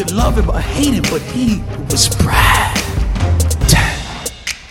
[0.00, 2.80] Could love him or hate him, but he was Brad.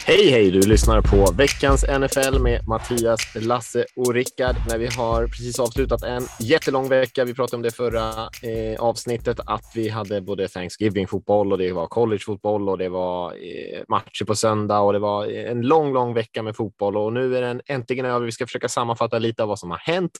[0.05, 0.51] Hej, hej!
[0.51, 4.55] Du lyssnar på veckans NFL med Mattias, Lasse och Rickard.
[4.67, 7.25] När vi har precis avslutat en jättelång vecka.
[7.25, 11.87] Vi pratade om det förra eh, avsnittet, att vi hade både Thanksgiving-fotboll och det var
[11.87, 16.43] college-fotboll och det var eh, matcher på söndag och det var en lång, lång vecka
[16.43, 18.25] med fotboll och nu är den äntligen över.
[18.25, 20.11] Vi ska försöka sammanfatta lite av vad som har hänt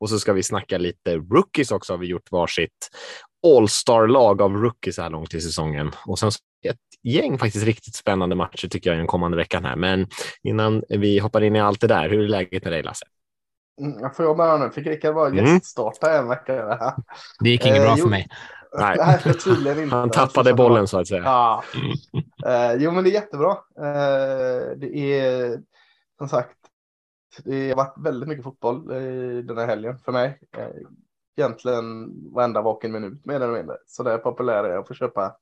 [0.00, 1.92] och så ska vi snacka lite rookies också.
[1.92, 2.90] Har vi gjort varsitt
[3.46, 6.28] all-star-lag av rookies så här långt i säsongen och sen
[6.68, 9.76] ett gäng faktiskt riktigt spännande matcher tycker jag i den kommande veckan här.
[9.76, 10.06] Men
[10.42, 13.04] innan vi hoppar in i allt det där, hur är läget med dig Lasse?
[13.80, 14.70] Mm, får jag börja nu?
[14.70, 15.44] Fick Rickard vara Mm.
[15.46, 16.94] gäststarta en vecka?
[17.40, 18.02] Det gick inget Eh, bra jo.
[18.02, 18.28] för mig.
[18.78, 18.96] Nej.
[18.98, 19.96] Nej, för tydligen inte.
[19.96, 21.22] Han tappade bollen så att säga.
[21.22, 21.62] Ja.
[22.46, 23.50] Eh, jo, men det är jättebra.
[23.78, 25.58] Eh, det är
[26.18, 26.56] som sagt,
[27.44, 30.38] det har varit väldigt mycket fotboll eh, den här helgen för mig.
[31.38, 33.76] Eh, egentligen varenda vaken minut mer eller mindre.
[33.86, 35.36] Så det är populär är att få köpa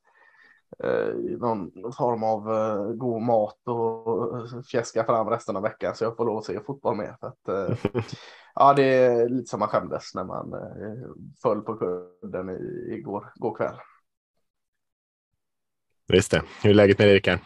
[0.83, 6.17] eh, någon form av eh, god mat och fjäska fram resten av veckan så jag
[6.17, 7.15] får lov att se fotboll med.
[7.19, 7.77] För att, eh,
[8.55, 11.09] ja, det är lite som man skämdes när man eh,
[11.41, 13.75] föll på kudden i, igår, igår kväll.
[16.07, 16.41] Visst det.
[16.63, 17.39] Hur är läget med dig Rickard?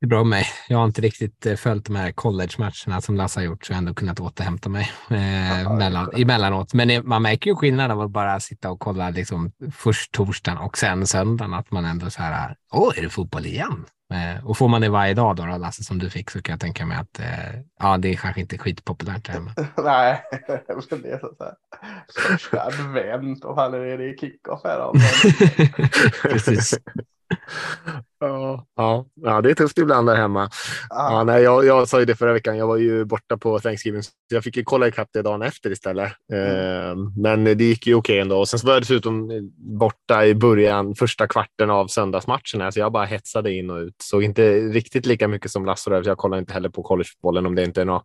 [0.00, 0.44] Det är bra med mig.
[0.68, 3.76] Jag har inte riktigt eh, följt de här college-matcherna som Lasse har gjort, så jag
[3.76, 6.74] har ändå kunnat återhämta mig eh, Ja, mellan, emellanåt.
[6.74, 10.58] Men det- man märker ju skillnaden av att bara sitta och kolla liksom, först torsdagen
[10.58, 13.84] och sen söndagen, att man ändå så här, åh, är det fotboll igen?
[14.14, 16.52] Eh, och får man det varje dag då, då, Lasse, som du fick, så kan
[16.52, 19.52] jag tänka mig att eh, ja, det är kanske inte skitpopulärt där hemma.
[19.84, 21.54] Nej, men det är så här.
[22.28, 24.92] Första advent och fan är det kickoff här.
[26.22, 26.78] Precis.
[28.20, 30.50] Ja, ja, det är tufft ibland där hemma.
[30.90, 32.56] Ja, Ja, nej, jag, jag sa ju det förra veckan.
[32.56, 35.70] Jag var ju borta på Thanksgiving, så jag fick ju kolla ikapp det dagen efter
[35.70, 36.12] istället.
[36.32, 38.38] Eh, men det gick ju okej ändå.
[38.38, 39.30] Och sen så var jag dessutom
[39.78, 42.60] borta i början, första kvarten av söndagsmatchen.
[42.60, 43.94] Här, så jag bara hetsade in och ut.
[44.02, 46.02] Så inte riktigt lika mycket som Lasse.
[46.02, 48.04] så Jag kollar inte heller på collegefotbollen om det inte är något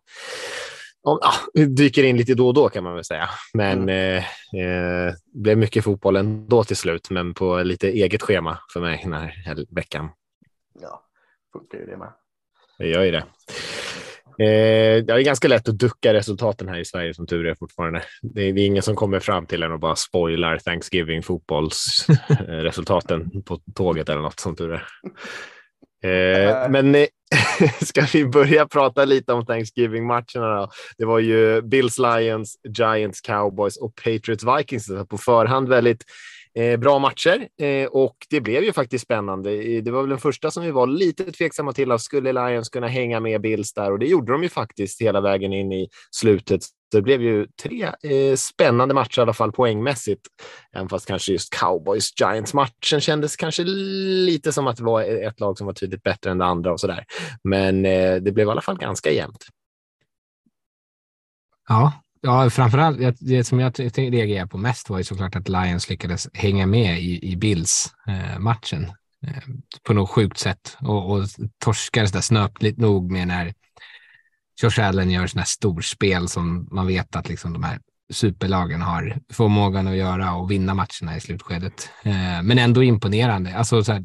[1.04, 1.32] ja,
[1.66, 3.28] dyker in lite då och då kan man väl säga.
[3.54, 8.58] Men eh, eh, det blev mycket fotboll ändå till slut, men på lite eget schema
[8.72, 10.08] för mig den här veckan.
[10.80, 11.02] ja,
[11.52, 12.12] funkar ju det med.
[12.78, 13.24] Det gör ju det.
[14.38, 18.02] Eh, det är ganska lätt att ducka resultaten här i Sverige som tur är fortfarande.
[18.22, 23.42] Det är, det är ingen som kommer fram till en och bara spoilar Thanksgiving fotbollsresultaten
[23.46, 24.86] på tåget eller något som tur är.
[26.04, 27.06] Eh, men eh,
[27.80, 30.70] ska vi börja prata lite om Thanksgiving-matcherna då?
[30.98, 34.90] Det var ju Bills, Lions, Giants, Cowboys och Patriots, Vikings.
[35.08, 36.04] På förhand väldigt
[36.54, 39.80] eh, bra matcher eh, och det blev ju faktiskt spännande.
[39.80, 41.92] Det var väl den första som vi var lite tveksamma till.
[41.92, 43.92] Av, skulle Lions kunna hänga med Bills där?
[43.92, 46.60] Och det gjorde de ju faktiskt hela vägen in i slutet.
[46.96, 50.20] Det blev ju tre eh, spännande matcher i alla fall poängmässigt.
[50.72, 55.66] Även fast kanske just Cowboys-Giants-matchen kändes kanske lite som att det var ett lag som
[55.66, 57.04] var tydligt bättre än det andra och så där.
[57.44, 59.46] Men eh, det blev i alla fall ganska jämnt.
[61.68, 65.90] Ja, ja framförallt det, det som jag reagerade på mest var ju såklart att Lions
[65.90, 68.82] lyckades hänga med i, i Bills-matchen
[69.26, 69.42] eh, eh,
[69.82, 71.28] på något sjukt sätt och, och
[71.64, 73.54] torskade sådär snöpligt nog med när
[74.62, 77.78] Josh Allen gör sådana här storspel som man vet att liksom de här
[78.12, 81.90] superlagen har förmågan att göra och vinna matcherna i slutskedet.
[82.02, 83.56] Eh, men ändå imponerande.
[83.56, 84.04] Alltså, så här,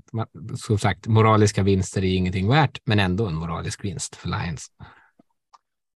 [0.55, 4.67] som sagt, moraliska vinster är ingenting värt, men ändå en moralisk vinst för Lions.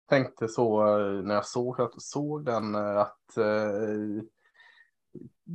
[0.08, 4.24] Tänkte så eh, när jag såg, att- såg den eh, att eh,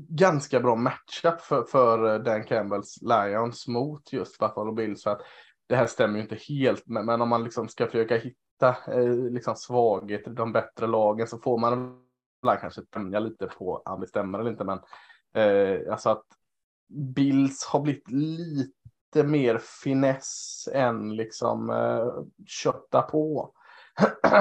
[0.09, 5.03] ganska bra matchup för, för Dan Campbells Lions mot just Buffalo Bills.
[5.03, 5.21] För att
[5.69, 8.93] det här stämmer ju inte helt, men, men om man liksom ska försöka hitta hitta
[8.93, 11.99] eh, liksom svagheter i de bättre lagen så får man
[12.41, 14.63] ibland kanske tänja lite på om det stämmer eller inte.
[14.63, 14.79] Men
[15.33, 16.25] eh, alltså att
[16.87, 22.07] Bills har blivit lite mer finess än liksom eh,
[22.45, 23.51] kötta på.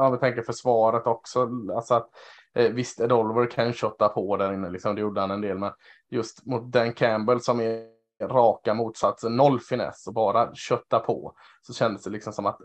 [0.00, 1.48] Om vi tänker försvaret också.
[1.76, 2.10] Alltså att,
[2.54, 5.58] eh, visst, Ed Oliver kan kötta på där inne, liksom, det gjorde han en del,
[5.58, 5.72] men
[6.10, 7.86] just mot Dan Campbell som är
[8.22, 12.60] raka motsatsen, noll finess och bara kötta på, så kändes det liksom som att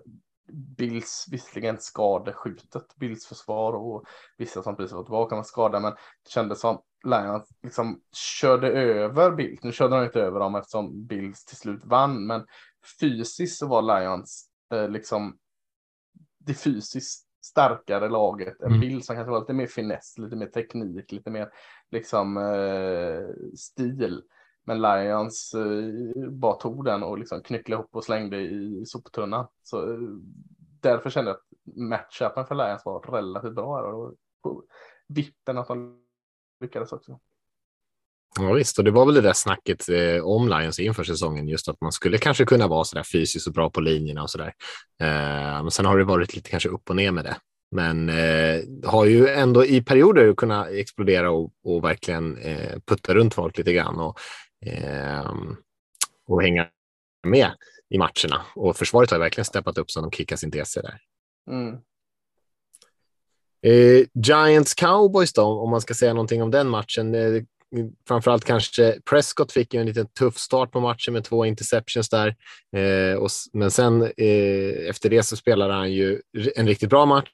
[0.52, 4.04] Bills visserligen skadeskjutet, Bills försvar och
[4.38, 8.02] vissa som precis var tillbaka med skada, men det kändes som Lions liksom
[8.42, 9.64] körde över Bills.
[9.64, 12.46] Nu körde de inte över dem eftersom Bills till slut vann, men
[13.00, 15.38] fysiskt så var Lions eh, liksom
[16.40, 18.80] det fysiskt starkare laget än mm.
[18.80, 21.50] Bills som kanske var lite mer finess, lite mer teknik, lite mer
[21.92, 24.24] liksom eh, stil.
[24.66, 29.48] Men Lions eh, bara tog den och liksom knycklade ihop och slängde i soptunnan.
[29.64, 30.00] Så eh,
[30.82, 34.64] därför kände jag att matchupen för Lions var relativt bra här och på
[35.08, 36.04] vippen att de
[36.62, 37.20] lyckades också.
[38.40, 41.70] Ja visst, och det var väl det där snacket eh, om Lions inför säsongen, just
[41.70, 44.38] att man skulle kanske kunna vara så där fysiskt och bra på linjerna och så
[44.38, 44.54] där.
[45.02, 47.38] Eh, men sen har det varit lite kanske upp och ner med det.
[47.72, 53.34] Men eh, har ju ändå i perioder kunnat explodera och, och verkligen eh, putta runt
[53.34, 54.20] folk lite grann och,
[56.28, 56.68] och hänga
[57.28, 57.52] med
[57.90, 58.46] i matcherna.
[58.56, 61.02] Och försvaret har verkligen steppat upp så de kickar sin DC där.
[61.52, 61.78] Mm.
[63.62, 67.16] Eh, Giants Cowboys då, om man ska säga någonting om den matchen.
[67.16, 67.44] Eh,
[68.08, 72.36] framförallt kanske Prescott fick ju en lite tuff start på matchen med två interceptions där.
[72.76, 76.22] Eh, och, men sen eh, efter det så spelade han ju
[76.56, 77.30] en riktigt bra match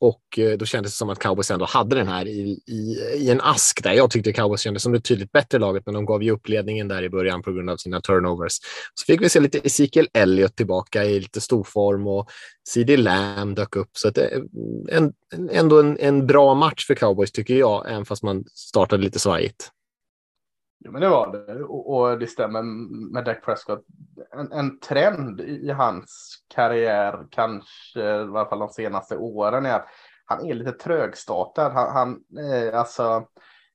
[0.00, 3.30] och eh, då kändes det som att cowboys ändå hade den här i, i, i
[3.30, 3.92] en ask där.
[3.92, 6.88] Jag tyckte cowboys kändes som det tydligt bättre laget, men de gav ju upp ledningen
[6.88, 8.52] där i början på grund av sina turnovers.
[8.94, 12.30] Så fick vi se lite Ezekiel Elliott tillbaka i lite storform och
[12.68, 13.90] CD Lamb dök upp.
[13.92, 15.12] Så att eh, det, en,
[15.50, 19.70] ändå en, en bra match för cowboys tycker jag, även fast man startade lite svajigt.
[20.84, 22.62] Jo, men det var det och, och det stämmer
[23.12, 23.84] med Dak Prescott.
[24.32, 29.86] En, en, trend i hans karriär, kanske i alla fall de senaste åren, är att
[30.24, 31.72] han är lite trögstartad.
[31.72, 33.26] Han, han eh, alltså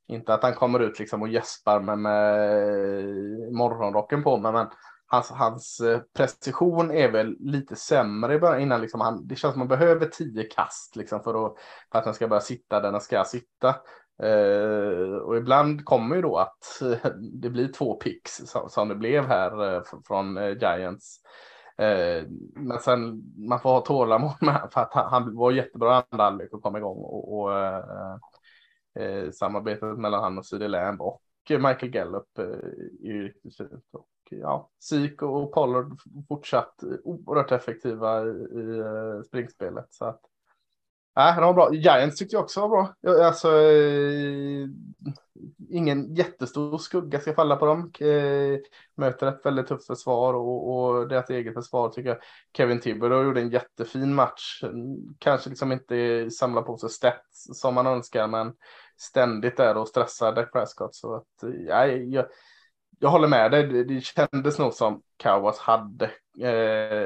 [0.07, 4.67] inte att han kommer ut liksom och gäspar med, med morgonrocken på men, men
[5.07, 9.53] hans, hans eh, precision är väl lite sämre i början innan liksom han, det känns
[9.53, 11.53] som man behöver tio kast liksom för, att,
[11.91, 13.75] för att den ska börja sitta där den ska sitta.
[14.23, 16.81] Eh, och ibland kommer ju då att
[17.41, 21.21] det blir två picks som, det blev här eh, från eh, Giants.
[22.55, 26.63] men sen man får ha tålamod med för att han, var jättebra andra halvlek och
[26.63, 27.51] kom igång och, och
[29.31, 33.85] samarbetet mellan han och CD Lamb och Michael Gallup är ju riktigt fint.
[33.93, 39.87] Och ja, Sik och Pollard fortsatt oerhört effektiva i, i springspelet.
[39.89, 40.21] Så att
[41.15, 41.73] Nej, de var bra.
[41.73, 42.95] Giants tyckte jag också var bra.
[43.25, 44.67] Alltså, eh,
[45.69, 47.91] ingen jättestor skugga ska falla på dem.
[47.99, 48.59] Eh,
[48.95, 52.17] möter ett väldigt tufft försvar och, och deras eget försvar tycker jag.
[52.57, 54.63] Kevin Thibodeau gjorde en jättefin match.
[55.19, 58.53] Kanske liksom inte samla på sig stats som man önskar, men
[58.97, 60.95] ständigt där och stressar Dak Prescott.
[60.95, 62.25] Så att, eh, ja, jag,
[62.99, 63.67] jag håller med dig.
[63.67, 66.05] Det, det kändes nog som Cowboys hade
[66.39, 66.49] eh,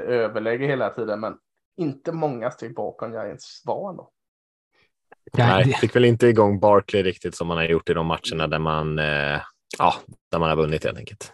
[0.07, 1.37] överläge hela tiden, men
[1.77, 4.09] inte många steg bakom Giants var ändå.
[5.33, 8.59] Nej, fick väl inte igång Barkley riktigt som man har gjort i de matcherna där
[8.59, 9.41] man, eh,
[9.77, 9.93] ja,
[10.31, 11.33] där man har vunnit helt enkelt.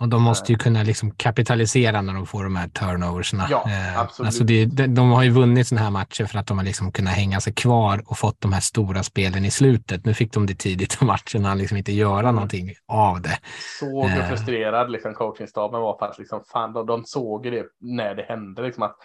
[0.00, 3.46] Och de måste ju kunna liksom kapitalisera när de får de här turnoversna.
[3.50, 4.26] Ja, eh, absolut.
[4.26, 7.14] Alltså det, de har ju vunnit sådana här matcher för att de har liksom kunnat
[7.14, 10.04] hänga sig kvar och fått de här stora spelen i slutet.
[10.04, 12.34] Nu fick de det tidigt i matchen och liksom inte göra mm.
[12.34, 13.38] någonting av det.
[13.80, 14.28] Såg hur eh.
[14.28, 18.62] frustrerad liksom coachingstaben var för att liksom, fan, de, de såg det när det hände.
[18.62, 18.96] Liksom att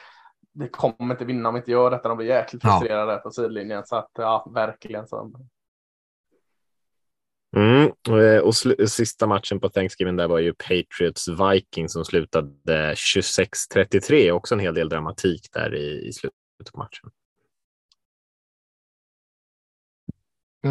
[0.54, 2.08] vi kommer inte vinna om vi inte gör detta.
[2.08, 3.18] De blir jäkligt frustrerade ja.
[3.18, 3.86] på sidlinjen.
[3.86, 5.32] Så att ja, verkligen så.
[7.56, 7.92] Mm.
[8.10, 8.56] Eh, och
[8.90, 14.32] sista matchen på Thanksgiving där var ju Patriots Vikings som slutade 26-33.
[14.32, 17.10] Också en hel del dramatik där i, i slutet på matchen.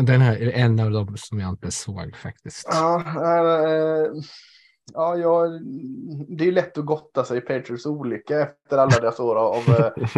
[0.06, 2.68] Den här är en av dem som jag inte såg faktiskt.
[2.70, 4.12] Ja, äh,
[4.94, 5.60] Ja, jag,
[6.28, 9.62] det är lätt att gotta sig i Patriots olycka efter alla deras år av,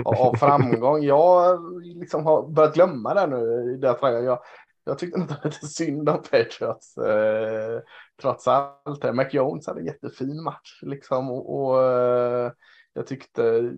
[0.04, 1.02] av, av framgång.
[1.02, 3.76] Jag liksom har börjat glömma det nu.
[3.76, 4.38] Därför jag,
[4.84, 7.80] jag tyckte inte lite synd om Patriots eh,
[8.20, 9.14] trots allt.
[9.14, 12.52] Mac Jones hade en jättefin match liksom och, och eh,
[12.92, 13.72] jag tyckte,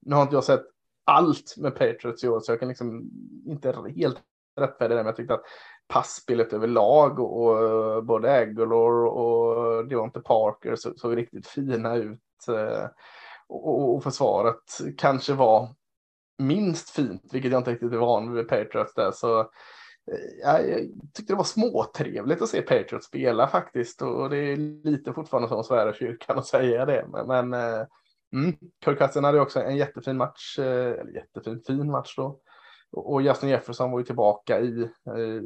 [0.00, 0.64] nu har inte jag sett
[1.04, 3.10] allt med Patriots i år så jag kan liksom
[3.46, 4.18] inte helt
[4.60, 5.44] rättfärdiga det, men jag tyckte att
[5.90, 11.96] passspelet överlag och, och eh, både Aguilar och eh, Deonte Parker såg, såg riktigt fina
[11.96, 12.48] ut.
[12.48, 12.88] Eh,
[13.48, 15.68] och, och, försvaret kanske var
[16.38, 19.10] minst fint, vilket jag inte riktigt är van vid Patriots där.
[19.10, 19.50] Så
[20.42, 20.80] ja, jag
[21.14, 24.02] tyckte det var småtrevligt att se Patriots spela faktiskt.
[24.02, 27.06] Och det är lite fortfarande som svära kyrkan att säga det.
[27.08, 27.54] Men, men
[28.32, 32.40] mm, Kirk Cousins hade också en jättefin match, eller jättefin fin match då.
[32.92, 35.40] Och Justin Jefferson var ju tillbaka i eh,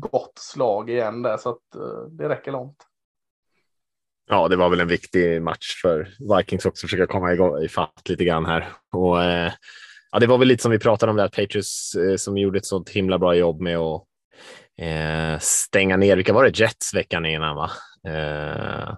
[0.00, 2.76] gott slag igen där så att eh, det räcker långt.
[4.28, 7.68] ja, det var väl en viktig match för Vikings också försöka komma igång
[8.04, 8.68] lite grann här.
[8.92, 9.52] Och, eh,
[10.12, 12.66] ja, det var väl lite som vi pratade om där, Patriots eh, som gjorde ett
[12.66, 14.04] sånt himla bra jobb med att
[14.80, 17.70] eh, stänga ner, vilka var det, Jets veckan innan va?
[18.08, 18.94] Eh,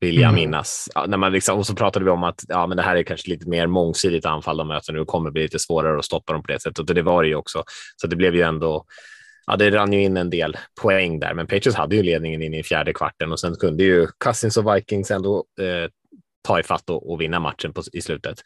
[0.00, 0.34] vill jag mm.
[0.34, 0.88] minnas.
[0.94, 3.02] Ja, när man liksom, och så pratade vi om att ja, men det här är
[3.02, 6.32] kanske lite mer mångsidigt anfall de möter nu och kommer bli lite svårare att stoppa
[6.32, 6.78] dem på det sättet.
[6.78, 7.62] Och det var det ju också.
[7.96, 8.84] Så det blev ju ändå
[9.46, 12.54] ja, det rann ju in en del poäng där, men Patriots hade ju ledningen in
[12.54, 15.90] i fjärde kvarten och sen kunde ju Cousins och Vikings ändå eh,
[16.42, 18.42] ta ifatt och, och vinna matchen på, i slutet.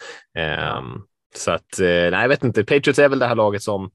[0.79, 1.03] Um,
[1.37, 2.65] så att, eh, nej, jag vet inte.
[2.65, 3.91] Patriots är väl det här laget som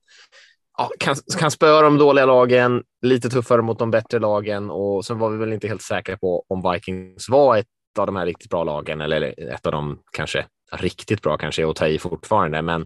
[0.79, 5.19] ja, kan, kan spöa de dåliga lagen, lite tuffare mot de bättre lagen och sen
[5.19, 7.65] var vi väl inte helt säkra på om Vikings var ett
[7.99, 11.75] av de här riktigt bra lagen eller ett av de kanske riktigt bra kanske att
[11.75, 12.85] ta i fortfarande, men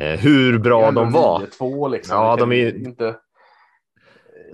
[0.00, 1.38] eh, hur bra de var.
[1.38, 2.16] 9-2 liksom.
[2.16, 3.16] Ja, de är inte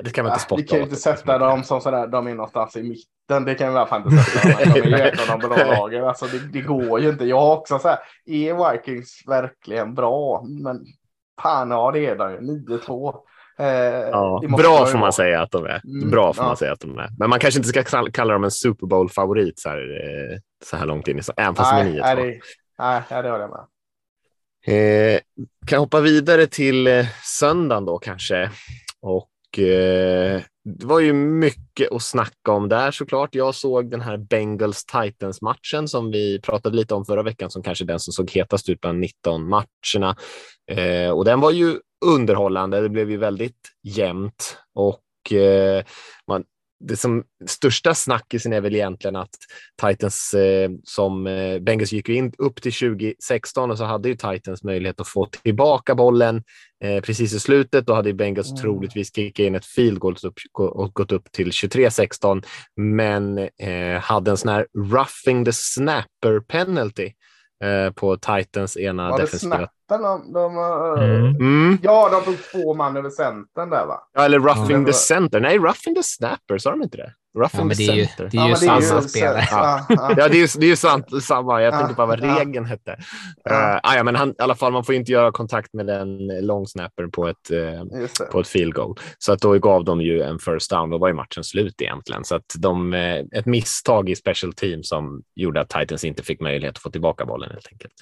[0.05, 2.35] det kan man inte spotta Vi kan ju inte sätta dem som sådär, de är
[2.35, 3.45] någonstans i mitten.
[3.45, 4.65] Det kan vi i alla fall inte sätta.
[4.65, 6.05] De är ju ett av de bra lagen.
[6.05, 7.25] Alltså det, det, går ju inte.
[7.25, 10.45] Jag har också så här, är Vikings verkligen bra?
[10.49, 10.85] Men
[11.43, 12.39] fan, ja det är de ju.
[12.79, 13.15] 9-2.
[13.59, 13.67] Eh,
[14.11, 15.81] ja, bra får man säga att de är.
[15.85, 16.49] Mm, bra får ja.
[16.49, 17.09] man säga att de är.
[17.19, 20.87] Men man kanske inte ska kalla dem en Super Bowl-favorit så här, eh, så här
[20.87, 22.17] långt in i även fast nej, de är 9-2.
[22.17, 22.41] Nej,
[22.79, 23.65] nej, det håller jag med.
[24.67, 25.21] Eh,
[25.67, 28.51] kan hoppa vidare till eh, söndagen då kanske.
[29.03, 29.29] Och
[29.59, 33.35] Eh, det var ju mycket att snacka om där såklart.
[33.35, 37.63] Jag såg den här Bengals Titans matchen som vi pratade lite om förra veckan som
[37.63, 40.17] kanske den som såg hetast ut bland 19 matcherna.
[40.69, 42.81] Eh, och den var ju underhållande.
[42.81, 45.85] Det blev ju väldigt jämnt och eh,
[46.29, 46.45] man,
[46.81, 49.31] det som största snackisen är väl egentligen att
[49.83, 54.63] Titans eh, som eh, Bengals gick in upp till 2016 och så hade ju Titans
[54.63, 56.43] möjlighet att få tillbaka bollen
[56.85, 57.87] eh, precis i slutet.
[57.87, 58.63] Då hade Bengals mm.
[58.63, 60.17] troligtvis kickat in ett field goal
[60.53, 62.45] och gått upp till 23-16,
[62.77, 67.13] men eh, hade en sån här roughing the snapper penalty
[67.65, 70.57] eh, på Titans ena defensiva de, de,
[70.99, 71.37] mm.
[71.37, 71.79] mm.
[71.83, 74.09] Ja, de tog två man över centern där va?
[74.13, 74.87] Ja, eller roughing mm.
[74.87, 75.41] the center.
[75.41, 77.15] Nej, roughing the snapper, sa de inte det?
[77.39, 78.29] Roughing ja, men det är ju, center.
[78.33, 79.45] det är ju ja, samma spelare.
[79.51, 79.87] Ja.
[80.17, 81.63] ja, det är ju, det är ju sant, samma.
[81.63, 82.91] Jag tänkte bara vad regeln hette.
[83.51, 86.67] Uh, ja, men han, i alla fall, man får inte göra kontakt med en lång
[86.67, 88.99] snapper på ett, uh, på ett field goal.
[89.19, 90.91] Så att då gav de ju en first down.
[90.91, 92.25] Då var ju matchen slut egentligen.
[92.25, 96.41] Så att de, uh, ett misstag i special team som gjorde att Titans inte fick
[96.41, 97.95] möjlighet att få tillbaka bollen helt enkelt.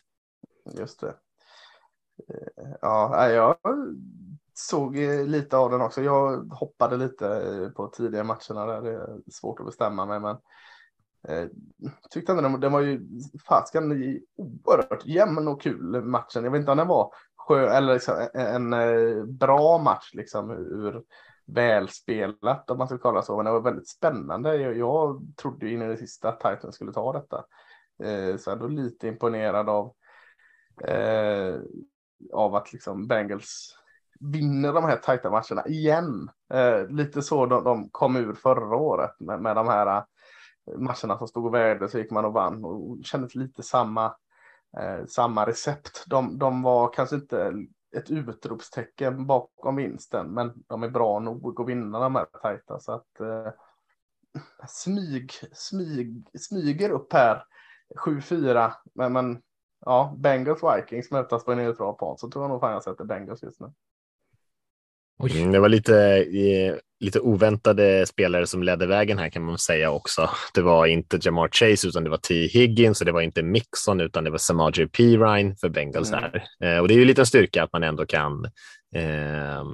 [0.78, 1.14] Just det.
[2.80, 3.56] Ja, jag
[4.58, 6.02] såg eh, lite av den också.
[6.02, 8.82] Jag hoppade lite eh, på tidiga matcherna där.
[8.82, 10.36] Det är svårt att bestämma mig, men
[11.28, 11.48] eh,
[12.10, 13.00] tyckte ändå den, den var ju
[13.48, 13.92] fasken
[14.36, 16.44] oerhört jämn och kul matchen.
[16.44, 20.10] Jag vet inte om den var skön eller liksom e-, en, en eh, bra match
[20.14, 21.02] liksom ur
[21.46, 23.36] välspelat om man ska kalla så.
[23.36, 24.56] Men det var väldigt spännande.
[24.56, 27.44] Jag, jag trodde in i det sista att Titan skulle ta detta.
[28.02, 29.94] Eh, så jag var lite imponerad av
[30.84, 31.54] eh,
[32.32, 33.76] av att liksom Bengals
[34.20, 36.30] vinner de här tajta matcherna igen.
[36.54, 40.02] Eh, lite så de, de, kom ur förra året med, med de här eh,
[40.78, 44.04] matcherna som stod och vägde så gick man och vann och kändes lite samma,
[44.78, 46.04] eh, samma recept.
[46.06, 47.52] De, de var kanske inte
[47.96, 52.92] ett utropstecken bakom vinsten, men de är bra nog att vinna de här tajta så
[52.92, 53.52] att eh,
[54.68, 57.44] smyg, smyg, smyger upp här
[58.04, 59.42] 7-4, men, men
[59.80, 63.04] ja, Bengals Vikings mötas på en neutral plan så tror jag nog fan jag sätter
[63.04, 63.72] Bengals just nu.
[65.22, 66.24] Mm, det var lite,
[67.00, 70.30] lite oväntade spelare som ledde vägen här kan man säga också.
[70.54, 72.46] Det var inte Jamar Chase utan det var T.
[72.46, 76.22] Higgins och det var inte Mixon utan det var Samaje Pirine för Bengals mm.
[76.22, 76.44] här.
[76.62, 78.44] Eh, och det är ju lite styrka att man ändå kan
[78.94, 79.64] eh,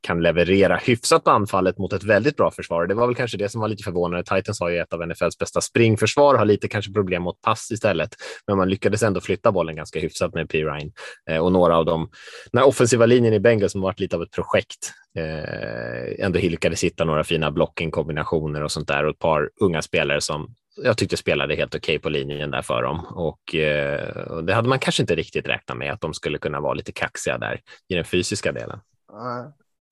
[0.00, 2.86] kan leverera hyfsat på anfallet mot ett väldigt bra försvar.
[2.86, 4.24] Det var väl kanske det som var lite förvånande.
[4.24, 8.10] Titans har ju ett av NFLs bästa springförsvar, har lite kanske problem mot pass istället,
[8.46, 10.58] men man lyckades ändå flytta bollen ganska hyfsat med P.
[10.58, 10.92] Ryan
[11.30, 12.10] eh, och några av dem.
[12.52, 17.04] Den offensiva linjen i Bengals som varit lite av ett projekt eh, ändå lyckades hitta
[17.04, 21.54] några fina blocking-kombinationer och sånt där och ett par unga spelare som jag tyckte spelade
[21.54, 25.02] helt okej okay på linjen där för dem och, eh, och det hade man kanske
[25.02, 28.52] inte riktigt räknat med att de skulle kunna vara lite kaxiga där i den fysiska
[28.52, 28.80] delen.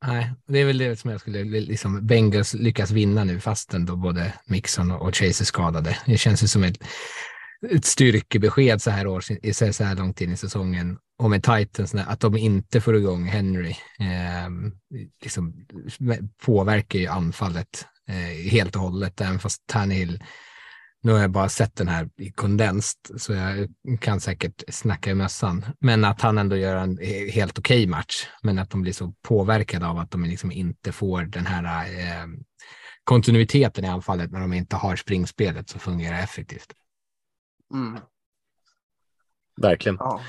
[0.07, 3.97] Nej, det är väl det som jag skulle, liksom Bengals lyckas vinna nu fastän då
[3.97, 5.99] både Mixon och Chase är skadade.
[6.07, 6.79] Det känns ju som ett,
[7.71, 9.21] ett styrkebesked så här, år,
[9.73, 13.71] så här långt in i säsongen och med Titans, att de inte får igång Henry,
[14.01, 14.51] eh,
[15.23, 15.67] liksom
[16.45, 20.23] påverkar ju anfallet eh, helt och hållet, även fast Tannehill
[21.03, 23.69] nu har jag bara sett den här i kondenst, så jag
[24.01, 25.65] kan säkert snacka i mössan.
[25.81, 26.99] Men att han ändå gör en
[27.33, 30.93] helt okej okay match, men att de blir så påverkade av att de liksom inte
[30.93, 32.27] får den här eh,
[33.05, 36.73] kontinuiteten i anfallet när de inte har springspelet så fungerar effektivt.
[37.75, 38.01] Mm.
[39.61, 39.97] Verkligen.
[40.01, 40.21] Ja.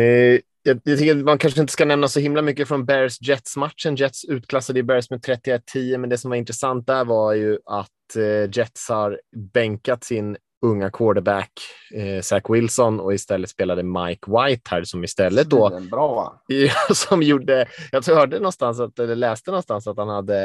[0.00, 3.96] Eh, jag, jag tycker man kanske inte ska nämna så himla mycket från Bears-Jets-matchen.
[3.96, 8.16] Jets utklassade i Bears med 31-10, men det som var intressant där var ju att
[8.16, 9.20] eh, Jets har
[9.52, 11.52] bänkat sin unga quarterback
[11.94, 16.42] eh, Zach Wilson och istället spelade Mike White här som istället då Bra.
[16.94, 17.66] som gjorde.
[17.92, 20.44] Jag hörde någonstans att eller läste någonstans att han hade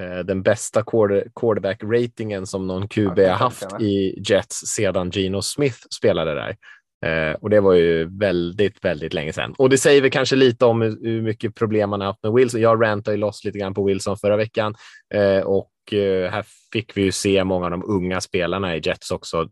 [0.00, 5.42] eh, den bästa quarter, quarterback ratingen som någon QB har haft i Jets sedan Geno
[5.42, 6.56] Smith spelade där.
[7.02, 9.54] Eh, och det var ju väldigt, väldigt länge sedan.
[9.58, 12.32] Och det säger väl kanske lite om hur, hur mycket problem man har haft med
[12.32, 12.60] Wilson.
[12.60, 14.74] Jag rantade ju loss lite grann på Wilson förra veckan
[15.14, 19.10] eh, och eh, här fick vi ju se många av de unga spelarna i Jets
[19.10, 19.48] också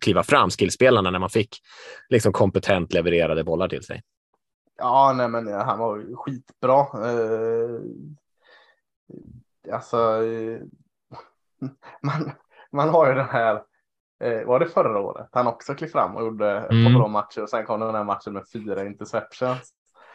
[0.00, 1.58] kliva fram, skillspelarna, när man fick
[2.08, 4.02] liksom kompetent levererade bollar till sig.
[4.78, 6.80] Ja, nej, men han var skitbra.
[6.80, 7.80] Eh,
[9.74, 10.60] alltså, eh,
[12.02, 12.32] man,
[12.72, 13.62] man har ju den här,
[14.24, 15.28] eh, var det förra året?
[15.32, 16.84] Han också klev fram och gjorde ett Mm.
[16.92, 19.58] par bra matcher och sen kom den här matchen med fyra interceptions.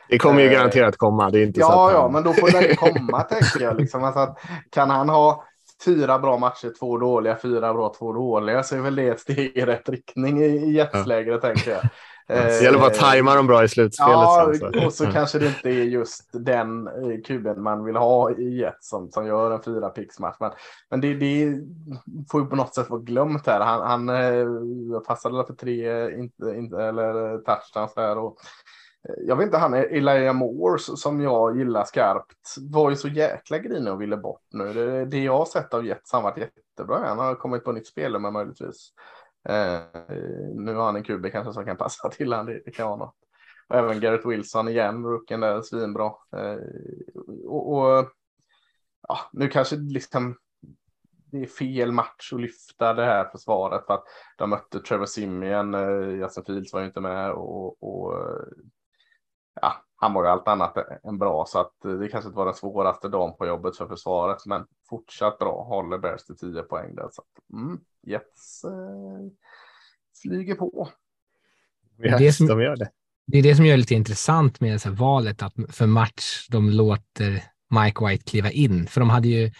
[0.09, 1.29] Det kommer ju Eh, garanterat komma.
[1.29, 2.11] Det är inte så Ja, ja, han...
[2.13, 3.77] men då får det komma tänker jag.
[3.77, 4.03] Liksom.
[4.03, 4.39] Alltså att,
[4.71, 5.43] kan han ha
[5.85, 9.57] fyra bra matcher, två dåliga, fyra bra, två dåliga så är väl det ett steg
[9.57, 11.81] i rätt riktning i, i Jets-lägret tänker jag.
[12.27, 14.11] Det gäller bara att tajma dem bra i slutspelet.
[14.11, 14.85] Ja, sen, så.
[14.85, 18.89] och så kanske det inte är just den eh, kuben man vill ha i Jets
[18.89, 20.35] som, som gör en fyra pix match.
[20.39, 20.51] Men,
[20.89, 21.61] men det, det
[22.31, 23.59] får ju på något sätt vara glömt här.
[23.59, 28.17] Han, han eh, passade för tre inte, inte, eller touchdowns här.
[28.17, 28.37] Och,
[29.09, 33.57] eh, jag vet inte, han Elijah Moore som jag gillar skarpt var ju så jäkla
[33.57, 34.73] grinig och ville bort nu.
[34.73, 37.07] Det, det jag har sett av Jets han har varit jättebra.
[37.07, 38.91] Han har kommit på nytt spel med möjligtvis.
[39.49, 39.81] Eh,
[40.55, 42.97] nu har han en QB kanske som kan passa till han, det, det kan vara
[42.97, 43.15] något.
[43.67, 46.05] Och även Garrett Wilson igen, rookien där, svinbra.
[46.35, 46.57] Eh,
[47.45, 48.11] och, och
[49.07, 50.37] ja, nu kanske liksom
[51.31, 54.03] det är fel match att lyfta det här försvaret för att
[54.37, 58.45] de mötte Trevor Simeon, eh, Justin Fields var ju inte med och, och eh,
[59.61, 62.45] ja, han var ju allt annat än bra så att eh, det kanske inte var
[62.45, 66.95] den svåraste dagen på jobbet för försvaret men fortsatt bra, håller Bears till 10 poäng
[66.95, 67.09] där.
[67.11, 68.71] Så att, mm, Jets eh,
[70.21, 70.89] flyger på.
[71.97, 72.89] Ja, Det som- de gör det.
[73.27, 76.47] Det är det som gör det lite intressant med så här valet att för match
[76.49, 78.87] de låter Mike White kliva in.
[78.87, 79.51] För de hade ju,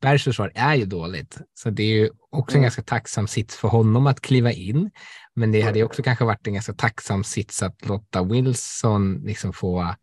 [0.00, 2.62] Bergs försvar är ju dåligt, så det är ju också en Mm.
[2.62, 4.90] ganska tacksam sits för honom att kliva in.
[5.34, 9.52] Men det hade ju också kanske varit en ganska tacksam sits att låta Wilson liksom
[9.52, 9.94] få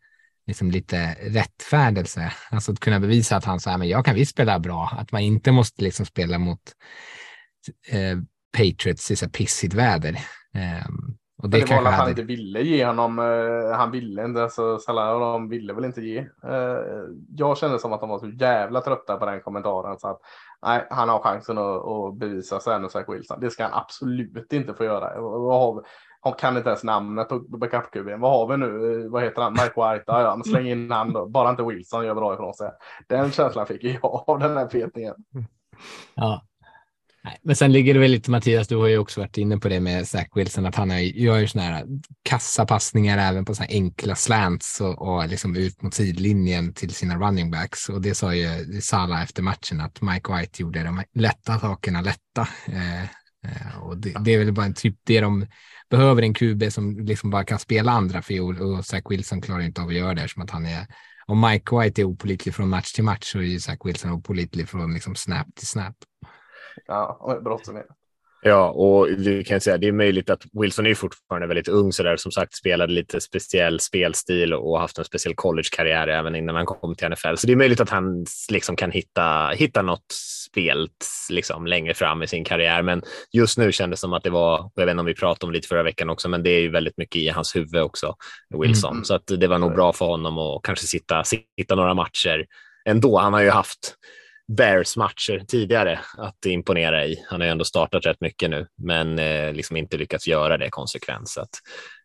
[0.47, 4.59] liksom lite rättfärdelse, alltså att kunna bevisa att han säger men jag kan visst spela
[4.59, 6.61] bra, att man inte måste liksom spela mot
[7.89, 8.17] eh,
[8.57, 10.19] Patriots i så här pissigt väder.
[10.53, 12.09] Ehm, och det, Det, var han hade...
[12.09, 16.01] inte ville ge honom, eh, han ville inte, alltså Salah och de ville väl inte
[16.01, 16.17] ge.
[16.43, 16.77] Eh,
[17.37, 20.19] jag kände som att de var så jävla trötta på den kommentaren så att
[20.65, 23.39] nej, han har chansen att, att bevisa sig ännu Zach Wilson.
[23.39, 25.21] Det ska han absolut inte få göra.
[25.21, 25.81] Vad har vi?
[26.21, 29.03] Han kan inte ens namnet på backup Vad har vi nu?
[29.03, 29.53] Eh, Vad heter han?
[29.53, 30.03] Mike White?
[30.07, 31.25] Ja, ja, men släng in han då.
[31.25, 32.71] Bara inte Wilson gör bra ifrån sig.
[33.07, 35.15] Den känslan fick jag av den här petningen.
[36.15, 36.41] Ja.
[37.25, 39.69] Nej, men sen ligger det väl lite, Mattias, du har ju också varit inne på
[39.69, 41.85] det med Zach Wilson, att han har, gör ju sådana här
[42.23, 47.15] kassapassningar även på sådana här enkla slants och, och liksom ut mot sidlinjen till sina
[47.15, 47.89] running backs.
[47.89, 52.47] Och det sa ju Salah efter matchen, att Mike White gjorde de lätta sakerna lätta.
[52.67, 55.45] Eh, eh och det, det är väl bara en typ det de
[55.89, 59.81] behöver, en QB som liksom bara kan spela andra fiol och Zach Wilson klarar inte
[59.81, 60.87] av att göra det, som att han är
[61.27, 64.69] om Mike White är opolitlig från match till match så är ju Zach Wilson opolitlig
[64.69, 65.95] från liksom snap till snap.
[66.87, 67.39] Ja.
[68.47, 72.03] Ja, och du kan säga det är möjligt att Wilson är fortfarande väldigt ung så
[72.03, 76.65] där som sagt spelade lite speciell spelstil och haft en speciell collegekarriär även innan han
[76.65, 77.35] kom till NFL.
[77.35, 80.05] Så det är möjligt att han liksom kan hitta, hitta något
[80.49, 80.89] spel
[81.29, 82.81] liksom längre fram i sin karriär.
[82.81, 85.47] Men just nu kändes det som att det var, jag vet inte om vi pratade
[85.47, 88.15] om lite förra veckan också, men det är ju väldigt mycket i hans huvud också,
[88.59, 88.93] Wilson.
[88.93, 89.03] Mm.
[89.03, 92.45] Så att det var nog bra för honom att kanske sitta, sitta några matcher
[92.89, 93.17] ändå.
[93.19, 93.95] Han har ju haft
[94.47, 97.25] Bears matcher tidigare att imponera i.
[97.29, 100.69] Han har ju ändå startat rätt mycket nu, men eh, liksom inte lyckats göra det
[100.69, 101.29] konsekvent.
[101.29, 101.49] Så att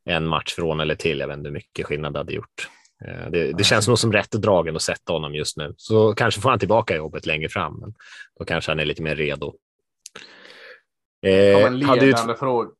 [0.04, 2.68] en match från eller till, jag vet inte hur mycket skillnad det hade gjort.
[3.04, 5.74] Eh, det, det känns nog som rätt dragen att sätta honom just nu.
[5.76, 7.94] Så kanske får han tillbaka jobbet längre fram, men
[8.38, 9.46] då kanske han är lite mer redo.
[9.50, 12.06] Kom Eh, en hade du...
[12.06, 12.70] ledande fråga.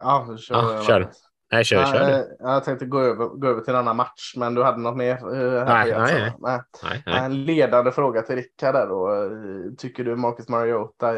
[0.00, 0.54] Ja, kör.
[0.54, 1.10] Ja, kör.
[1.52, 2.36] Nej, kör, kör du.
[2.38, 5.12] jag tänkte gå över, gå över till en annan match, men du hade något mer?
[5.12, 6.60] eh, här Nej, nej, nej.
[6.82, 7.18] Nej, nej.
[7.18, 9.30] En ledande fråga till Rickard där då.
[9.78, 11.12] Tycker du Marcus Mariota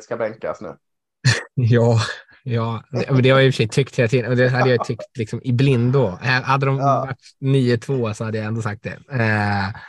[0.00, 0.76] ska bänkas nu?
[1.54, 2.00] Ja,
[2.42, 2.82] ja.
[2.90, 4.36] Det, har jag i och för sig tyckt hela tiden.
[4.36, 6.06] Det hade jag tyckt liksom i blindo.
[6.44, 7.00] Hade de Ja.
[7.06, 8.98] varit 9-2 så hade jag ändå sagt det.
[9.22, 9.80] Eh,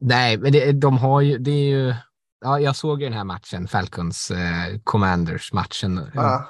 [0.00, 1.94] Nej, men det, de har ju, det är ju,
[2.40, 6.00] ja, jag såg ju den här matchen, Falcons eh, Commanders matchen.
[6.14, 6.48] Ja.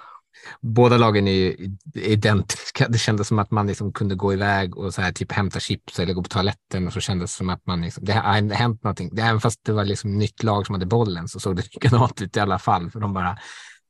[0.60, 2.88] Båda lagen är ju identiska.
[2.88, 5.98] Det kändes som att man liksom kunde gå iväg och så här, typ hämta chips
[5.98, 8.84] eller gå på toaletten och så kändes det som att man liksom, det har hänt
[8.84, 9.10] någonting.
[9.18, 12.36] Även fast det var liksom nytt lag som hade bollen så såg det likadant ut
[12.36, 13.38] i alla fall, för de bara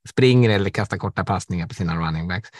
[0.08, 2.50] springer eller kastar korta passningar på sina running backs.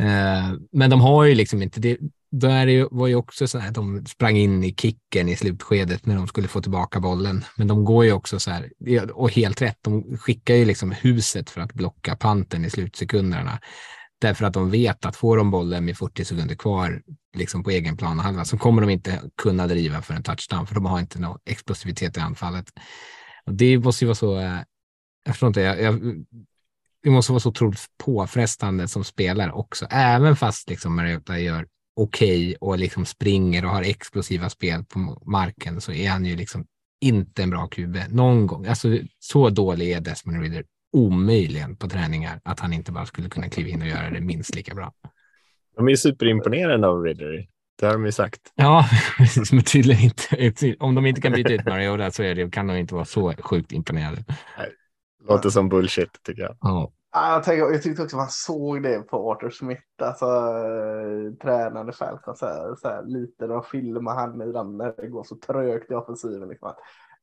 [0.00, 1.98] Eh, men de har ju liksom inte det.
[2.30, 6.26] Där var ju också så här, de sprang in i kicken i slutskedet när de
[6.26, 7.44] skulle få tillbaka bollen.
[7.56, 8.70] Men de går ju också så här,
[9.12, 13.58] och helt rätt, de skickar ju liksom huset för att blocka panten i slutsekunderna.
[14.20, 17.02] Därför att de vet att får de bollen med 40 sekunder kvar
[17.36, 20.86] liksom på egen plan så kommer de inte kunna driva för en touchdown, för de
[20.86, 22.64] har inte någon explosivitet i anfallet.
[23.46, 24.58] Och det måste ju vara så, eh,
[25.24, 26.24] jag förstår inte, jag, jag
[27.02, 31.66] det måste vara så otroligt påfrestande som spelare också, även fast liksom Mariota gör
[31.98, 36.36] okej okay och liksom springer och har explosiva spel på marken så är han ju
[36.36, 36.66] liksom
[37.00, 38.66] inte en bra QB någon gång.
[38.66, 43.48] Alltså så dålig är Desmond Ridder omöjligen på träningar att han inte bara skulle kunna
[43.48, 44.92] kliva in och göra det minst lika bra.
[45.76, 47.46] De är ju superimponerande av Ridder.
[47.80, 48.40] Det har de ju sagt.
[48.54, 50.76] Ja, precis, men tydligen inte.
[50.78, 53.34] Om de inte kan byta ut Mariota så är det, kan de inte vara så
[53.38, 54.24] sjukt imponerade.
[54.58, 54.68] Nej,
[55.28, 56.56] låter som bullshit tycker jag.
[56.60, 56.92] Ja.
[57.12, 62.36] Jag, tänker, jag tyckte också man såg det på Arthur Smith, alltså eh, tränande Falcon,
[62.36, 65.36] så här, så här, lite när de filmar han i den när det går så
[65.36, 66.48] trögt i offensiven.
[66.48, 66.72] Liksom.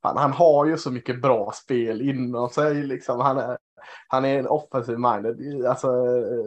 [0.01, 2.83] Fan, han har ju så mycket bra spel inom sig.
[2.83, 3.19] Liksom.
[3.19, 3.57] Han, är,
[4.07, 6.45] han är en offensiv minded, alltså eh,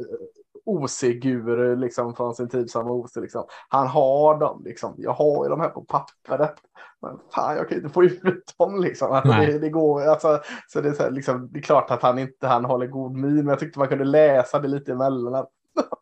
[0.64, 3.16] OC-guru liksom, från sin tid som OC.
[3.16, 3.44] Liksom.
[3.68, 4.94] Han har dem, liksom.
[4.98, 6.54] jag har ju de här på pappret.
[7.02, 9.12] Men fan, jag kan inte få ut dem liksom.
[9.12, 12.02] Alltså, det, det, går, alltså, så det, är så här, liksom, det är klart att
[12.02, 15.32] han inte han håller god min, men jag tyckte man kunde läsa det lite emellan.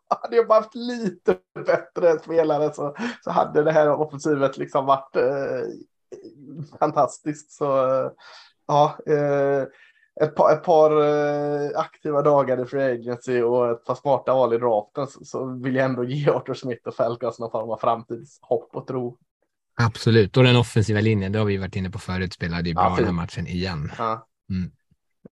[0.09, 5.15] Hade jag bara haft lite bättre spelare så, så hade det här offensivet liksom varit
[5.15, 5.61] eh,
[6.79, 7.51] fantastiskt.
[7.51, 8.11] Så eh,
[8.67, 9.63] ja, eh,
[10.21, 14.53] ett par, ett par eh, aktiva dagar i Free Agency och ett par smarta val
[14.53, 17.77] i draften så, så vill jag ändå ge Arthur Smith och Falcons någon form av
[17.77, 19.17] framtidshopp och tro.
[19.81, 22.83] Absolut, och den offensiva linjen, det har vi varit inne på förut, spelade ju bra
[22.83, 23.91] ja, den här matchen igen.
[23.97, 24.27] Ja.
[24.49, 24.71] Mm.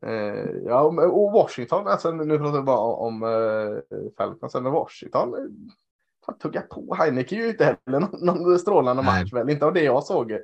[0.05, 3.79] Uh, ja, och Washington, alltså nu pratar vi bara om uh,
[4.17, 6.95] Falcons, men Washington uh, tugga på.
[6.95, 9.21] Heineken är ju inte heller någon, någon strålande Nej.
[9.21, 9.49] match, väl?
[9.49, 10.31] inte av det jag såg.
[10.31, 10.39] Uh,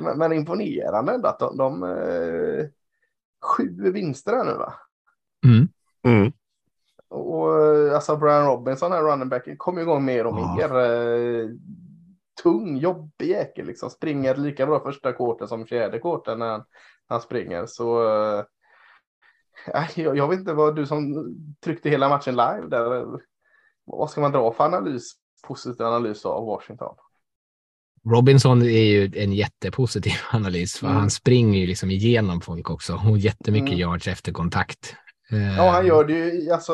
[0.00, 1.80] men, men, imponerande ändå att de, de
[3.44, 4.74] sju vinster här nu va?
[5.46, 5.68] Mm.
[6.06, 6.32] Mm.
[7.08, 7.48] Och
[7.94, 10.78] alltså Brian Robinson, här running back, kommer igång mer och mer.
[10.78, 11.48] Eh,
[12.42, 13.90] tung, jobbig jäkel liksom.
[13.90, 16.64] Springer lika bra första korten som fjärde korten när han,
[17.08, 17.66] han springer.
[17.66, 18.44] Så eh,
[19.96, 23.06] jag, jag, vet inte vad du som tryckte hela matchen live där.
[23.84, 25.12] Vad ska man dra för analys,
[25.46, 26.94] positiv analys av Washington?
[28.10, 30.98] Robinson är ju en jättepositiv analys, för mm.
[30.98, 33.78] han springer ju liksom igenom folk också och jättemycket mm.
[33.78, 34.94] yards efter kontakt.
[35.30, 36.72] Ja, han gör det ju alltså,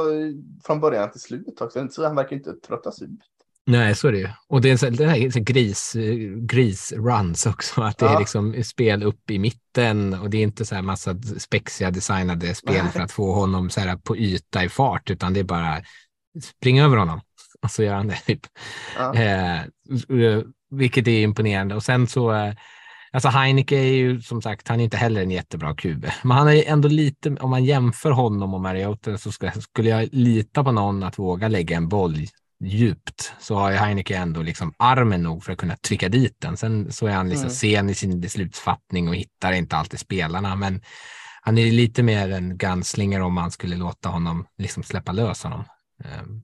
[0.64, 1.88] från början till slut också.
[1.90, 3.20] Så han verkar inte tröttas ut.
[3.66, 4.28] Nej, så är det ju.
[4.48, 5.96] Och det är en sån, det här gris,
[6.36, 8.14] gris-runs också, att det ja.
[8.14, 12.54] är liksom spel upp i mitten och det är inte så här massa spexiga designade
[12.54, 12.92] spel Nej.
[12.92, 15.82] för att få honom så här på yta i fart, utan det är bara
[16.42, 17.20] spring över honom
[17.62, 18.16] och så gör han det.
[18.26, 18.40] Typ.
[18.96, 19.14] Ja.
[19.14, 19.60] Eh,
[20.70, 21.74] vilket är imponerande.
[21.74, 22.54] Och sen så, eh,
[23.12, 26.48] alltså Heineke är ju som sagt, han är inte heller en jättebra QB, men han
[26.48, 30.72] är ändå lite, om man jämför honom och Mariota så ska, skulle jag lita på
[30.72, 32.26] någon att våga lägga en boll
[32.66, 36.56] djupt så har ju Heineke ändå liksom armen nog för att kunna trycka dit den.
[36.56, 37.54] Sen så är han liksom mm.
[37.54, 40.80] sen i sin beslutsfattning och hittar inte alltid spelarna, men
[41.42, 45.64] han är lite mer en gunslinger om man skulle låta honom liksom släppa lös honom.
[46.04, 46.42] Um,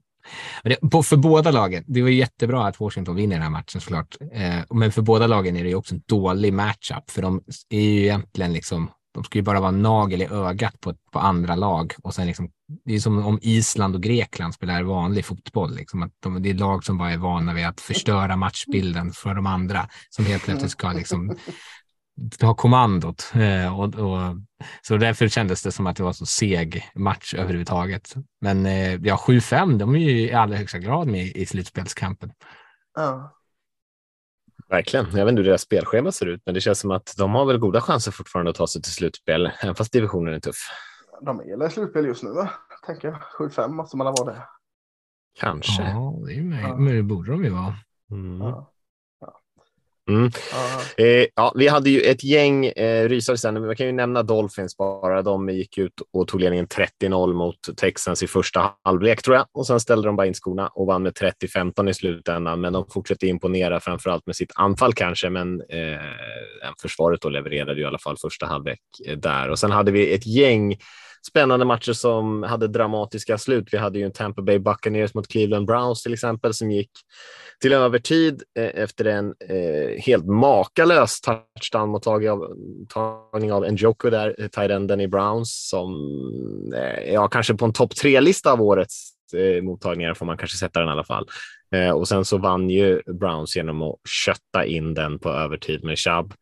[1.03, 4.93] för båda lagen, det var jättebra att Washington vinner den här matchen såklart, eh, men
[4.93, 8.91] för båda lagen är det också en dålig matchup, för de är ju egentligen liksom,
[9.15, 12.51] de ska ju bara vara nagel i ögat på, på andra lag och sen liksom,
[12.85, 16.55] det är som om Island och Grekland spelar vanlig fotboll, liksom, att de, det är
[16.55, 20.71] lag som bara är vana vid att förstöra matchbilden för de andra, som helt plötsligt
[20.71, 21.37] ska liksom
[22.39, 23.33] ta kommandot.
[23.35, 24.37] Eh, och, och,
[24.83, 28.15] så därför kändes det som att det var så seg match överhuvudtaget.
[28.41, 32.33] Men eh, ja, 7-5, de är ju i allra högsta grad med i slutspelskampen.
[32.95, 33.40] Ja.
[34.69, 35.07] Verkligen.
[35.07, 37.45] Jag vet inte hur deras spelschema ser ut, men det känns som att de har
[37.45, 40.57] väl goda chanser fortfarande att ta sig till slutspel, även fast divisionen är tuff.
[41.23, 42.51] De är i slutspel just nu, va?
[42.87, 43.51] tänker jag.
[43.51, 44.43] 7-5 måste man ha vara det.
[45.41, 45.83] Kanske.
[45.83, 46.77] Ja, det, är med, ja.
[46.77, 47.75] men det borde de ju vara.
[48.11, 48.41] Mm.
[48.41, 48.70] Ja.
[50.11, 50.31] Mm.
[50.97, 53.67] Eh, ja, vi hade ju ett gäng eh, rysare sen.
[53.67, 55.23] Man kan ju nämna Dolphins bara.
[55.23, 59.67] De gick ut och tog ledningen 30-0 mot Texans i första halvlek tror jag och
[59.67, 62.61] sen ställde de bara in skorna och vann med 30-15 i slutändan.
[62.61, 67.75] Men de fortsatte imponera, framför allt med sitt anfall kanske, men eh, försvaret då levererade
[67.75, 70.77] ju i alla fall första halvlek eh, där och sen hade vi ett gäng
[71.29, 73.69] spännande matcher som hade dramatiska slut.
[73.73, 76.91] Vi hade ju en Tampa Bay Buccaneers mot Cleveland Browns till exempel som gick
[77.61, 82.55] till övertid eh, efter en eh, helt makalös touchdown-mottagning av,
[82.89, 85.95] tagning av Njoku där, eh, tight-enden i Browns, som
[86.75, 90.81] eh, ja, kanske på en topp tre-lista av årets eh, mottagningar får man kanske sätta
[90.81, 91.29] den i alla fall.
[91.75, 95.99] Eh, och sen så vann ju Browns genom att kötta in den på övertid med
[95.99, 96.35] Chubb.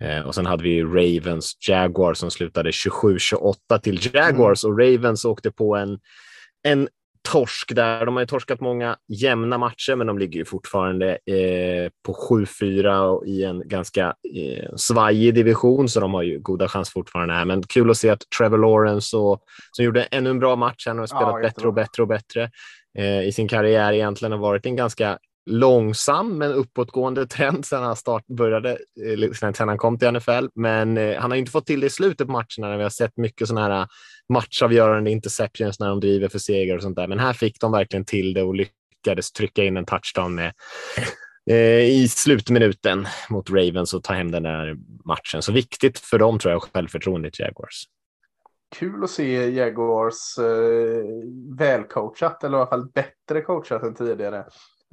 [0.00, 4.72] Eh, och sen hade vi Ravens Jaguars som slutade 27-28 till Jaguars mm.
[4.72, 5.98] och Ravens åkte på en,
[6.62, 6.88] en
[7.28, 8.06] torsk där.
[8.06, 13.24] De har ju torskat många jämna matcher, men de ligger ju fortfarande eh, på 7-4
[13.24, 17.44] i en ganska eh, svajig division, så de har ju goda chans fortfarande här.
[17.44, 20.98] Men kul att se att Trevor Lawrence, och, som gjorde ännu en bra match, han
[20.98, 22.50] har spelat ja, bättre och bättre och bättre
[22.98, 27.96] eh, i sin karriär, egentligen har varit en ganska långsam men uppåtgående trend sedan han
[27.96, 30.46] start började, eh, sedan han kom till NFL.
[30.54, 32.90] Men eh, han har inte fått till det i slutet på matcherna när vi har
[32.90, 33.86] sett mycket sådana här eh,
[34.28, 37.08] matchavgörande interceptions när de driver för seger och sånt där.
[37.08, 40.52] Men här fick de verkligen till det och lyckades trycka in en touchdown med
[41.50, 45.42] eh, i slutminuten mot Ravens och ta hem den där matchen.
[45.42, 47.84] Så viktigt för dem tror jag, självförtroendet Jaguars.
[48.78, 51.04] Kul att se Jaguars eh,
[51.58, 54.44] välcoachat, eller i alla fall bättre coachat än tidigare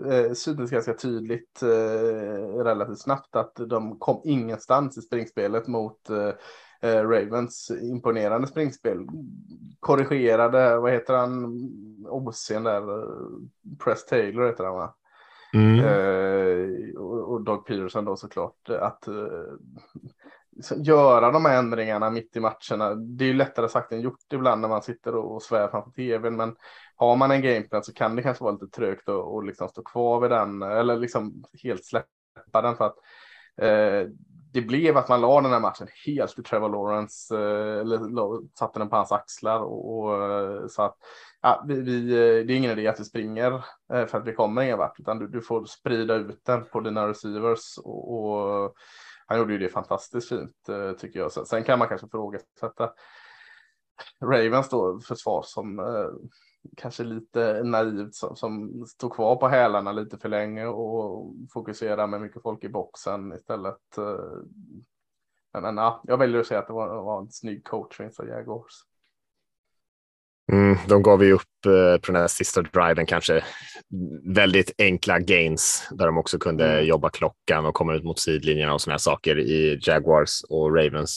[0.09, 6.33] eh, syntes ganska tydligt eh, relativt snabbt att de kom ingenstans i springspelet mot eh,
[6.81, 9.07] eh Ravens imponerande springspel.
[9.79, 11.45] Korrigerade, vad heter han,
[12.09, 13.07] OC'n där, eh,
[13.83, 14.95] Press Taylor heter han va?
[15.53, 15.79] Mm.
[15.79, 19.07] Eh, och, och Doug Peterson då såklart, att
[20.77, 22.95] göra de här ändringarna mitt i matcherna.
[22.95, 26.35] Det är ju lättare sagt än gjort ibland när man sitter och svär framför tvn,
[26.35, 26.55] men
[27.01, 29.83] har man en gameplan så kan det kanske vara lite trögt att och liksom stå
[29.83, 32.95] kvar vid den eller liksom helt släppa den för att
[33.61, 34.09] eh,
[34.53, 38.79] det blev att man la den här matchen helt i Trevor Lawrence eh, eller satte
[38.79, 40.97] den på hans axlar och, och eh, så att
[41.41, 43.53] ja, vi, vi, eh, det är ingen idé att vi springer
[43.93, 46.79] eh, för att vi kommer ingen vart utan du, du får sprida ut den på
[46.79, 48.73] dina receivers och, och
[49.27, 51.31] han gjorde ju det fantastiskt fint eh, tycker jag.
[51.31, 52.91] Sen kan man kanske frågasätta
[54.23, 56.09] Ravens då försvar som eh,
[56.77, 62.21] kanske lite naivt som, som stod kvar på hälarna lite för länge och fokuserade med
[62.21, 63.97] mycket folk i boxen istället.
[63.97, 64.43] Eh,
[65.53, 68.27] men, men ja, jag väljer att säga att det var, var en snygg coaching för
[68.27, 68.73] Jaguars.
[70.51, 73.43] Mm, de gav ju upp eh, på den här sista driven kanske
[74.23, 76.85] väldigt enkla gains där de också kunde mm.
[76.85, 81.11] jobba klockan och komma ut mot sidlinjerna och sådana saker i Jaguars och Ravens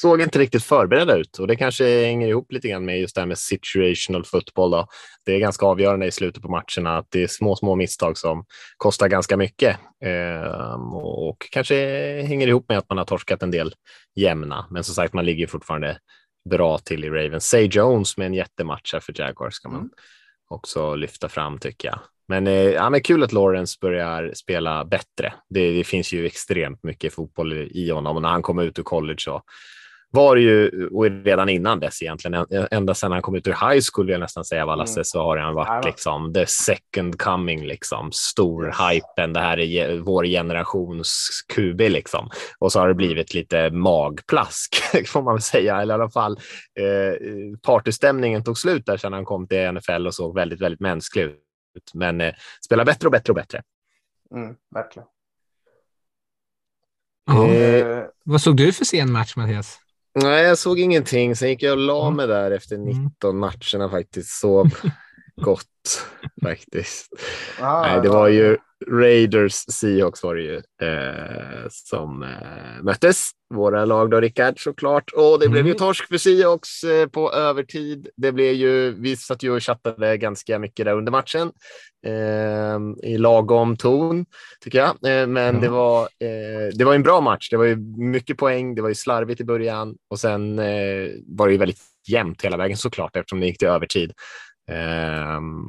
[0.00, 3.20] såg inte riktigt förberedda ut och det kanske hänger ihop lite grann med just det
[3.20, 4.70] här med situational football.
[4.70, 4.86] Då.
[5.24, 8.44] Det är ganska avgörande i slutet på matcherna att det är små, små misstag som
[8.76, 11.74] kostar ganska mycket eh, och kanske
[12.22, 13.74] hänger ihop med att man har torskat en del
[14.16, 14.66] jämna.
[14.70, 15.98] Men som sagt, man ligger fortfarande
[16.50, 17.48] bra till i Ravens.
[17.48, 19.90] Say Jones med en jättematch för Jaguars ska man mm.
[20.48, 21.98] också lyfta fram tycker jag.
[22.28, 25.34] Men, eh, ja, men kul att Lawrence börjar spela bättre.
[25.48, 28.82] Det, det, finns ju extremt mycket fotboll i honom och när han kom ut ur
[28.82, 29.42] college så
[30.14, 33.82] var det ju, och redan innan dess egentligen, ända sedan han kom ut ur high
[33.92, 35.04] school vill jag nästan säga, Wallace, mm.
[35.04, 38.76] så har han varit liksom the second coming, liksom stor yes.
[38.80, 39.32] hypen.
[39.32, 42.30] Det här är vår generations QB liksom.
[42.58, 46.38] Och så har det blivit lite magplask får man väl säga, eller i alla fall
[46.80, 51.22] eh, partystämningen tog slut där sedan han kom till NFL och såg väldigt, väldigt mänsklig
[51.22, 51.94] ut.
[51.94, 53.62] Men eh, spelar bättre och bättre och bättre.
[54.34, 55.08] Mm, verkligen.
[57.26, 59.83] Ja, eh, vad såg du för sen match, Mattias?
[60.14, 61.36] Nej, jag såg ingenting.
[61.36, 63.40] Sen gick jag och la mig där efter 19 mm.
[63.40, 64.30] matcherna faktiskt.
[64.40, 64.74] Sov
[65.42, 66.06] gott
[66.42, 67.08] faktiskt.
[67.60, 68.58] Ah, Nej, det var ju
[68.90, 73.30] Raiders Seahawks var det ju eh, som eh, möttes.
[73.54, 75.10] Våra lag då, Rickard, såklart.
[75.12, 75.52] Och det mm.
[75.52, 75.78] blev ju mm.
[75.78, 78.08] torsk för Seahawks eh, på övertid.
[78.16, 81.52] Det blev ju, vi satt ju och chattade ganska mycket där under matchen
[82.06, 84.26] eh, i lagom ton,
[84.60, 84.88] tycker jag.
[84.88, 85.60] Eh, men mm.
[85.60, 87.50] det, var, eh, det var en bra match.
[87.50, 88.74] Det var ju mycket poäng.
[88.74, 90.56] Det var ju slarvigt i början och sen
[91.26, 94.12] var det ju väldigt jämnt hela vägen såklart eftersom det gick till övertid.
[94.66, 95.66] Ehm,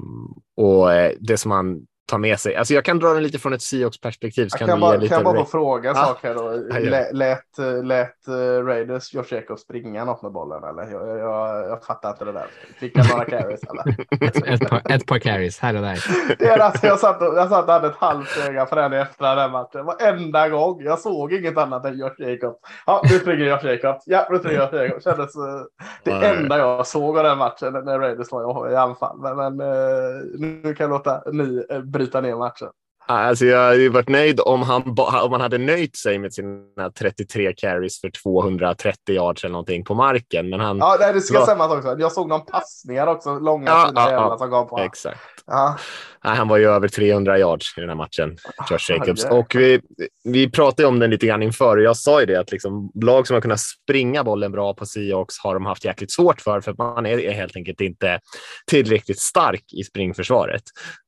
[0.58, 2.56] och eh, det som man ta med sig.
[2.56, 4.48] Alltså jag kan dra den lite från ett Seahawks perspektiv.
[4.48, 6.06] Så kan, kan, bara, kan jag bara få fråga en ah.
[6.06, 6.52] sak här då?
[6.80, 10.92] Lät, lät, lät uh, Raiders Josh Jacobs springa något med bollen eller?
[10.92, 12.48] Jag, jag, jag, jag fattar inte det där.
[12.80, 13.96] Fick han några carries eller?
[14.54, 16.06] ett, par, ett par carries här och där.
[16.40, 19.36] Det är alltså, jag, satt, jag satt och hade ett halvt öga på den efter
[19.36, 19.86] den matchen.
[19.86, 20.84] Varenda gång.
[20.84, 22.60] Jag såg inget annat än Josh Jacobs.
[22.86, 24.04] Ja, nu springer Josh Jacobs.
[24.06, 25.04] Ja, nu springer Josh Jacobs.
[25.04, 25.44] Kändes, uh,
[26.04, 29.18] det ja, enda jag såg av den matchen när Raiders var i anfall.
[29.20, 31.66] Men, men uh, nu kan jag låta ni
[31.96, 32.72] bryta ner matchen.
[33.08, 37.54] Alltså jag hade varit nöjd om han, om han hade nöjt sig med sina 33
[37.54, 40.50] carries för 230 yards eller någonting på marken.
[40.50, 41.46] Men han, ja, det ska var...
[41.46, 41.96] stämma också.
[42.00, 45.20] Jag såg någon passningar också, långa ja, ja, ja, som gav på Exakt.
[45.46, 45.78] Ja.
[46.24, 48.38] Nej, han var ju över 300 yards i den här matchen,
[48.70, 49.26] Josh Jacobs.
[49.26, 49.82] Och vi,
[50.24, 53.28] vi pratade om den lite grann inför och jag sa ju det att liksom, lag
[53.28, 56.76] som har kunnat springa bollen bra på Seahawks har de haft jäkligt svårt för, för
[56.78, 58.20] man är helt enkelt inte
[58.68, 60.64] tillräckligt stark i springförsvaret.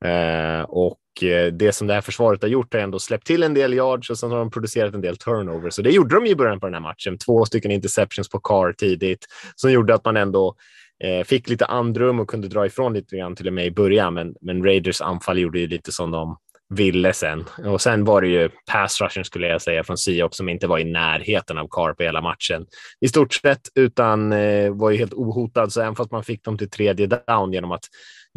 [0.05, 3.53] Eh, och Eh, det som det här försvaret har gjort har ändå släppt till en
[3.53, 5.73] del yards och sen har de producerat en del turnovers.
[5.73, 7.17] Så det gjorde de i början på den här matchen.
[7.17, 9.25] Två stycken interceptions på Carr tidigt
[9.55, 10.55] som gjorde att man ändå
[11.03, 14.13] eh, fick lite andrum och kunde dra ifrån lite grann till och med i början.
[14.13, 16.37] Men, men Raiders anfall gjorde ju lite som de
[16.69, 17.45] ville sen.
[17.65, 20.79] Och sen var det ju pass rushen skulle jag säga från Siop som inte var
[20.79, 22.65] i närheten av Carr på hela matchen
[23.01, 25.73] i stort sett, utan eh, var ju helt ohotad.
[25.73, 27.85] Så även fast man fick dem till tredje down genom att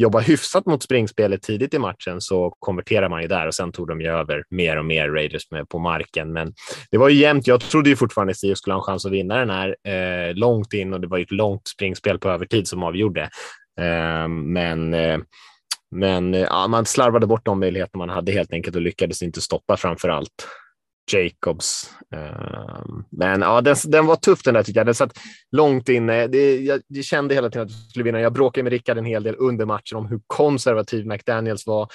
[0.00, 3.88] jobba hyfsat mot springspelet tidigt i matchen så konverterar man ju där och sen tog
[3.88, 6.32] de ju över mer och mer Raiders med på marken.
[6.32, 6.52] Men
[6.90, 7.46] det var ju jämnt.
[7.46, 10.34] Jag trodde ju fortfarande att Sio skulle ha en chans att vinna den här eh,
[10.34, 13.22] långt in och det var ju ett långt springspel på övertid som avgjorde.
[13.80, 15.18] Eh, men eh,
[15.92, 19.76] men ja, man slarvade bort de möjligheter man hade helt enkelt och lyckades inte stoppa
[19.76, 20.46] framför allt
[21.12, 21.90] Jacobs.
[22.14, 24.86] Ehm, men ja, den, den, var tuff den där tycker jag.
[24.86, 25.18] Den satt
[25.52, 26.26] långt inne.
[26.26, 28.20] Det, jag, jag kände hela tiden att jag skulle vinna.
[28.20, 31.88] Jag bråkade med Rickard en hel del under matchen om hur konservativ McDaniels var.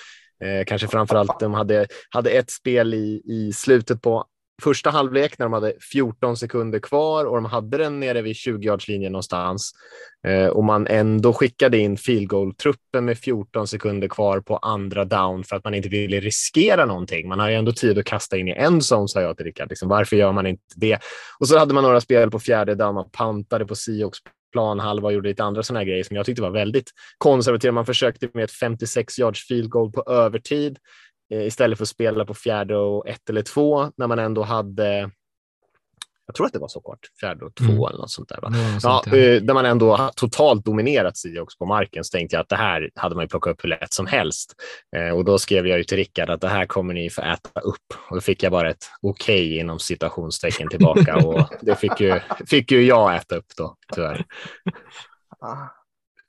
[0.43, 4.25] Eh, kanske framför allt de hade, hade ett spel i, i slutet på
[4.61, 9.11] första halvlek när de hade 14 sekunder kvar och de hade den nere vid 20-yardslinjen
[9.11, 9.71] någonstans
[10.27, 15.43] eh, och man ändå skickade in field goal-truppen med 14 sekunder kvar på andra down
[15.43, 17.27] för att man inte ville riskera någonting.
[17.27, 19.69] Man har ju ändå tid att kasta in i en zone, sa jag till Rickard.
[19.69, 20.99] Liksom, varför gör man inte det?
[21.39, 24.19] Och så hade man några spel på fjärde down, man pantade på Seahawks
[24.55, 27.71] planhalva och gjorde lite andra sådana grejer som jag tyckte var väldigt konservativa.
[27.71, 30.77] Man försökte med ett 56 yards field goal på övertid
[31.29, 35.11] istället för att spela på fjärde och ett eller två när man ändå hade
[36.27, 37.83] jag tror att det var så kort, fjärde och två mm.
[37.83, 38.41] eller något sånt där.
[38.41, 38.49] Va?
[38.53, 39.17] Ja, sånt, ja.
[39.17, 42.89] Eh, där man ändå totalt dominerat Seahawks på marken så tänkte jag att det här
[42.95, 44.53] hade man ju plockat upp hur lätt som helst.
[44.95, 47.59] Eh, och då skrev jag ju till Rickard att det här kommer ni få äta
[47.59, 47.93] upp.
[48.09, 52.19] Och då fick jag bara ett okej okay inom citationstecken tillbaka och det fick ju,
[52.47, 54.25] fick ju jag äta upp då, tyvärr.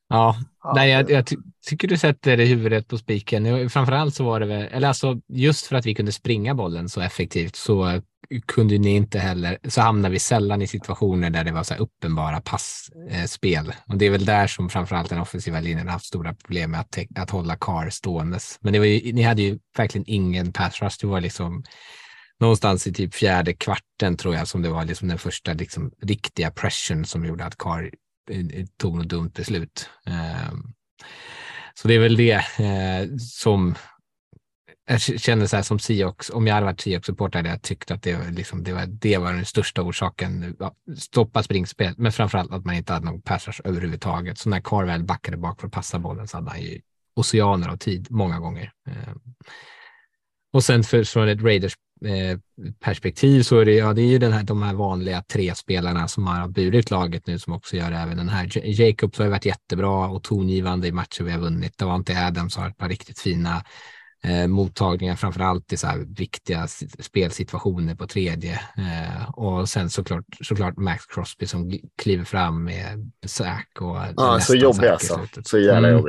[0.08, 0.36] Ja,
[0.74, 3.70] nej, jag, jag ty tycker du sätter huvudet på spiken.
[3.70, 7.00] Framförallt så var det väl, eller alltså just för att vi kunde springa bollen så
[7.00, 8.00] effektivt så
[8.46, 11.80] kunde ni inte heller, så hamnar vi sällan i situationer där det var så här
[11.80, 13.68] uppenbara passspel.
[13.68, 16.70] Eh, och det är väl där som framförallt den offensiva linjen har haft stora problem
[16.70, 18.58] med att, att hålla Carr ståendes.
[18.60, 20.96] Men ju, ni hade ju verkligen ingen pass rush.
[21.00, 21.64] Det var liksom
[22.40, 26.50] någonstans i typ fjärde kvarten tror jag som det var liksom den första liksom riktiga
[26.50, 27.90] pression som gjorde att Carr
[28.30, 29.90] Eh, tog något dumt beslut.
[30.06, 30.72] Ehm,
[31.74, 33.74] så det är väl det eh, som
[34.88, 38.02] jag känner så här som Siox, om jag hade varit Siox-supporter hade jag tyckt att
[38.02, 40.56] det, liksom, det, var, det var den största orsaken.
[40.96, 44.38] Stoppa springspel, men framförallt att man inte hade någon passage överhuvudtaget.
[44.38, 46.80] Så när Carwell backade bak för att passa bollen så hade han ju
[47.16, 48.72] oceaner av tid många gånger.
[48.86, 49.20] Ehm,
[50.52, 51.76] och sen för, från ett Raiders
[52.80, 56.08] perspektiv så är det, ja, det är ju den här, de här vanliga tre spelarna
[56.08, 58.50] som har burit laget nu som också gör även den här.
[58.80, 61.78] Jacobs har varit jättebra och tongivande i matcher vi har vunnit.
[61.78, 63.62] Davante Adams har ett par riktigt fina
[64.24, 66.66] eh, mottagningar, framför allt i så här viktiga
[66.98, 68.60] spelsituationer på tredje.
[68.76, 74.54] Eh, och sen såklart, såklart Max Crosby som kliver fram med Sack och Ja, så
[74.54, 75.26] jobbig alltså.
[75.44, 76.04] Så jävla mm.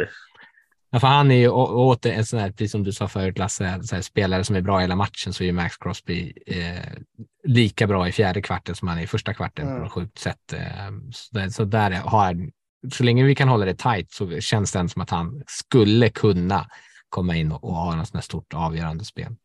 [0.97, 3.79] Ja, för han är ju åter en sån här, precis som du sa förut Lasse,
[3.83, 6.91] så här, spelare som är bra hela matchen så är ju Max Crosby eh,
[7.43, 9.77] lika bra i fjärde kvarten som han är i första kvarten mm.
[9.77, 10.53] på något sjukt sätt.
[10.53, 12.49] Eh, så, så, där har
[12.91, 16.67] så länge vi kan hålla det tight så känns det som att han skulle kunna
[17.09, 19.35] komma in och, och ha något sånt här stort avgörande spel.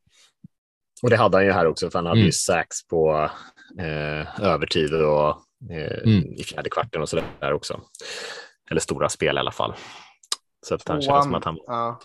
[1.03, 2.27] Och det hade han ju här också, för han hade mm.
[2.27, 3.31] ju sax på
[3.79, 5.29] eh, övertid och
[5.71, 6.33] eh, mm.
[6.33, 7.81] i fjärde kvarten och så där också.
[8.71, 9.75] Eller stora spel i alla fall.
[10.63, 11.59] Så att han känns som att han...
[11.67, 12.01] Ja.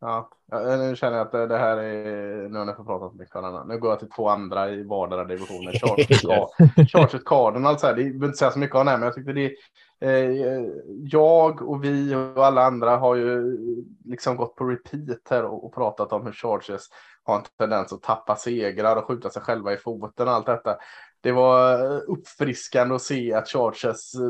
[0.00, 3.36] Ja, nu känner jag att det här är, nu har ni fått prata så mycket
[3.36, 5.72] om Nu går jag till två andra i vardera divisionen.
[6.88, 9.52] Chargers Cardinals, det behöver inte säga så mycket om det här, men jag tyckte det
[10.00, 10.64] eh,
[11.02, 13.56] jag och vi och alla andra har ju
[14.04, 16.82] liksom gått på repeat här och, och pratat om hur Chargers
[17.22, 20.76] har en tendens att tappa segrar och skjuta sig själva i foten och allt detta.
[21.24, 24.20] Det var eh, uppfriskande att se att Chargers eh,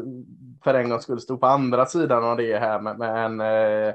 [0.64, 3.94] för en gång skulle stå på andra sidan av det här med, med en eh,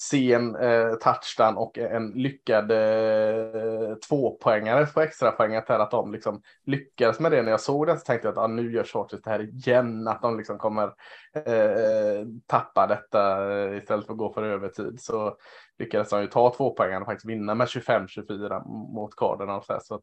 [0.00, 7.20] sen eh, touchdown och en lyckad eh, tvåpoängare på extrapoänget här att de liksom lyckades
[7.20, 7.42] med det.
[7.42, 10.08] När jag såg det så tänkte jag att ah, nu gör Chargers det här igen,
[10.08, 10.86] att de liksom kommer
[11.34, 15.00] eh, tappa detta eh, istället för att gå för övertid.
[15.00, 15.36] Så
[15.78, 19.66] lyckades de ju ta tvåpoängaren och faktiskt vinna med 25-24 mot Cardinals.
[19.66, 20.02] Så att,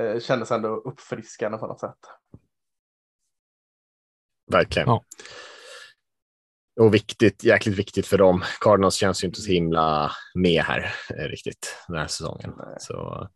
[0.00, 1.98] eh, kändes ändå uppfriskande på något sätt.
[4.52, 4.88] Verkligen.
[4.88, 5.04] Ja
[6.80, 8.44] och viktigt, jäkligt viktigt för dem.
[8.60, 12.52] Cardinals känns ju inte så himla med här eh, riktigt den här säsongen.
[12.78, 13.28] Så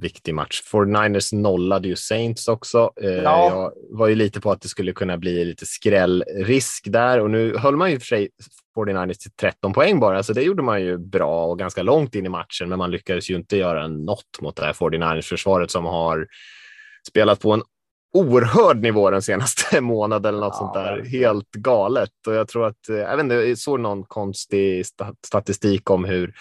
[0.00, 0.62] viktig match.
[0.72, 2.90] 49ers nollade ju Saints också.
[3.02, 3.50] Eh, ja.
[3.50, 7.56] Jag var ju lite på att det skulle kunna bli lite skrällrisk där och nu
[7.56, 8.28] höll man ju för sig
[8.76, 12.26] 49ers till 13 poäng bara, så det gjorde man ju bra och ganska långt in
[12.26, 15.84] i matchen, men man lyckades ju inte göra något mot det här 49ers försvaret som
[15.84, 16.26] har
[17.08, 17.62] spelat på en
[18.14, 21.04] oerhörd nivå den senaste månaden eller något ja, sånt där.
[21.04, 22.26] Helt galet.
[22.26, 24.86] Och jag tror att, eh, jag vet inte, jag såg någon konstig
[25.26, 26.34] statistik om hur,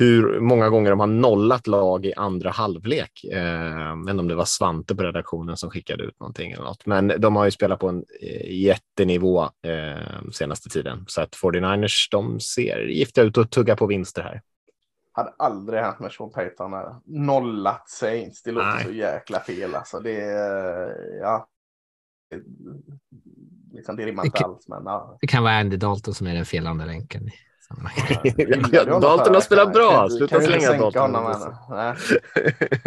[0.00, 3.24] hur många gånger de har nollat lag i andra halvlek.
[3.24, 6.86] Eh, men om det var Svante på redaktionen som skickade ut någonting eller något.
[6.86, 11.04] Men de har ju spelat på en eh, jättenivå eh, senaste tiden.
[11.08, 14.42] Så att 49ers, de ser giftiga ut och tuggar på vinster här
[15.12, 16.70] hade aldrig hänt med Sean Payton.
[17.04, 18.42] Nollat Saints.
[18.42, 18.84] Det låter Nej.
[18.84, 20.00] så jäkla fel alltså.
[20.00, 21.48] Det är, ja.
[23.72, 24.68] liksom, det rimmar inte alls.
[24.68, 25.18] Men, ja.
[25.20, 27.30] Det kan vara Andy Dalton som är den felande länken
[28.72, 30.08] ja, Dalton har spelat bra.
[30.10, 31.14] Sluta slänga Dalton.
[31.14, 31.44] Honom,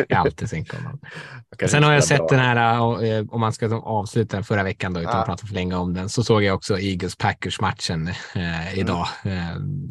[0.08, 1.00] jag alltid sänka honom.
[1.68, 2.28] Sen har jag sett bra.
[2.30, 5.20] den här, eh, om man ska avsluta den förra veckan då, utan ja.
[5.20, 9.08] att prata för länge om den, så såg jag också Eagles Packers-matchen eh, idag.
[9.24, 9.38] Mm.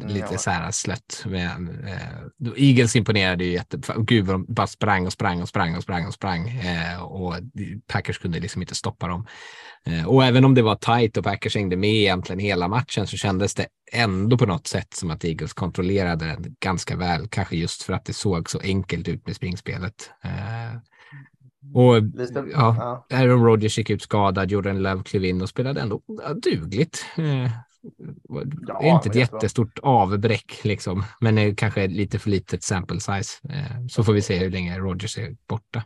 [0.01, 0.37] Eh, lite ja.
[0.37, 1.23] så här slött.
[1.25, 3.79] Men, eh, Eagles imponerade ju jätte...
[3.97, 6.49] Gud, de bara sprang och sprang och sprang och sprang och sprang.
[6.49, 7.35] Eh, och
[7.87, 9.25] Packers kunde liksom inte stoppa dem.
[9.85, 13.17] Eh, och även om det var tajt och Packers hängde med egentligen hela matchen så
[13.17, 17.83] kändes det ändå på något sätt som att Eagles kontrollerade den ganska väl, kanske just
[17.83, 20.11] för att det såg så enkelt ut med springspelet.
[20.23, 20.79] Eh,
[21.73, 21.95] och
[22.51, 23.05] ja.
[23.09, 26.01] Aaron Rodgers gick ut skadad, Jordan Love klev in och spelade ändå
[26.43, 27.05] dugligt.
[27.17, 27.49] Eh,
[28.67, 29.89] ja, det är inte ett jättestort bra.
[29.89, 33.39] avbräck, liksom, men kanske lite för litet sample size.
[33.89, 35.83] Så får vi se hur länge Rodgers är borta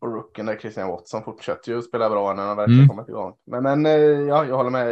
[0.00, 2.88] och rookien där Christian Watson fortsätter ju spela bra när han verkligen mm.
[2.88, 3.36] kommit igång.
[3.44, 4.86] Men, men eh, ja, jag håller med.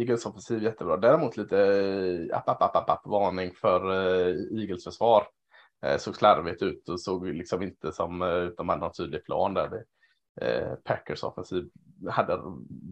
[0.00, 0.96] Eagles offensiv jättebra.
[0.96, 5.26] Däremot lite eh, app, app, app, app, app varning för uh, Eagles försvar.
[5.86, 9.54] Uh, såg slarvigt ut och såg liksom inte som uh, de hade någon tydlig plan
[9.54, 9.68] där.
[9.68, 9.84] Det,
[10.46, 11.68] uh, Packers offensiv
[12.10, 12.42] hade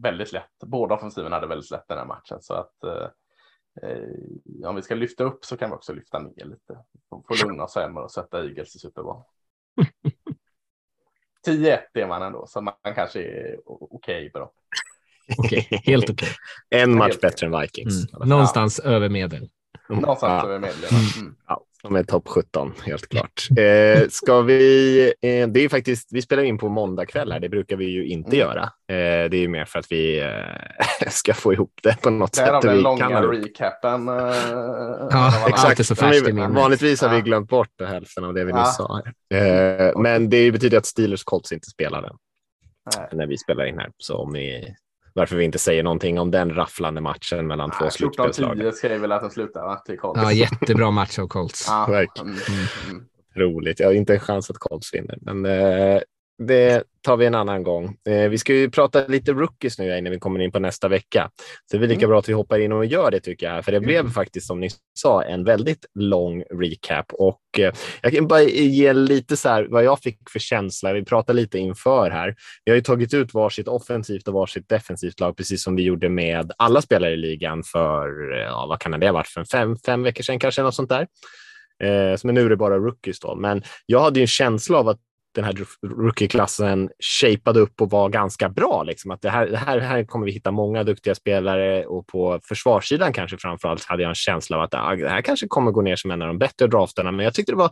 [0.03, 0.59] väldigt lätt.
[0.67, 2.75] Båda offensiven hade väldigt lätt den här matchen så att
[4.67, 6.79] om vi ska lyfta upp så kan vi också lyfta ner lite.
[7.11, 9.23] Få lugna oss hemma och sätta Eagles i Super Bowl.
[11.47, 14.53] 10-1 är man ändå, så man kanske är okej okay bra.
[15.39, 16.29] Okej, okay, helt okej.
[16.69, 16.81] Okay.
[16.83, 18.13] En match bättre än Vikings.
[18.15, 18.29] Mm.
[18.29, 18.91] Någonstans ja.
[18.91, 19.49] över medel.
[19.89, 20.49] Någonstans ja.
[20.49, 20.91] över medel.
[21.19, 21.35] Mm.
[21.89, 23.49] De är topp 17, helt klart.
[23.59, 27.49] Eh, ska vi, eh, det är faktiskt, vi spelar in på måndag kväll här, det
[27.49, 28.39] brukar vi ju inte mm.
[28.39, 28.63] göra.
[28.63, 32.33] Eh, det är ju mer för att vi eh, ska få ihop det på något
[32.33, 32.65] det sätt.
[32.65, 34.09] Är den långa recapen.
[34.09, 34.15] Eh,
[35.11, 35.87] ja, exakt.
[35.87, 38.59] Så färskt vi, vanligtvis har vi glömt bort hälften av det vi ja.
[38.59, 39.03] nyss sa.
[39.37, 42.17] Eh, men det betyder att Steelers Colts inte spelar den.
[43.13, 43.91] När vi spelar in här.
[43.99, 44.75] Så om ni
[45.17, 48.57] varför vi inte säger någonting om den rafflande matchen mellan Nej, två slutspelslag.
[48.57, 50.21] 14-10 skrev väl att den slutar till Colts.
[50.23, 51.65] Ja, jättebra match av Colts.
[51.69, 52.29] ja, Verkligen.
[52.29, 52.39] Mm,
[52.91, 53.05] mm.
[53.35, 53.81] Roligt.
[53.81, 56.01] Jag har inte en chans att Colts vinner, men eh,
[56.39, 57.97] det tar vi en annan gång.
[58.09, 61.31] Eh, vi ska ju prata lite rookies nu innan vi kommer in på nästa vecka.
[61.71, 62.09] Så det är lika mm.
[62.09, 63.65] bra att vi hoppar in och gör det tycker jag.
[63.65, 64.13] För det blev mm.
[64.13, 67.73] faktiskt som ni sa en väldigt lång recap och eh,
[68.03, 70.93] jag kan bara ge lite så här vad jag fick för känsla.
[70.93, 72.37] Vi pratar lite inför här.
[72.65, 76.09] Vi har ju tagit ut varsitt offensivt och varsitt defensivt lag, precis som vi gjorde
[76.09, 80.03] med alla spelare i ligan för, ja, vad kan det ha varit, för fem, fem
[80.03, 81.07] veckor sedan kanske, något sånt där.
[81.83, 83.35] Eh, men nu är det bara rookies då.
[83.35, 85.01] Men jag hade ju en känsla av att
[85.37, 85.55] den här
[85.87, 88.83] rookie-klassen shapeade upp och var ganska bra.
[88.83, 89.11] Liksom.
[89.11, 93.13] Att det här, det här, här kommer vi hitta många duktiga spelare och på försvarssidan
[93.13, 95.97] kanske framförallt hade jag en känsla av att ah, det här kanske kommer gå ner
[95.97, 97.13] som en av de bättre drafterna.
[97.13, 97.71] Men jag tyckte det var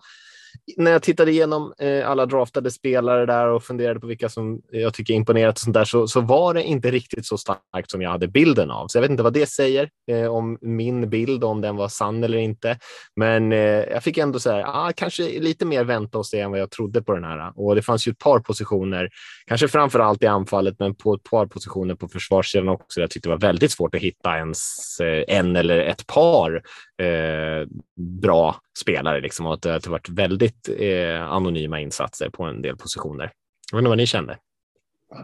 [0.76, 4.94] när jag tittade igenom eh, alla draftade spelare där och funderade på vilka som jag
[4.94, 8.10] tycker imponerat och sånt där så, så var det inte riktigt så starkt som jag
[8.10, 8.88] hade bilden av.
[8.88, 12.24] Så jag vet inte vad det säger eh, om min bild, om den var sann
[12.24, 12.78] eller inte.
[13.16, 16.60] Men eh, jag fick ändå säga, ah, kanske lite mer vänta och se än vad
[16.60, 17.52] jag trodde på den här.
[17.54, 19.08] Och det fanns ju ett par positioner,
[19.46, 23.00] kanske framför allt i anfallet, men på ett par positioner på försvarssidan också.
[23.00, 24.60] Jag tyckte det var väldigt svårt att hitta ens
[25.00, 26.62] eh, en eller ett par
[26.98, 32.62] eh, bra spelare liksom, och att det har varit väldigt eh, anonyma insatser på en
[32.62, 33.32] del positioner.
[33.72, 34.38] Jag vet inte vad ni kände.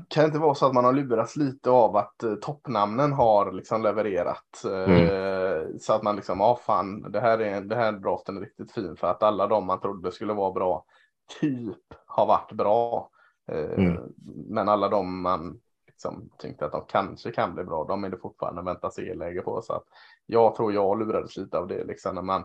[0.08, 3.52] Kan det inte vara så att man har lurats lite av att eh, toppnamnen har
[3.52, 4.64] liksom levererat?
[4.64, 5.78] Eh, Mm.
[5.80, 8.96] Så att man liksom, ja fan, det här, är, det här draften är riktigt fin
[8.96, 10.84] för att alla de man trodde skulle vara bra,
[11.40, 13.10] typ har varit bra.
[13.52, 14.02] Eh, Mm.
[14.48, 18.16] Men alla de man liksom tänkte att de kanske kan bli bra, de är det
[18.18, 19.62] fortfarande vänta se läge på.
[19.62, 19.84] Så att
[20.30, 22.44] jag tror jag lurades lite av det liksom när man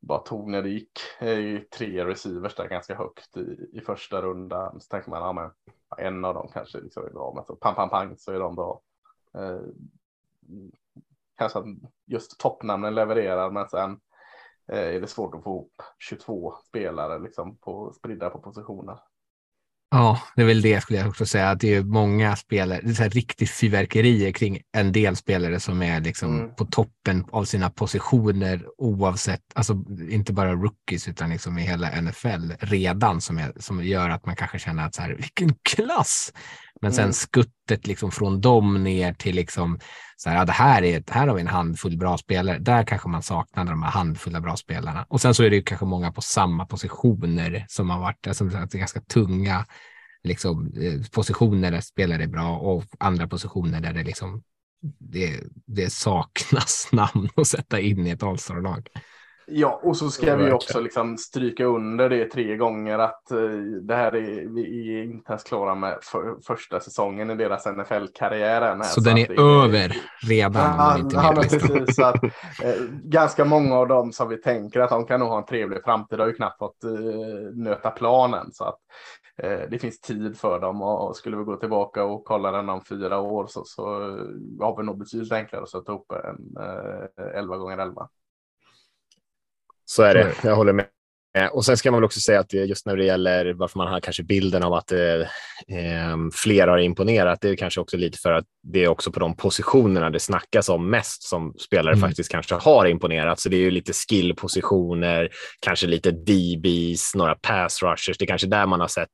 [0.00, 4.80] bara tog när det gick eh, tre receivers där ganska högt i, i första rundan.
[4.80, 5.50] Så tänker man, ja men
[6.06, 8.54] en av dem kanske liksom är bra, men så pang, pang, pang så är de
[8.54, 8.80] bra.
[9.34, 9.60] Eh,
[11.38, 11.64] kanske att
[12.06, 14.00] just toppnamnen levererar, men sen
[14.72, 18.98] eh, är det svårt att få ihop 22 spelare liksom på, spridda på positioner.
[19.94, 21.50] Ja, det är väl det skulle jag också säga.
[21.50, 25.60] Att det är många spelare, det är så här riktigt fyrverkerier kring en del spelare
[25.60, 26.54] som är liksom Mm.
[26.54, 32.52] på toppen av sina positioner oavsett, alltså inte bara rookies utan liksom i hela NFL
[32.60, 36.32] redan som, är, som gör att man kanske känner att så här, vilken klass!
[36.80, 37.12] Men sen Mm
[37.62, 39.78] skuttet liksom från dem ner till liksom
[40.16, 42.58] så här, ja, det här, är, här har vi en handfull bra spelare.
[42.58, 45.06] Där kanske man saknar de här handfulla bra spelarna.
[45.08, 48.44] Och sen så är det ju kanske många på samma positioner som har varit, alltså,
[48.44, 49.66] det är ganska tunga
[50.24, 54.42] liksom, eh, positioner där spelare är bra och andra positioner där det liksom
[54.98, 58.88] det, det saknas namn att sätta in i ett Allstar-lag.
[59.46, 63.38] Ja, och så ska vi också liksom stryka under det tre gånger att eh,
[63.82, 68.60] det här är, vi är inte ens klara med för, första säsongen i deras NFL-karriär
[68.60, 69.96] här, Så den är det över
[70.28, 70.76] redan.
[70.78, 71.96] Ja, inte ja, precis.
[71.96, 72.30] Så att, eh,
[73.04, 76.18] ganska många av dem som vi tänker att de kan nog ha en trevlig framtid
[76.20, 76.90] har ju knappt fått eh,
[77.54, 78.52] nöta planen.
[78.52, 78.78] Så att
[79.42, 82.84] eh, det finns tid för dem och skulle vi gå tillbaka och kolla den om
[82.84, 84.24] fyra år så, så eh,
[84.60, 88.08] har vi nog betydligt enklare att sätta upp en eh, 11 gånger 11
[89.92, 90.34] Så är det.
[90.42, 90.86] Jag håller med.
[91.38, 93.88] Eh, Och sen ska man väl också säga att just när det gäller varför man
[93.88, 94.98] har kanske bilden av att eh,
[95.78, 99.20] eh, fler har imponerat, det är kanske också lite för att det är också på
[99.20, 102.08] de positionerna det snackas om mest som spelare Mm.
[102.08, 103.40] faktiskt kanske har imponerat.
[103.40, 105.28] Så det är ju lite skillpositioner,
[105.60, 108.18] kanske lite DBs, några pass rushers.
[108.18, 109.10] Det är kanske där man har sett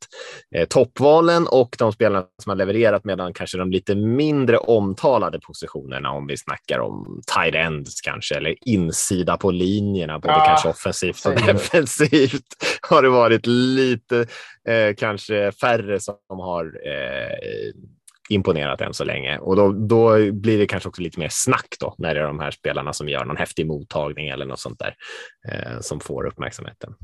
[0.56, 6.10] eh, toppvalen och de spelarna som har levererat medan kanske de lite mindre omtalade positionerna
[6.10, 11.26] om vi snackar om tight ends kanske eller insida på linjerna, både Ah, kanske offensivt
[11.26, 12.42] och säger Definitivt
[12.82, 14.26] har det varit lite
[14.68, 17.72] eh, kanske färre som har eh,
[18.28, 21.94] imponerat än så länge och då, då blir det kanske också lite mer snack då
[21.98, 24.94] när det är de här spelarna som gör någon häftig mottagning eller något sånt där
[25.52, 26.94] eh, som får uppmärksamheten.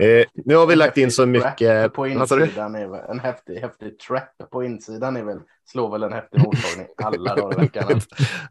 [0.00, 1.92] Eh, nu har vi En lagt in så mycket.
[1.92, 5.38] På insidan är väl en häftig, häftig trap på insidan är väl,
[5.70, 8.00] slår väl en häftig mottagning alla dagar i veckan.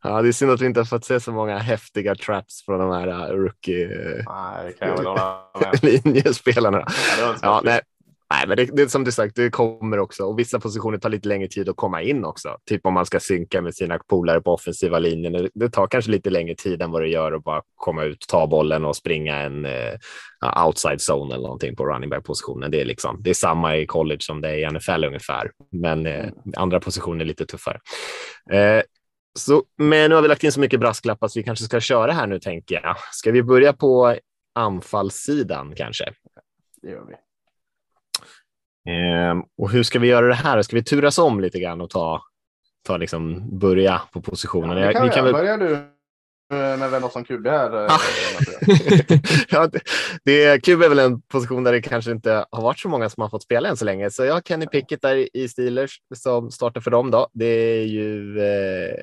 [0.04, 2.80] Ja, det är synd att vi inte har fått se så många häftiga traps från
[2.80, 3.08] de här
[4.90, 5.14] hålla
[5.54, 5.74] med.
[5.74, 6.86] rookie-linjespelarna.
[7.20, 7.82] Ja, Ja, nej.
[8.32, 11.10] Nej, men det, det är som du sagt, det kommer också och vissa positioner tar
[11.10, 12.58] lite längre tid att komma in också.
[12.66, 15.50] Typ om man ska synka med sina polare på offensiva linjen.
[15.54, 18.48] Det, tar kanske lite längre tid än vad det gör att bara komma ut, ta
[18.48, 22.72] bollen och springa en eh, outside zone eller någonting på running back positionen.
[22.72, 23.18] Det är liksom.
[23.24, 27.22] Det är samma i college som det är i NFL ungefär, men eh, andra positioner
[27.22, 27.80] är lite tuffare.
[28.52, 28.82] Eh,
[29.40, 32.12] så, men nu har vi lagt in så mycket brasklappar så vi kanske ska köra
[32.12, 32.96] här nu tänker jag.
[33.12, 34.16] Ska vi börja på
[34.56, 36.06] anfallssidan kanske?
[36.82, 37.31] Det gör vi.
[38.90, 40.62] Ehm, och hur ska vi göra det här?
[40.62, 42.22] Ska vi turas om lite grann och ta,
[42.88, 44.80] ta liksom börja på positionerna?
[44.80, 45.34] Ja, kan vi kan väl...
[45.34, 47.76] Börjar du eh, när vi har något som QB här?
[47.76, 49.46] eh, Mattias?
[49.50, 49.82] ja, det,
[50.24, 53.22] det, Kub är väl en position där det kanske inte har varit så många som
[53.22, 54.12] har fått spela än så länge.
[54.12, 57.12] Så jag har Kenny Pickett där i Steelers som startar för dem.
[57.12, 57.28] Då.
[57.34, 58.96] Det är ju eh,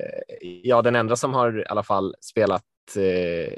[0.63, 2.63] ja, den enda som har i alla fall spelat
[2.95, 3.53] eh,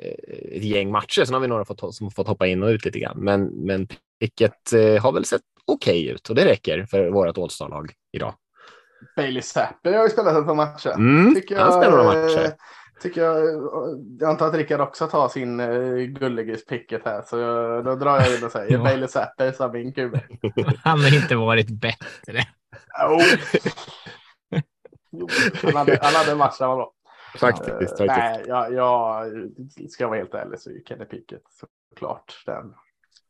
[0.56, 1.26] ett gäng matcher.
[1.26, 3.18] Sen har vi några fått, som fått hoppa in och ut lite grann.
[3.20, 3.88] Men, men
[4.20, 8.34] Pickett eh, har väl sett okej ut och det räcker för vårt All-star-lag idag.
[9.16, 10.90] Bailey Zapper har ju spelat ett par matcher.
[10.90, 12.54] Mm, Tycker han spelar några eh, matcher.
[13.02, 13.46] Tycker jag,
[14.20, 17.22] jag antar att Rickard också tar sin uh, gulligis picket här.
[17.22, 18.84] Så jag, då drar jag in och säger Ja.
[18.84, 20.18] Bailey Zapper som min QB.
[20.84, 22.40] Han har inte varit bättre.
[23.10, 23.24] Oh.
[25.14, 25.28] Jo,
[25.64, 26.94] han, hade, han hade en match, han var bra.
[27.38, 27.70] Faktiskt.
[27.70, 28.00] Eh, faktiskt.
[28.00, 29.32] nej, jag, jag
[29.90, 31.42] ska vara helt ärlig så är Kenny Pickett
[31.90, 32.74] såklart den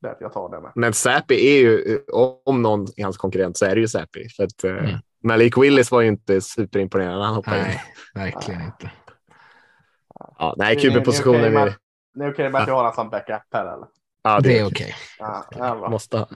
[0.01, 0.71] det jag tar med.
[0.75, 1.99] Men Säpi är ju,
[2.45, 4.29] om någon är hans konkurrent så är det ju Säpi.
[4.29, 4.99] För att, eh, mm.
[5.23, 7.63] Malik Willis var ju inte superimponerande när han hoppade in.
[7.63, 8.91] Nej, verkligen inte.
[10.39, 11.75] Ja, nej, QB-positionen är...
[12.13, 13.87] Det är okej med att jag har honom som backup här eller?
[14.23, 14.95] Ja, det, det är okej.
[15.19, 16.27] Ja, ja, måste, måste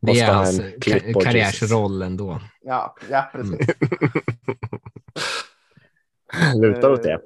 [0.00, 0.60] det är hans
[1.24, 2.40] karriärsroll ändå.
[2.60, 3.68] Ja, ja precis.
[6.34, 6.60] Mm.
[6.62, 7.12] Lutar åt det.
[7.12, 7.18] Eh,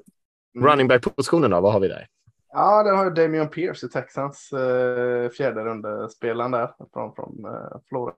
[0.57, 0.68] mm.
[0.68, 2.07] Running back-positionen då, vad har vi där?
[2.55, 7.79] Ja, där har ju Damian Pierce i Texans eh, fjärde rundespelaren där från, från eh,
[7.89, 8.17] Florida.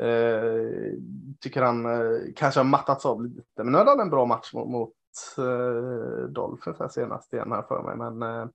[0.00, 0.92] Eh,
[1.40, 4.54] tycker han eh, kanske har mattats av lite, men nu hade han en bra match
[4.54, 4.94] mot, mot
[5.38, 7.96] eh, Dolphins här senast igen här för mig.
[7.96, 8.48] Men eh,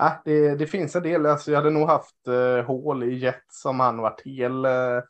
[0.00, 3.44] äh, det, det finns en del, alltså, jag hade nog haft eh, hål i jet
[3.48, 5.00] som han varit hel eh,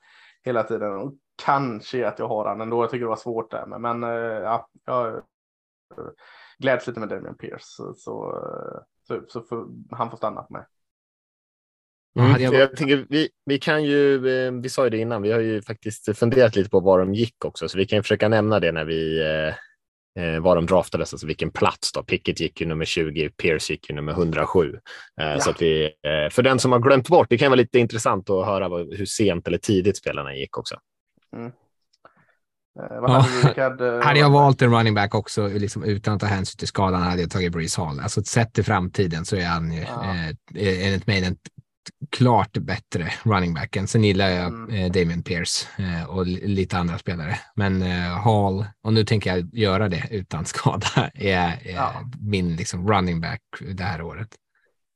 [0.44, 0.92] hela tiden.
[0.92, 1.12] Och
[1.44, 3.66] kanske att jag har han ändå, jag tycker det var svårt där.
[3.66, 5.22] Men, men eh, ja, jag eh,
[6.58, 7.82] gläds lite med Damian Pierce.
[7.96, 10.64] Så, eh, så, så, för, han får stanna för mig.
[12.18, 12.42] Mm.
[12.42, 15.40] Jag, jag tänker, vi, vi kan ju, eh, vi sa ju det innan, vi har
[15.40, 18.72] ju faktiskt funderat lite på var de gick också, så vi kan försöka nämna det
[18.72, 19.54] när vi eh,
[20.16, 22.02] eh, var de draftades, alltså vilken plats då.
[22.02, 24.74] Pickett gick ju nummer 20, Pierce gick ju nummer 107.
[25.20, 25.40] Eh, ja.
[25.40, 28.30] Så att vi, eh, för den som har glömt bort, det kan vara lite intressant
[28.30, 30.76] att höra vad, hur sent eller tidigt spelarna gick också.
[31.36, 31.52] Mm.
[32.78, 33.26] Eh, ja.
[33.56, 37.02] hade, hade jag valt en running back också, liksom, utan att ta hänsyn till skadan,
[37.02, 38.00] hade jag tagit Breeze Hall.
[38.00, 40.04] Alltså sett till framtiden så är han ja.
[40.54, 41.36] eh, enligt mig den
[42.10, 43.88] klart bättre running backen.
[43.88, 44.70] Sen gillar jag mm.
[44.70, 47.38] eh, Damien Pierce eh, och lite andra spelare.
[47.54, 51.92] Men eh, Hall, och nu tänker jag göra det utan skada, är, är ja.
[52.20, 53.40] min liksom, running back
[53.74, 54.28] det här året.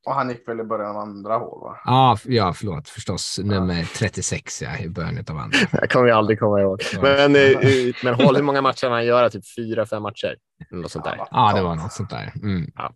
[0.07, 1.61] Och han gick väl i början av andra hål?
[1.63, 1.77] Va?
[1.85, 3.39] Ja, ja, förlåt, förstås.
[3.43, 5.59] Nummer 36 ja, i början av andra.
[5.81, 6.83] Det kommer jag aldrig komma ihåg.
[7.03, 7.59] Men, eh,
[8.05, 9.31] men Hall, hur många matcher han göra?
[9.31, 10.37] Typ fyra, fem matcher?
[10.71, 11.21] Något sånt där.
[11.31, 12.33] Ja, det var något sånt där.
[12.43, 12.71] Mm.
[12.77, 12.93] Ja.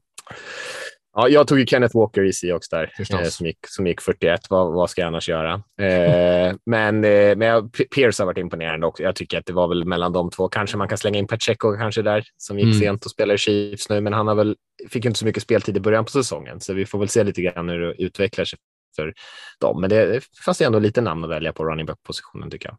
[1.17, 4.41] Ja, jag tog ju Kenneth Walker i Seahawks där, eh, som, gick, som gick 41.
[4.51, 5.53] Vad, vad ska jag annars göra?
[5.81, 9.03] Eh, men eh, men jag, Pierce har varit imponerande också.
[9.03, 10.49] Jag tycker att det var väl mellan de två.
[10.49, 12.81] Kanske man kan slänga in Pacheco kanske där, som gick mm.
[12.81, 14.57] sent och spelar i Chiefs nu, men han har väl,
[14.89, 17.43] fick inte så mycket speltid i början på säsongen, så vi får väl se lite
[17.43, 18.59] grann hur det utvecklar sig
[18.97, 19.15] för
[19.61, 19.81] dem.
[19.81, 22.79] Men det, det fanns ändå lite namn att välja på running back-positionen tycker jag.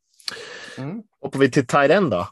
[0.86, 1.02] Mm.
[1.22, 2.28] Hoppar vi till tight end då?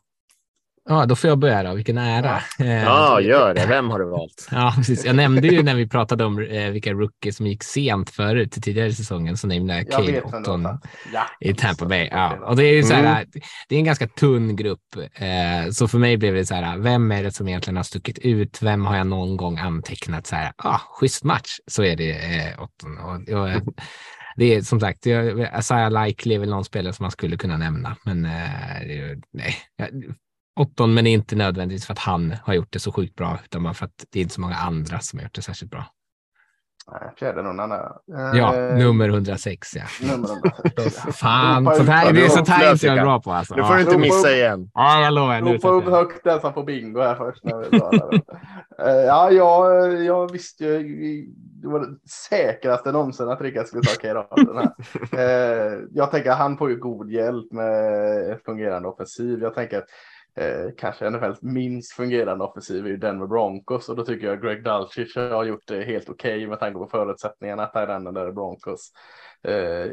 [0.89, 1.73] Ja, då får jag börja då.
[1.73, 2.41] Vilken ära.
[2.57, 3.65] Ja, eh, gör det.
[3.65, 4.47] Vem har du valt?
[4.51, 5.05] Ja, precis.
[5.05, 8.61] Jag nämnde ju när vi pratade om eh, vilka rookies som gick sent förut, till
[8.61, 10.67] tidigare i säsongen, så nämnde jag Cade Otton
[11.13, 11.27] ja.
[11.39, 12.09] i Tampa Bay.
[12.11, 12.37] Ja.
[12.45, 13.27] Och det är ju så här, mm.
[13.69, 14.95] det är en ganska tunn grupp.
[15.13, 18.19] Eh, så för mig blev det så här, vem är det som egentligen har stuckit
[18.19, 18.61] ut?
[18.61, 22.15] Vem har jag någon gång antecknat så här, ah, schysst match, så är det
[22.59, 22.97] Otton.
[22.97, 23.73] Och, och,
[24.35, 25.05] det är som sagt,
[25.59, 28.21] Isaiah Likely är väl någon spelare som man skulle kunna nämna, men
[29.33, 29.55] nej,
[30.59, 33.73] åtton, men inte nödvändigtvis för att han har gjort det så sjukt bra, utan bara
[33.73, 35.85] för att det är inte så många andra som har gjort det särskilt bra.
[37.19, 37.91] fjärde rundan är...
[38.33, 39.83] Ja, eh, nummer 106 ja.
[40.01, 40.29] Nummer
[40.75, 41.17] 106.
[41.17, 43.55] Fan, sånt här, det är sånt här inte jag är bra på alltså.
[43.55, 44.69] Nu får du inte missa igen.
[44.73, 45.41] Ja, jag lovar.
[45.41, 47.43] Ropa upp högt den som får bingo här först.
[47.43, 51.25] När vi uh, ja, jag, jag visste ju,
[51.61, 54.57] det var det säkraste någonsin att Rickard skulle ta Keiron.
[54.57, 59.39] uh, jag tänker att han får ju god hjälp med fungerande offensiv.
[59.41, 59.83] Jag tänker
[60.35, 64.63] eh, kanske NFLs minst fungerande offensiv är ju Denver Broncos och då tycker jag Greg
[64.63, 67.73] Dulcich har gjort det helt okej okay med tanke på förutsättningarna att
[68.03, 68.91] den där Broncos.
[69.43, 69.91] Eh,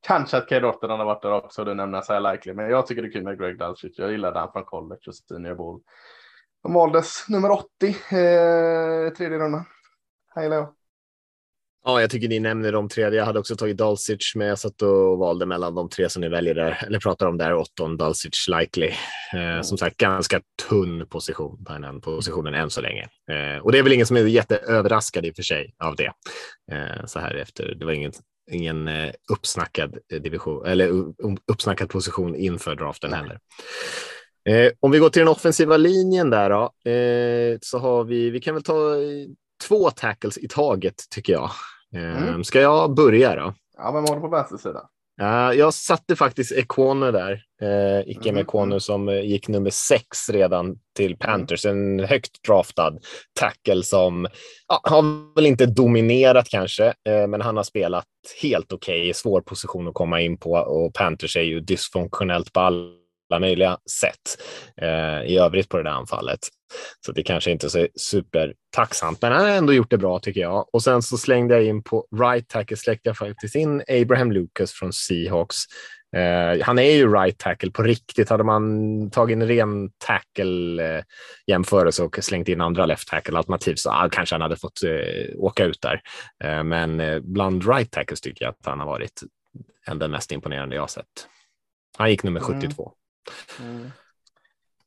[0.00, 2.86] kanske att Kay Rotten har varit där också, du nämner så här likely, men jag
[2.86, 3.98] tycker det är kul med Greg Dulcich.
[3.98, 5.80] Jag gillade han från college och senior bowl.
[6.62, 9.64] De valdes nummer 80, eh, tredje rundan.
[10.34, 10.79] Hej jag.
[11.84, 13.02] Ja, jag tycker ni nämner de tre.
[13.02, 16.28] Jag hade också tagit Dalsic, men jag satt och valde mellan de tre som ni
[16.28, 18.90] väljer där, eller pratar om där, Otton, Dalsic Likely.
[19.34, 19.64] Eh, mm.
[19.64, 23.02] Som sagt, ganska tunn position på den positionen än så länge.
[23.02, 26.12] Eh, och det är väl ingen som är jätteöverraskad i och för sig av det.
[26.72, 28.12] Eh, så här efter, det var ingen,
[28.50, 28.90] ingen
[29.32, 31.14] uppsnackad eh, division eller um,
[31.52, 33.38] uppsnackad position inför draften heller.
[34.48, 38.40] Eh, om vi går till den offensiva linjen där då, eh, så har vi, vi
[38.40, 39.26] kan väl ta eh,
[39.68, 41.50] två tackles i taget tycker jag.
[41.94, 42.28] Mm.
[42.28, 43.54] Ehm, ska jag börja då?
[43.76, 44.82] Ja, vem har du på vänster sida?
[45.22, 47.32] Uh, jag satte faktiskt Ekonu där,
[47.62, 48.80] uh, icke mm.
[48.80, 51.66] Som uh, gick nummer sex redan till Panthers.
[51.66, 52.00] Mm.
[52.00, 52.98] En högt draftad
[53.40, 54.30] tackle som uh,
[54.82, 58.04] har väl inte dominerat kanske, uh, men han har spelat
[58.42, 62.60] helt okej okay, svår position att komma in på och Panthers är ju dysfunktionellt på
[62.60, 62.99] alla
[63.38, 64.42] möjliga sätt
[64.82, 66.40] uh, i övrigt på det där anfallet.
[67.06, 70.40] Så det kanske inte är så supertacksamt, men han har ändå gjort det bra tycker
[70.40, 70.74] jag.
[70.74, 74.72] Och sen så slängde jag in på right tackle släckte jag faktiskt in Abraham Lucas
[74.72, 75.56] från Seahawks.
[76.16, 78.28] Eh, han är ju right tackle på riktigt.
[78.28, 81.04] Hade man tagit en ren tackle eh,
[81.46, 85.36] jämförelse och slängt in andra left tackle alternativ så ah, kanske han hade fått eh,
[85.36, 86.00] åka ut där.
[86.44, 89.22] Eh, men eh, bland right tackles tycker jag att han har varit
[89.94, 91.06] den mest imponerande jag sett.
[91.98, 92.82] Han gick nummer 72.
[92.82, 92.94] Mm.
[93.60, 93.90] Mm.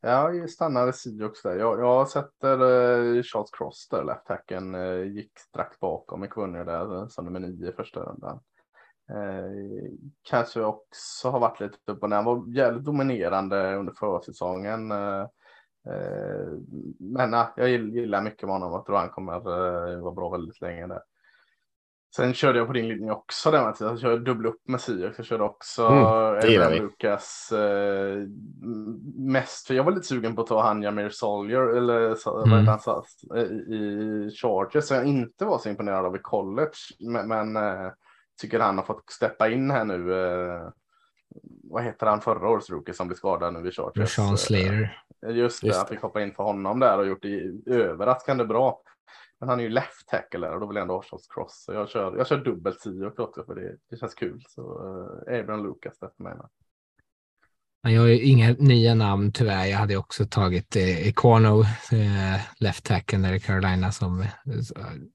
[0.01, 1.55] Ja, stannade Sioux där.
[1.55, 6.65] Jag, jag sätter uh, Charles Cross där, left hacken uh, eh, gick strax bakom McVunner
[6.65, 8.39] där som nummer nio i första rundan.
[9.09, 9.91] Eh,
[10.23, 12.15] kanske också har varit lite upp och ner.
[12.15, 14.91] Han var jävligt dominerande under försäsongen.
[14.91, 15.21] Eh,
[15.87, 16.47] eh
[16.99, 18.71] men jag gillar mycket med honom.
[18.71, 19.39] Jag tror han kommer
[19.99, 21.01] vara bra väldigt länge där.
[22.15, 23.91] Sen körde jag på din linje också där Mattias.
[23.91, 25.17] Jag körde dubbla upp med Sirius.
[25.17, 28.17] Jag körde också mm, Lukas eh,
[29.15, 29.67] mest.
[29.67, 32.65] För jag var lite sugen på att ta han Jamir Sawyer eller mm.
[32.65, 33.03] vad han
[33.37, 34.83] i, i Chargers.
[34.85, 36.77] Så jag inte var så imponerad av i college.
[36.99, 37.91] Men, men eh,
[38.41, 40.13] tycker han har fått steppa in här nu.
[40.13, 40.69] Eh,
[41.63, 44.15] vad heter han förra årets rookie som blev skadad nu i Chargers?
[44.15, 44.97] Sean Slater.
[45.27, 45.79] Just det, Just.
[45.79, 48.81] jag fick hoppa in för honom där och gjort det överraskande bra.
[49.43, 51.63] Men han är ju left tackle och då vill jag ändha Charles Cross.
[51.65, 54.43] Så jag kör, jag kör dubbelt tio också för det, det känns kul.
[54.47, 56.35] Så uh, Abraham Lucas där för mig.
[56.35, 56.45] Med.
[57.93, 59.65] Jag har inga nya namn tyvärr.
[59.65, 64.27] Jag hade också tagit eh, eh, left tackle där i Carolina som eh,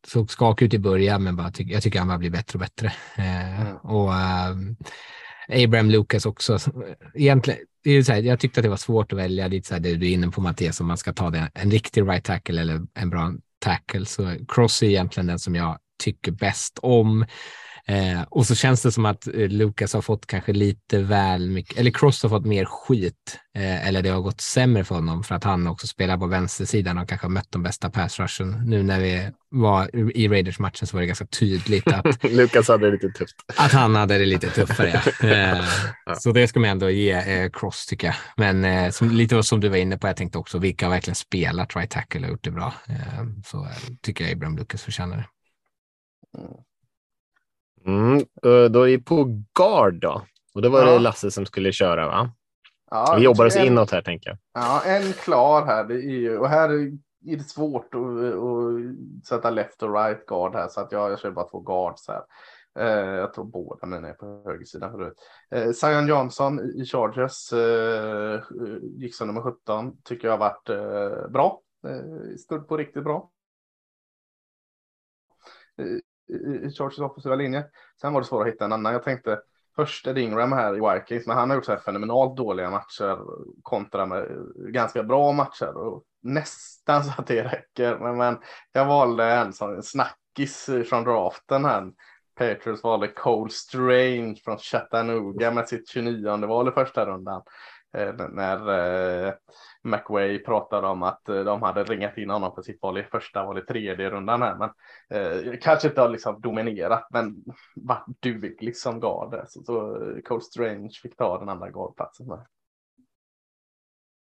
[0.07, 2.61] såg skakig ut i början, men bara tyck, jag tycker han bara blir bättre och
[2.61, 2.93] bättre.
[3.17, 3.77] Eh, mm.
[3.77, 6.59] Och eh, Abraham Lucas också.
[7.15, 9.75] Egentligen, det är så här, jag tyckte att det var svårt att välja lite så
[9.75, 12.25] här, det du är inne på Mattias, om man ska ta det, en riktig right
[12.25, 14.07] tackle eller en bra tackle.
[14.07, 17.27] Så Cross är egentligen den som jag tycker bäst om.
[17.91, 21.79] Eh, och så känns det som att eh, Lucas har fått kanske lite väl mycket,
[21.79, 25.35] eller Cross har fått mer skit, eh, eller det har gått sämre för honom för
[25.35, 28.63] att han också spelar på vänstersidan och kanske har mött de bästa pass rushen.
[28.67, 32.93] Nu när vi var i Raiders-matchen så var det ganska tydligt att Lucas hade det
[32.93, 33.37] lite tufft.
[33.57, 35.03] Att han hade det lite tuffare.
[35.05, 35.29] Ja.
[35.29, 35.65] Eh,
[36.07, 36.15] ja.
[36.15, 38.17] Så det ska man ändå ge eh, Cross tycker jag.
[38.37, 41.15] Men eh, som, lite som du var inne på, jag tänkte också vilka har verkligen
[41.15, 42.75] spelat right tackle och gjort det bra.
[43.47, 43.69] så
[44.03, 45.25] tycker jag Abraham Lucas förtjänar det.
[47.87, 48.25] Mm.
[48.43, 50.23] Då är vi på guard då.
[50.55, 50.93] Och då var ja.
[50.93, 52.31] det Lasse som skulle köra va?
[52.91, 54.39] Ja, vi jobbar oss en, inåt här tänker jag.
[54.53, 55.85] Ja, en klar här.
[55.85, 56.69] Det är ju, och här
[57.27, 61.21] är det svårt att, att sätta left och right guard här så att jag, jag
[61.21, 62.23] kör bara två guards här.
[62.79, 65.15] Eh, jag tror båda mina är på högersidan förut.
[65.51, 68.43] Eh, Zion Johnson i Chargers eh,
[68.83, 69.97] gick som nummer 17.
[70.03, 71.61] Tycker jag har varit eh, bra.
[71.87, 73.31] Eh, stod på riktigt bra.
[76.29, 77.65] I Chargers offensiva linje.
[78.01, 78.93] Sen var det svårt att hitta en annan.
[78.93, 79.41] Jag tänkte
[79.77, 83.19] först är Ingram här i Vikings, men han har gjort så här fenomenalt dåliga matcher
[83.63, 87.99] kontra med ganska bra matcher och nästan så att det räcker.
[87.99, 88.39] Men, men
[88.73, 91.93] jag valde en som snackis från draften här.
[92.39, 97.43] Patriots valde Cole Strange från Chattanooga med sitt 29 val i första rundan.
[97.97, 98.69] Eh, när
[99.27, 99.35] eh,
[99.83, 103.45] McWay pratade om att eh, de hade ringat in honom på sitt val i första
[103.45, 104.57] val i tredje rundan här.
[104.57, 104.71] Men
[105.11, 107.45] eh, kanske inte har liksom dominerat, men
[107.77, 109.45] varit duglig som gard.
[109.49, 112.27] Så, så Cole Strange fick ta den andra gardplatsen.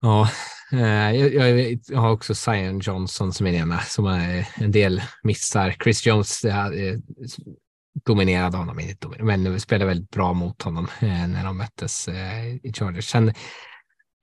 [0.02, 0.30] Ja,
[0.72, 5.02] jag, jag, jag, har också Zion Johnson som är den ena som är en del
[5.24, 5.72] missar.
[5.84, 6.46] Chris Jones
[8.06, 8.80] dominerade honom,
[9.20, 12.08] men spelade väldigt bra mot honom när de möttes
[12.64, 13.10] i Chargers.
[13.10, 13.34] Sen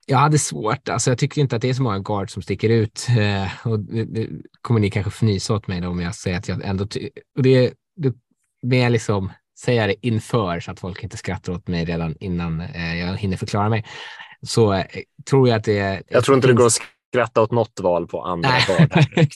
[0.05, 0.89] jag hade svårt.
[0.89, 3.07] Alltså, jag tycker inte att det är så många guards som sticker ut.
[3.09, 4.29] Eh, och det,
[4.61, 6.83] kommer ni kanske fnysa åt mig då, om jag säger att jag ändå...
[7.37, 8.13] Och det, det
[8.63, 12.99] med liksom säga det inför så att folk inte skrattar åt mig redan innan eh,
[12.99, 13.85] jag hinner förklara mig.
[14.41, 14.85] Så eh,
[15.29, 16.03] tror jag att det...
[16.07, 16.79] Jag tror inte det går att
[17.11, 18.91] skratta åt något val på andra guard.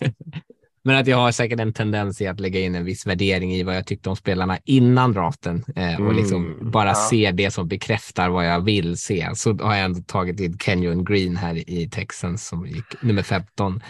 [0.85, 3.63] Men att jag har säkert en tendens i att lägga in en viss värdering i
[3.63, 6.95] vad jag tyckte om spelarna innan draften eh, och liksom mm, bara ja.
[6.95, 9.29] se det som bekräftar vad jag vill se.
[9.35, 13.81] Så har jag ändå tagit in Kenyon Green här i Texans som gick nummer 15.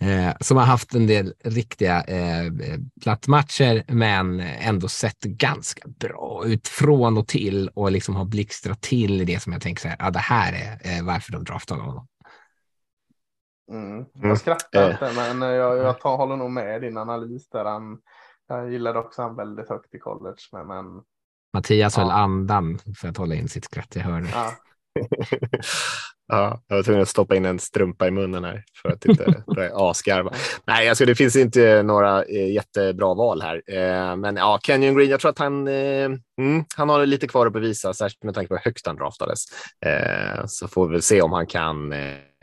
[0.00, 2.52] Eh, som har haft en del riktiga eh,
[3.02, 9.20] plattmatcher men ändå sett ganska bra ut från och till och liksom har blixtrat till
[9.20, 11.80] i det som jag tänker så här, ja, det här är eh, varför de draftade
[11.80, 12.06] honom.
[13.70, 14.04] Mm.
[14.12, 14.90] Jag skrattar mm.
[14.90, 17.64] inte, men jag, jag tar, håller nog med din analys där.
[17.64, 17.98] Han,
[18.48, 20.42] jag gillade också han väldigt högt i college.
[20.52, 20.84] Men, men...
[21.54, 22.02] Mattias ja.
[22.02, 24.28] höll andan för att hålla in sitt skratt, jag hör det.
[24.32, 24.52] Ja.
[26.28, 29.42] ja, jag var tvungen att stoppa in en strumpa i munnen här för att inte
[29.74, 30.32] asgarva.
[30.66, 33.62] Nej, alltså det finns inte några eh, jättebra val här.
[33.66, 36.04] Eh, men ja, Kenyon Green, jag tror att han, eh,
[36.40, 39.44] mm, han har lite kvar att bevisa, särskilt med tanke på hur högst han draftades.
[39.86, 41.92] Eh, så får vi väl se om han kan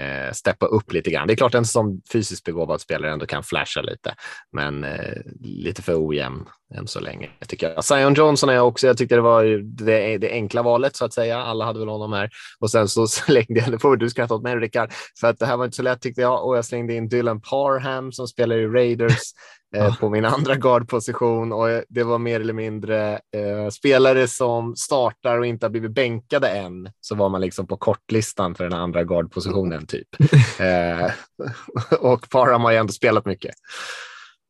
[0.02, 1.28] eh, steppa upp lite grann.
[1.28, 4.16] Det är klart en som fysiskt begåvad spelare ändå kan flasha lite,
[4.52, 6.46] men eh, lite för ojämn
[6.78, 7.84] än så länge tycker jag.
[7.84, 8.88] Zion Johnson är jag också.
[8.88, 11.44] Jag tyckte det var det, det, enkla valet så att säga.
[11.44, 14.44] Alla hade väl honom här och sen så slängde jag, det får du skratta åt
[14.44, 16.94] mig Rickard, för att det här var inte så lätt tyckte jag och jag slängde
[16.94, 19.22] in Dylan Parham som spelar i Raiders
[19.76, 25.40] eh, på min andra guardposition och det var mer eller mindre eh, spelare som startar
[25.40, 26.90] och inte har blivit bänkade än.
[27.02, 30.08] Så var man liksom på kortlistan för den andra guardpositionen typ.
[30.60, 31.12] eh,
[32.00, 33.56] och Parham har ju ändå spelat mycket.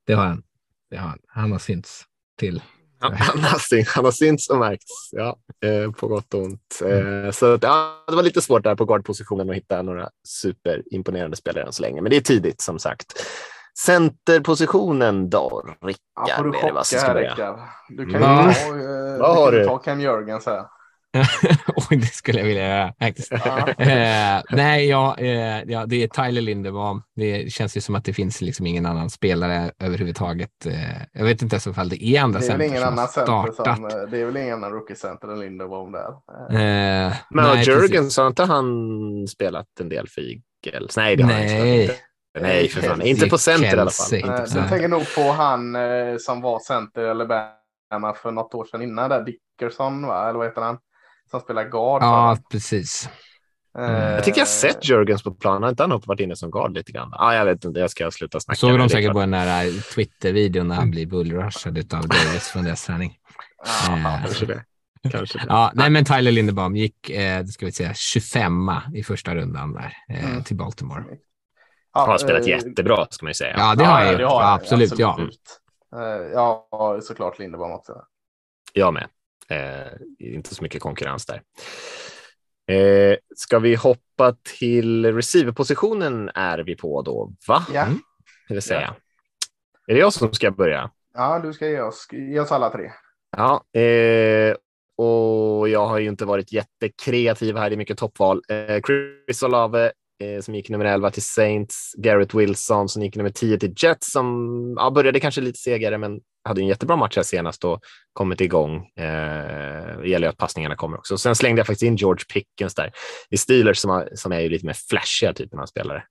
[0.07, 0.43] Det har han.
[0.89, 1.19] Det har han.
[1.28, 2.05] han har synts
[2.38, 2.61] till.
[2.99, 6.81] Han, han, har, synts, han har synts och märkts, ja, eh, på gott och ont.
[6.86, 11.65] Eh, så ja, det var lite svårt där på guardpositionen att hitta några superimponerande spelare
[11.65, 13.05] än så länge, men det är tidigt som sagt.
[13.86, 15.99] Centerpositionen då, Rickard?
[16.27, 17.59] Ja, får du chocka här, Rickard.
[17.89, 18.47] Du kan Mm.
[18.47, 20.63] ju ta, eh, Vad du kan ta Cam Jörgens här.
[21.76, 23.32] Oj, det skulle jag vilja göra faktiskt.
[23.32, 23.70] Ja.
[23.70, 27.01] Eh, nej, ja, eh, ja, det är Tyler Linderbaum.
[27.16, 30.66] Det känns ju som att det finns liksom ingen annan spelare överhuvudtaget.
[30.66, 30.74] Eh,
[31.13, 33.24] jag vet inte ens ifall det är andra Det är center ingen som annan center
[33.51, 33.76] startat.
[33.78, 36.09] som, eh, det är väl ingen annan rookie-center än Linderbaum där.
[36.51, 40.97] Eh, Eh, Men Jörgens, har inte han spelat en del för Eagles?
[40.97, 41.82] Nej, det har han Nej.
[41.82, 41.95] inte.
[42.39, 43.01] Nej, för fan.
[43.01, 44.09] Inte på center i alla fall.
[44.09, 44.70] Kelsey, inte Eh, på Du center.
[44.70, 49.09] tänker nog på han eh, som var center i Alabama för något år sedan innan
[49.09, 50.30] där, Dickerson, va?
[50.30, 50.78] eller vad heter han?
[51.39, 52.01] Som spelar guard.
[52.03, 53.09] Ja, precis.
[53.77, 55.63] Eh, Jag tycker jag sett Jörgens på plan.
[55.63, 57.13] Har inte han varit inne som guard lite grann?
[57.13, 58.57] Ah, jag vet inte, jag ska sluta snacka.
[58.57, 62.86] Såg de säkert på den där Twitter-videon när han blir bullrushad av Davis från deras
[62.86, 63.17] träning.
[63.88, 64.63] Ja, Eh, Kanske det.
[65.11, 65.45] Kanske det.
[65.49, 69.93] Ja, nej, men Tyler Linderbaum gick, eh, ska vi säga, 25 i första rundan där
[70.09, 70.43] eh, Mm.
[70.43, 71.03] till Baltimore.
[71.93, 73.55] ja, Han har spelat eh, jättebra, ska man ju säga.
[73.57, 74.31] Ja, det har jag det gjort.
[74.31, 75.09] har Ja, han, absolut, ja.
[75.11, 75.59] absolut.
[75.95, 76.67] Eh, Ja,
[77.03, 77.93] såklart Linderbaum också.
[78.73, 79.07] Jag med.
[79.49, 81.41] Eh, inte så mycket konkurrens där.
[82.67, 87.65] Eh, ska vi hoppa till receiverpositionen är vi på då, va?
[87.73, 87.81] Ja.
[87.81, 87.99] Mm.
[88.47, 88.95] Det vill säga.
[89.87, 90.91] Är det jag som ska börja?
[91.15, 92.91] ja, du ska ge oss, ge oss alla tre.
[93.37, 94.55] Ja, eh,
[94.97, 97.69] och jag har ju inte varit jättekreativ här.
[97.69, 98.41] Det är mycket toppval.
[98.49, 99.91] Eh, Chris Olave
[100.24, 101.93] eh, som gick nummer 11 till Saints.
[101.97, 106.20] Garrett Wilson som gick nummer 10 till Jets som ja, började kanske lite segare, men
[106.43, 107.80] hade en jättebra match här senast och
[108.13, 108.76] kommit igång.
[108.76, 111.18] Eh, det gäller ju att passningarna kommer också.
[111.18, 112.91] Sen slängde jag faktiskt in George Pickens där
[113.30, 116.03] i Steelers som, har, som är ju lite mer flashiga typen av spelare.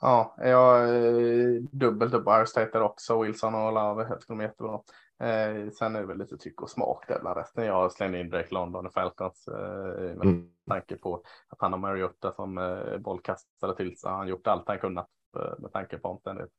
[0.00, 3.22] Ja, jag är dubbelt upp Ohio också.
[3.22, 4.80] Wilson och Olave, jag tycker de är jättebra.
[5.20, 7.64] Eh, sen är det väl lite tyck och smak där bland resten.
[7.64, 10.48] Jag slängde in Drake London i Falcons eh, med Mm.
[10.68, 14.68] tanke på att han har Mariota som eh, bollkastare till så har han gjort allt
[14.68, 16.54] han kunnat eh, med tanke på omständigheter.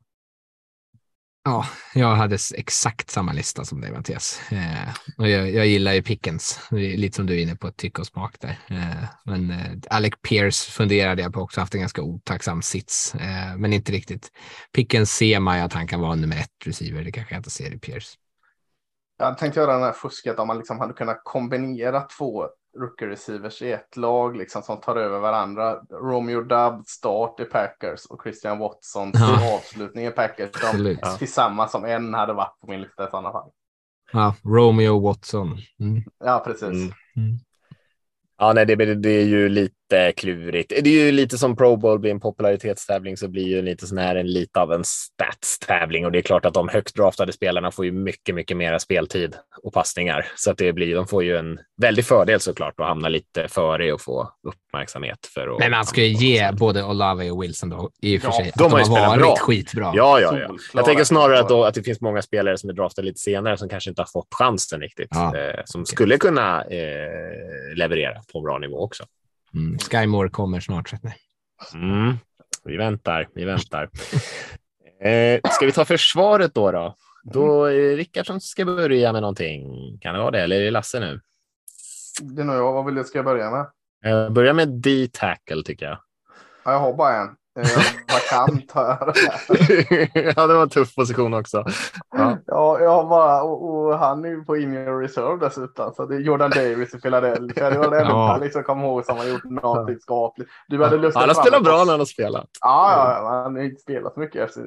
[1.48, 4.42] Ja, jag hade exakt samma lista som dig Mattias.
[4.52, 8.08] Eh, och jag, jag gillar ju Pickens, lite som du är inne på, tycke och
[8.08, 8.60] smak där.
[8.70, 13.16] Eh, men eh, Alec Pierce funderade jag på också, haft en ganska otacksam sits,
[13.58, 14.32] men inte riktigt.
[14.74, 17.50] Pickens ser man ju att han kan vara nummer ett receiver, det kanske jag inte
[17.50, 18.18] ser i Pierce.
[19.18, 22.48] Jag tänkte göra den här fusket om man liksom hade kunnat kombinera två
[22.78, 25.80] rookie receivers i ett lag liksom som tar över varandra.
[25.90, 29.56] Romeo Dubb start i Packers och Christian Watson till Ja.
[29.56, 30.52] avslutning i Packers.
[30.52, 33.50] De tillsammans som en hade varit på min lista i sådana fall.
[34.12, 35.58] Ja, Romeo Watson.
[35.80, 36.04] Mm.
[36.20, 36.70] Ja, precis.
[36.70, 36.92] Mm.
[38.38, 40.70] Ja, nej, det, det är ju lite klurigt.
[40.84, 43.98] Det är ju lite som Pro Bowl blir en popularitetstävling så blir ju lite sån
[43.98, 47.72] här en lite av en statstävling och det är klart att de högt draftade spelarna
[47.72, 50.96] får ju mycket, mycket mera speltid och passningar så att det blir.
[50.96, 55.48] De får ju en väldig fördel såklart att hamna lite före och få uppmärksamhet för
[55.54, 55.60] att.
[55.60, 58.52] Men man ska ju ge både Olave och Wilson då, i och för Ja, sig,
[58.58, 59.36] de att har de ju har spelat varit bra.
[59.36, 59.92] skitbra.
[59.96, 60.56] Ja, ja, ja.
[60.74, 63.58] Jag tänker snarare att, då, att det finns många spelare som är draftade lite senare
[63.58, 65.38] som kanske inte har fått chansen riktigt, Ja.
[65.38, 69.04] eh, som skulle kunna eh, leverera på en bra nivå också.
[69.54, 69.80] Mm.
[69.80, 70.90] Sky Moore kommer snart.
[70.90, 71.18] Så att, nej.
[71.74, 72.18] Mm.
[72.64, 73.90] Vi väntar, vi väntar.
[75.02, 76.72] eh, ska vi ta försvaret då?
[76.72, 79.64] Då, då är det Rickard som ska börja med någonting.
[80.02, 80.42] Kan det vara det?
[80.42, 81.22] Eller är det Lasse nu?
[82.22, 82.74] Det är nog jag.
[82.74, 83.66] Vad vill du ska jag börja med?
[84.06, 85.98] Eh, börja med D-tackle tycker jag.
[86.64, 87.36] Ja, jag har bara en.
[87.60, 87.68] Eh,
[88.14, 89.16] Vakant har jag.
[90.36, 91.64] ja, det var en tuff position också.
[92.18, 92.38] Ja.
[92.46, 95.94] Ja, jag bara, och, och han är ju på injury reserve dessutom.
[95.94, 97.70] Så det är Jordan Davis i Philadelphia.
[97.70, 98.32] Det var det enda Ja.
[98.32, 100.50] jag liksom kom ihåg som har gjort någonting skapligt.
[100.68, 102.48] Du hade luskat Han har spelat bra när han har spelat.
[102.62, 104.62] Ja, ja, ja, han har inte spelat så mycket efter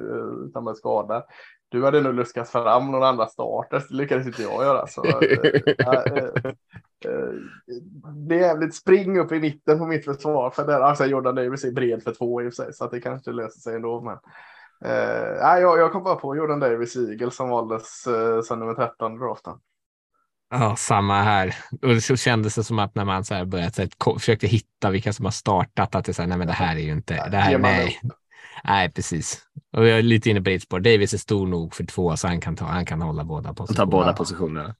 [0.47, 1.23] utan med skada.
[1.69, 3.87] Du hade nog luskat fram några andra starters.
[3.87, 4.87] Det lyckades inte jag göra.
[4.87, 5.13] Så, eh,
[5.79, 6.03] eh,
[7.05, 7.33] eh,
[8.27, 10.49] det är jävligt spring upp i mitten på mitt försvar.
[10.49, 12.73] För där, alltså Jordan Davis är bred för två i och för sig.
[12.73, 14.01] Så att det kanske löser sig ändå.
[14.01, 14.17] Men,
[14.91, 19.15] eh, jag, jag kom bara på Jordan Davis Eagle som valdes eh, som nummer 13
[19.15, 19.53] i draften.
[20.51, 21.55] Ja, samma här.
[21.81, 24.89] Och så kändes det som att när man så här börjat så här, försökte hitta
[24.89, 27.29] vilka som har startat, att det så här, nej men det här är ju inte,
[27.29, 27.99] det här, nej.
[28.63, 29.41] Nej, precis.
[29.77, 30.79] Och jag är lite inne på ditt spår.
[30.79, 33.91] Davis är stor nog för två, så han kan, ta, han kan hålla båda positionerna.
[33.91, 34.75] båda positionerna.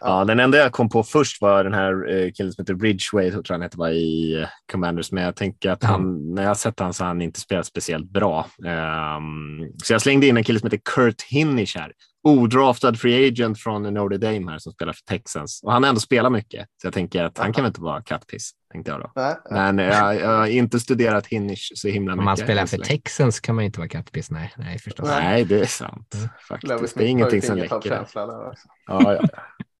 [0.00, 3.30] Ja, den enda jag kom på först var den här eh, killen som heter Ridgeway,
[3.30, 5.12] tror jag han heter, var i eh, Commanders.
[5.12, 7.66] Men jag tänker att han, när jag har sett han så har han inte spelat
[7.66, 8.46] speciellt bra.
[8.66, 11.92] Ehm, så jag slängde in en kille som heter Kurt Hinnish här.
[12.22, 15.60] Odraftad free agent från Notre Dame här som spelar för Texans.
[15.64, 16.66] Och han har ändå spelat mycket.
[16.82, 19.12] Så jag tänker att han kan väl inte vara kattpiss, tänkte jag då.
[19.16, 22.18] Nej, Men jag, jag har inte studerat Hinnish så himla mycket.
[22.18, 22.76] Om man spelar för.
[22.76, 24.30] Texans kan man inte vara kattpiss.
[24.30, 25.08] Nej, nej förstås.
[25.08, 26.14] Nej, det är sant.
[26.14, 26.28] Mm.
[26.48, 26.98] Faktiskt.
[26.98, 28.06] Det är ingenting som läcker.
[28.14, 28.52] ja, ja.
[28.86, 29.24] ja,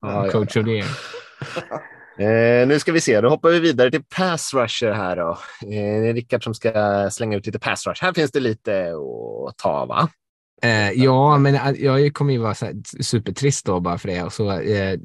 [0.00, 0.30] ja.
[0.30, 0.88] Coach of the year.
[2.18, 5.30] Eh, nu ska vi se, då hoppar vi vidare till pass rusher här då.
[5.62, 8.02] Eh, det är Rickard som ska slänga ut lite pass rush.
[8.04, 8.92] Här finns det lite
[9.48, 10.08] att ta, va?
[10.62, 12.54] Eh, ja, men eh, jag kommer ju vara
[13.00, 14.22] supertrist då bara för det.
[14.22, 14.98] Och så, eh,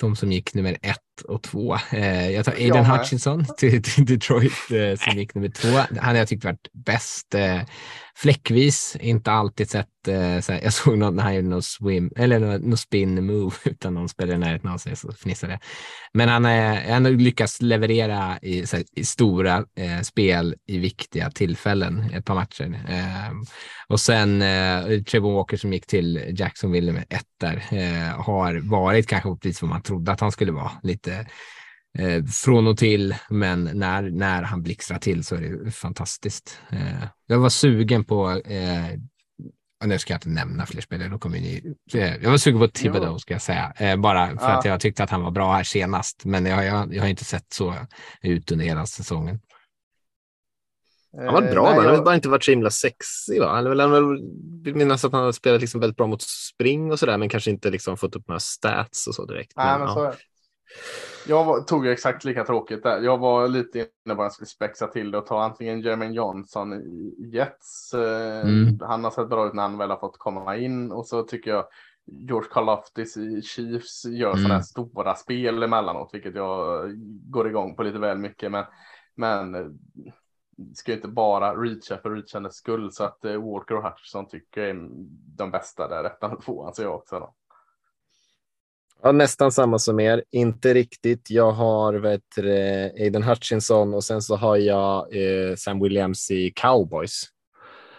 [0.00, 0.98] de som gick nummer ett
[1.28, 1.76] och två.
[1.90, 2.98] Eh, jag tar Aiden med.
[2.98, 5.68] Hutchinson till, till Detroit eh, som gick nummer två.
[6.00, 7.60] Han har jag tyckt varit bäst eh,
[8.16, 9.88] fläckvis, inte alltid sett.
[10.08, 13.56] Eh, såhär, jag såg någon när han gjorde någon swim eller någon, någon spin move
[13.64, 15.60] utan någon spelare i närheten av sig så fnissade jag.
[16.12, 21.30] Men han eh, har ändå lyckats leverera i, såhär, i stora eh, spel i viktiga
[21.30, 22.84] tillfällen, ett par matcher.
[22.88, 23.32] Eh,
[23.88, 29.06] och sen eh, Trevor Walker som gick till Jacksonville med ett där eh, har varit
[29.06, 30.70] kanske precis vad man trodde att han skulle vara.
[30.82, 31.26] Lite
[31.98, 36.58] eh, från och till, men när, när han blixtrar till så är det fantastiskt.
[36.70, 38.98] Eh, jag var sugen på eh,
[39.88, 41.74] nu ska jag inte nämna fler spelare, då kommer ni...
[41.94, 44.58] eh, Jag var sugen på Thibodeau ska jag säga, eh, bara för Ja.
[44.58, 47.24] att jag tyckte att han var bra här senast, men jag, jag, jag har inte
[47.24, 47.74] sett så
[48.22, 49.40] ut under hela säsongen.
[51.16, 53.40] Han var Eh, bra, nej, men han jag- har bara inte varit så himla sexig.
[53.40, 53.48] Va?
[53.88, 54.18] Han,
[54.62, 57.50] vill minnas att han har spelat liksom väldigt bra mot spring och sådär, men kanske
[57.50, 59.52] inte liksom fått upp några stats och så direkt.
[59.56, 59.94] Nej, men ja.
[59.94, 60.16] så är det.
[61.26, 63.00] Jag var, tog exakt lika tråkigt där.
[63.00, 66.14] Jag var lite inne på att jag skulle spexa till det och ta antingen Jermaine
[66.14, 67.94] Johnson i Jets.
[67.94, 68.78] Eh, Mm.
[68.80, 71.50] Han har sett bra ut när han väl har fått komma in och så tycker
[71.50, 71.64] jag
[72.06, 74.42] George Karlaftis i Chiefs gör Mm.
[74.42, 76.90] sådana här stora spel emellanåt, vilket jag
[77.30, 78.50] går igång på lite väl mycket.
[78.52, 78.64] Men,
[79.14, 79.66] men eh,
[80.74, 84.62] ska ju inte bara reacha för reachandets skull så att eh, Walker och Hutchinson tycker
[84.62, 84.88] är
[85.36, 87.18] de bästa där, ettan och tvåan så jag också.
[87.20, 87.34] Då.
[89.04, 90.24] Ja, nästan samma som er.
[90.30, 91.30] Inte riktigt.
[91.30, 92.38] Jag har vet,
[93.00, 97.31] Aiden Hutchinson och sen så har jag eh, Sam Williams i Cowboys.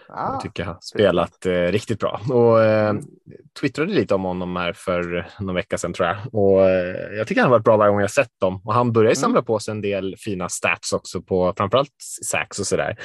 [0.08, 2.20] Ah, Jag tycker har spelat eh, riktigt bra.
[2.30, 2.94] Och eh,
[3.60, 6.16] twittrade lite om honom här för någon vecka sedan tror jag.
[6.32, 8.60] Och eh, jag tycker han har varit bra varje gång jag sett dem.
[8.64, 11.94] Och han börjar ju samla på sig en del fina stats också på framförallt
[12.24, 12.96] sacks och sådär.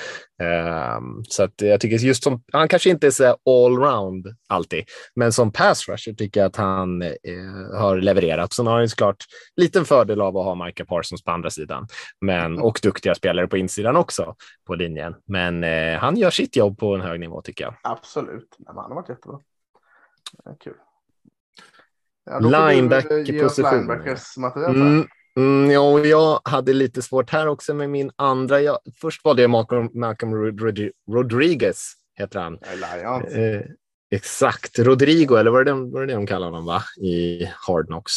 [0.97, 4.83] Um, så att jag tycker just som, han kanske inte är så allround alltid,
[5.15, 8.53] men som pass rusher tycker jag att han eh, har levererat.
[8.53, 9.17] Sen har han ju såklart
[9.55, 11.87] liten fördel av att ha Micah Parsons på andra sidan,
[12.21, 14.35] men och duktiga spelare på insidan också
[14.67, 15.13] på linjen.
[15.27, 17.75] Men eh, han gör sitt jobb på en hög nivå tycker jag.
[17.83, 18.55] Absolut.
[18.57, 19.39] Nej, han har varit jättebra.
[20.45, 20.73] Ja, kul.
[22.25, 22.39] Ja,
[24.37, 24.75] eh, Mattias.
[24.75, 28.61] Mm, mm, ja, och jag hade lite svårt här också med min andra.
[28.61, 32.57] Jag, först valde jag Malcolm, Malcolm Rod- Rodriguez, heter han.
[33.23, 33.61] Eh,
[34.11, 36.83] exakt, Rodrigo, eller var det, var det de kallade honom va?
[37.01, 38.13] i Hard Knocks?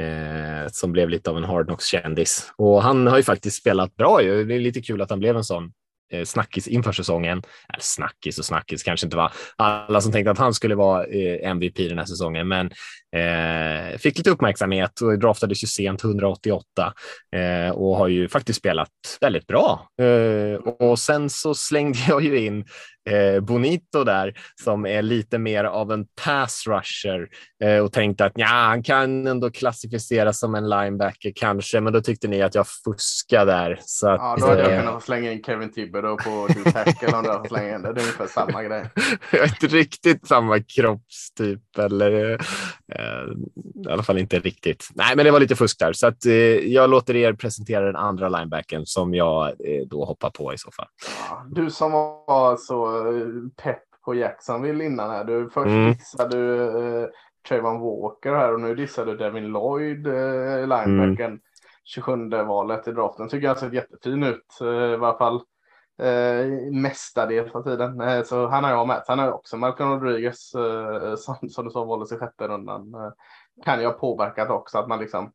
[0.00, 2.52] Eh, som blev lite av en Hard Knocks-kändis.
[2.56, 4.22] Och han har ju faktiskt spelat bra.
[4.22, 4.44] Ju.
[4.44, 5.70] Det är lite kul att han blev en sån eh,
[6.14, 7.38] Eh, snackis inför säsongen.
[7.68, 11.50] Eller snackis och snackis kanske inte var alla som tänkte att han skulle vara eh,
[11.50, 12.70] MVP den här säsongen, men
[13.14, 16.92] eh, fick lite uppmärksamhet och draftades ju sent 188
[17.36, 18.90] eh, och har ju faktiskt spelat
[19.20, 19.88] väldigt bra.
[20.02, 22.64] Eh, och sen så slängde jag ju in
[23.10, 24.34] eh, Bonito där
[24.64, 27.28] som är lite mer av en pass rusher
[27.64, 32.00] eh, och tänkte att ja, han kan ändå klassificeras som en linebacker kanske, men då
[32.00, 33.80] tyckte ni att jag fuskade där.
[33.84, 37.22] Så att, Ja, då hade jag eh, kunnat slänga in Kevin Thibodeau på tackle om
[37.22, 37.92] du hade slänga in det.
[37.92, 38.84] Det är ungefär samma grej.
[39.30, 42.40] jag har inte riktigt samma kroppstyp eller
[43.86, 44.88] i alla fall inte riktigt.
[44.94, 46.32] Nej, men det var lite fusk där så att eh,
[46.72, 50.70] jag låter er presentera den andra linebacken som jag eh, då hoppar på i så
[50.70, 50.86] fall.
[51.30, 53.26] Ja, du som var så eh,
[53.62, 55.24] pepp på Jacksonville innan här.
[55.24, 55.92] Du först Mm.
[55.92, 56.62] dissade du
[57.02, 57.08] eh,
[57.48, 61.40] Trayvon Walker här och nu dissade du Devin Lloyd, eh, linebacken.
[61.86, 63.28] 27 valet i draften.
[63.28, 64.58] Tycker jag har sett jättefin ut.
[64.60, 65.40] Eh, I varje fall
[65.98, 68.00] eh, mestadels av tiden.
[68.00, 69.02] Eh, så han har jag med.
[69.06, 72.48] Sen har jag också Malcolm Rodriguez eh, eh som, som du sa valdes i sjätte
[72.48, 72.94] rundan.
[72.94, 73.12] Eh,
[73.64, 75.32] kan ju ha påverkat också att man liksom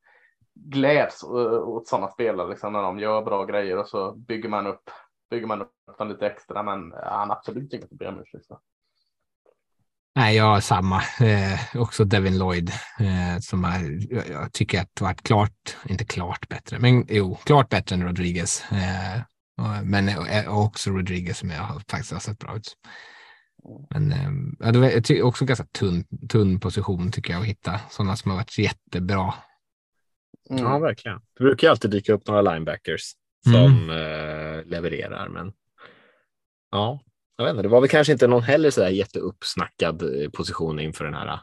[0.53, 1.29] gläds eh,
[1.67, 4.89] åt sådana spelare liksom, när de gör bra grejer och så bygger man upp
[5.29, 6.63] bygger man upp dem lite extra.
[6.63, 8.45] Men eh, han har absolut inget problem med ursäkt.
[10.15, 11.01] Nej, jag har samma.
[11.21, 16.47] Eh, också Devin Lloyd eh, som är, jag, jag tycker att varit klart, inte klart
[16.49, 18.71] bättre, men jo, klart bättre än Rodriguez.
[18.71, 19.21] Eh,
[19.83, 20.09] men
[20.47, 22.73] också Rodriguez som jag har, faktiskt har sett bra ut.
[23.89, 24.13] Men
[24.59, 28.37] ja, det var också ganska tunn, tunn position tycker jag att hitta sådana som har
[28.37, 29.33] varit jättebra.
[30.49, 30.63] Mm.
[30.63, 31.19] Ja, verkligen.
[31.37, 33.01] Det brukar ju alltid dyka upp några linebackers
[33.43, 33.89] som mm.
[33.89, 35.51] eh, levererar, men
[36.71, 36.99] ja,
[37.37, 40.79] jag vet inte, det var väl kanske inte någon heller så där jätteuppsnackad eh, position
[40.79, 41.39] inför den här eh,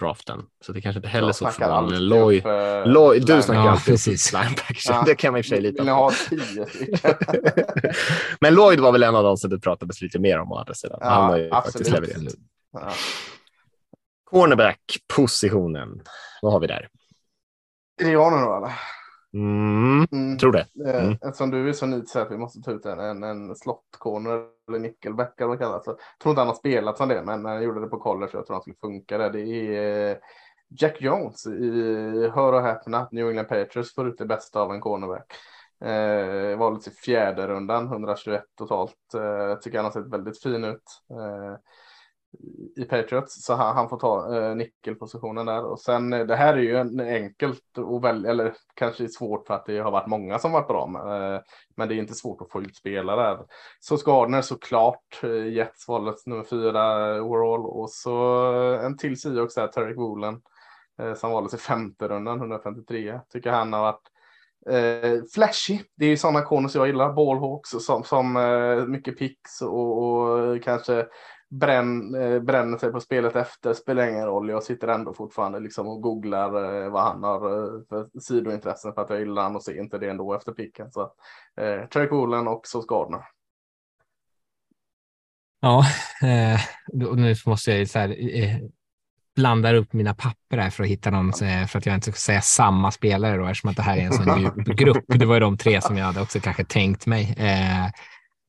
[0.00, 0.42] draften.
[0.64, 1.98] Så det kanske inte heller så förvånande.
[1.98, 4.32] Lloyd, uh, Lloyd, du snackar ja, alltid precis.
[4.32, 4.86] linebackers.
[4.88, 5.02] Ja.
[5.06, 6.12] Det kan man i och för sig lita på.
[8.40, 10.74] Men Lloyd var väl en av de som det pratades lite mer om å andra
[10.74, 10.98] sidan.
[11.00, 11.88] Ja, Han har ju absolut.
[11.88, 12.34] faktiskt levererat.
[12.72, 12.92] Ja.
[14.30, 16.02] Cornerback-positionen,
[16.42, 16.88] vad har vi där?
[18.00, 18.72] Är det jag nu då eller?
[19.34, 20.38] Mm, mm.
[20.38, 20.66] Tror det.
[20.86, 21.12] Eh, mm.
[21.12, 24.46] Eftersom du är så nit så att vi måste ta ut en, en, en slot-corner
[24.68, 25.82] eller nickelback eller vad det kallas.
[25.86, 28.46] Jag tror inte han har spelat som det, men han gjorde det på college jag
[28.46, 29.30] tror han skulle funka där.
[29.30, 30.16] Det är eh,
[30.68, 34.80] Jack Jones i, hör och häpna, New England Patriots får ut det bästa av en
[34.80, 35.32] cornerback.
[35.84, 39.14] Eh, valet i fjärde rundan, 121 totalt.
[39.14, 40.82] Eh, tycker han har sett väldigt fin ut.
[41.10, 41.56] Eh,
[42.76, 45.64] i Patriots, så han, han får ta eh, nyckelpositionen där.
[45.64, 49.54] Och sen eh, det här är ju en enkelt och väl, eller kanske svårt för
[49.54, 51.40] att det har varit många som varit bra, men, eh,
[51.76, 53.38] men det är inte svårt att få ut spelare.
[53.80, 59.20] Så Skadner såklart, eh, Jets valet nummer fyra eh, overall och så eh, en till
[59.20, 60.40] sida också, Tarek Woolen
[60.98, 63.20] eh, som valdes i femte rundan, 153.
[63.32, 64.10] Tycker han har varit
[64.70, 67.12] Eh, flashy, det är ju sådana corners jag gillar.
[67.12, 71.06] Ballhawks som, som eh, mycket picks och, och kanske
[71.50, 74.48] bränn, eh, bränner sig på spelet efter spelar ingen roll.
[74.48, 79.02] Jag sitter ändå fortfarande liksom och googlar eh, vad han har eh, för sidointressen för
[79.02, 80.92] att jag gillar honom och ser inte det ändå efter picken.
[80.92, 81.12] Så
[81.60, 83.22] eh, Trey Woolen och så Gardner.
[85.60, 85.84] Ja,
[86.22, 86.60] eh,
[86.92, 88.56] nu måste jag så här, eh,
[89.36, 91.32] blandar upp mina papper här för att hitta någon,
[91.68, 94.12] för att jag inte ska säga samma spelare då, eftersom att det här är en
[94.12, 95.04] sån djup grupp.
[95.06, 97.34] Det var ju de tre som jag hade också kanske tänkt mig.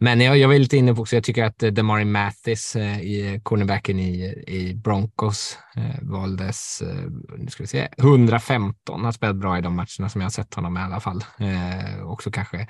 [0.05, 3.01] Men jag, jag var lite inne på också, jag tycker att eh, Demari Mathis, eh,
[3.01, 6.83] i cornerbacken i, i Broncos, eh, valdes,
[7.37, 8.95] nu ska vi se, 115.
[8.95, 11.23] Han har spelat bra i de matcherna som jag har sett honom i alla fall.
[12.03, 12.67] Också kanske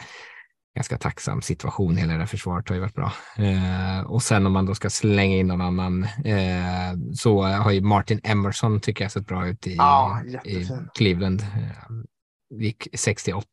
[0.75, 3.13] ganska tacksam situation, hela det där försvaret har ju varit bra.
[3.37, 7.81] Eh, och sen om man då ska slänga in någon annan eh, så har ju
[7.81, 10.67] Martin Emerson tycker jag sett bra ut i, ja, i
[10.97, 11.41] Cleveland.
[11.41, 13.47] Eh, gick 68,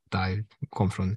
[0.70, 1.16] kom från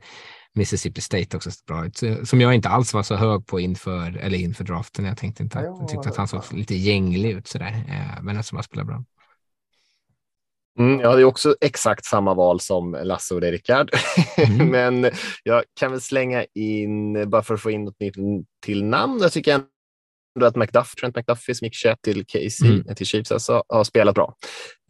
[0.56, 2.04] Mississippi State också sett bra ut.
[2.24, 5.06] Som jag inte alls var så hög på inför, eller inför draften.
[5.06, 7.84] Jag tänkte inte att, jag tyckte att han såg lite gänglig ut sådär.
[7.88, 9.04] Eh, men eftersom han spelar bra.
[10.80, 13.92] Mm, jag hade också exakt samma val som Lasse och Rickard,
[14.38, 14.68] mm.
[14.72, 15.12] men
[15.44, 18.16] jag kan väl slänga in, bara för att få in något nytt
[18.66, 19.62] till namn, jag tycker
[20.44, 22.96] att McDuff, Trent McDuffie som gick 21 till KC, mm.
[22.96, 24.36] till Chiefs, alltså, har spelat bra.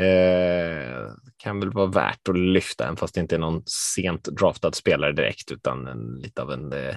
[0.02, 3.64] Eh, kan väl vara värt att lyfta, även fast det inte är någon
[3.96, 6.96] sent draftad spelare direkt, utan en, lite av en eh,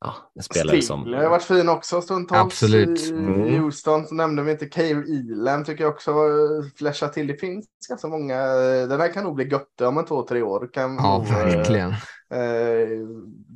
[0.00, 1.14] ja, en spelare Stigler som...
[1.14, 2.40] har varit fin också stundtals.
[2.40, 3.00] Absolut.
[3.00, 3.44] I, mm.
[3.44, 7.26] i Houston så nämnde vi inte Cale Elam tycker jag också eh, flasha till.
[7.26, 8.34] Det finns ganska många.
[8.34, 10.70] Eh, den här kan nog bli götte om en två, tre år.
[10.72, 11.90] Kan ja, verkligen.
[12.34, 12.88] Eh,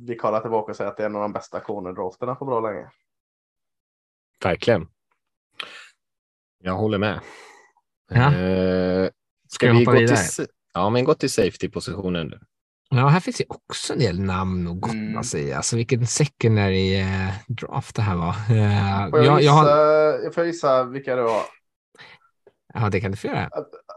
[0.07, 2.59] vi kollar tillbaka och säger att det är en av de bästa cornerdrafterna på bra
[2.59, 2.89] länge.
[4.45, 4.87] Verkligen.
[6.63, 7.19] Jag håller med.
[8.09, 8.33] Ja.
[8.33, 9.09] Eh,
[9.49, 10.17] ska, ska vi gå vidare?
[10.17, 12.39] till, ja, men gå till safety-positionen nu.
[12.89, 15.17] Ja, här finns ju också en del namn och gott mm.
[15.17, 15.57] att säga.
[15.57, 18.27] Alltså vilken secondary eh, draft det här var.
[18.27, 20.31] Uh, får, jag jag, gissa, jag har...
[20.31, 21.41] får jag gissa vilka det var?
[22.73, 23.49] Ja, det kan du få göra.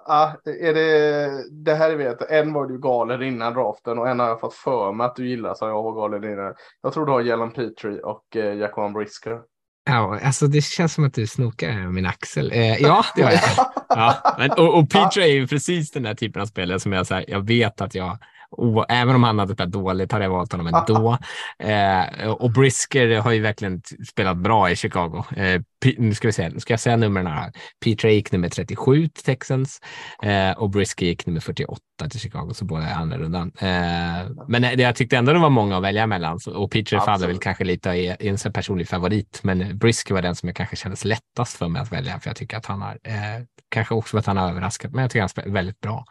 [0.07, 4.29] Ja, är det, det här vet En var du galen innan draften och en har
[4.29, 6.55] jag fått för mig att du gillar så jag var galen innan.
[6.83, 9.41] Jag tror du har Jalen Petrie och eh, Jacob Brisker.
[9.89, 12.53] Ja, alltså det känns som att du snokar min axel.
[12.53, 13.41] Eh, ja, det har jag.
[13.89, 17.07] Ja, men, och, och Petrie är ju precis den där typen av spelare som jag,
[17.07, 18.19] så här, jag vet att jag
[18.51, 21.19] och även om han hade spelat dåligt hade jag valt honom ändå.
[21.59, 25.25] Eh, och Brisker har ju verkligen spelat bra i Chicago.
[25.37, 25.61] Eh,
[25.99, 27.53] nu ska vi se, nu ska jag säga numren här.
[27.85, 29.81] Peter gick nummer 37 till Texans
[30.23, 31.81] eh, och Brisker gick nummer 48
[32.11, 33.53] till Chicago, så båda i andra rundan.
[33.59, 37.27] Eh, men det, jag tyckte ändå det var många att välja mellan och Peter faller
[37.27, 41.05] väl kanske lite i en personlig favorit, men Brisker var den som jag kanske kändes
[41.05, 44.19] lättast för mig att välja, för jag tycker att han har, eh, kanske också för
[44.19, 46.05] att han har överraskat, men jag tycker han spelar väldigt bra.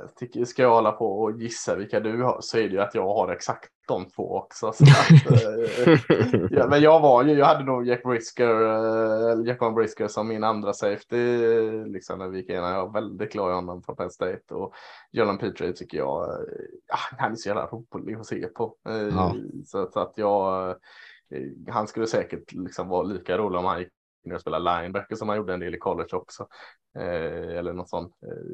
[0.00, 2.80] Jag tycker, ska jag hålla på och gissa vilka du har så är det ju
[2.80, 4.72] att jag har exakt de två också.
[4.72, 9.74] Så att, eh, ja, men jag var ju, jag hade nog Jack Brisker, eh, Jack
[9.74, 11.50] Brisker som min andra safety
[11.86, 12.70] liksom när vi gick igenom.
[12.70, 14.74] Jag var väldigt glad i honom från Penn State och
[15.10, 16.46] Jalen Petrie tycker jag, eh,
[16.86, 18.76] ja, han är så jävla rolig att se på.
[19.10, 19.34] Ja.
[19.64, 20.74] Så, så, att jag,
[21.68, 23.92] han skulle säkert liksom vara lika rolig om han gick
[24.24, 26.48] ner och spela linebacker som han gjorde en del i college också.
[26.98, 28.46] Eh, eller någon sån eh,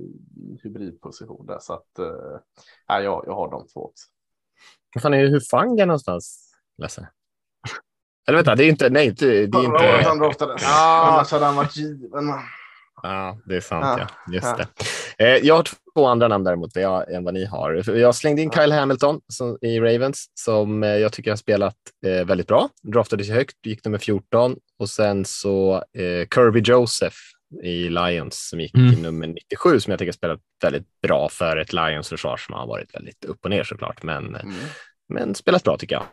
[0.62, 1.58] hybridposition där.
[1.58, 2.40] Så att eh,
[2.86, 4.06] ja, jag har de två också.
[4.94, 7.08] Vad fan är Hufanga någonstans, Lasse?
[8.28, 8.90] Eller vänta, det är inte...
[8.90, 10.08] Nej, det, det är inte...
[10.08, 10.62] Han draftades.
[10.66, 12.32] Annars hade han varit given.
[13.02, 13.84] Ja, det är sant.
[13.84, 14.32] Ja, ja.
[14.32, 14.66] just ja.
[15.16, 15.24] det.
[15.24, 17.90] Eh, jag har två andra namn däremot än vad ni har.
[17.96, 21.76] Jag slängde in Kyle Hamilton som, i Ravens som eh, jag tycker har spelat
[22.06, 22.68] eh, väldigt bra.
[22.82, 27.16] Draftade sig högt, gick nummer 14 och sen så eh, Kirby Joseph
[27.62, 29.02] i Lions som gick mm.
[29.02, 32.94] nummer 97 som jag tycker spelat väldigt bra för ett Lions försvar som har varit
[32.94, 34.54] väldigt upp och ner såklart, men, mm.
[35.08, 36.04] men spelat bra tycker jag.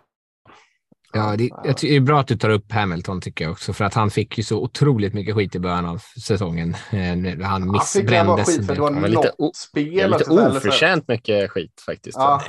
[1.14, 3.94] Ja, det, det, är bra att du tar upp Hamilton tycker jag också, för att
[3.94, 6.76] han fick ju så otroligt mycket skit i början av säsongen.
[6.92, 8.28] Eh, han missbrändes.
[8.28, 10.12] Han skit för det var något lite, spel.
[10.12, 12.18] Lite oförtjänt mycket skit faktiskt.
[12.18, 12.42] Ja.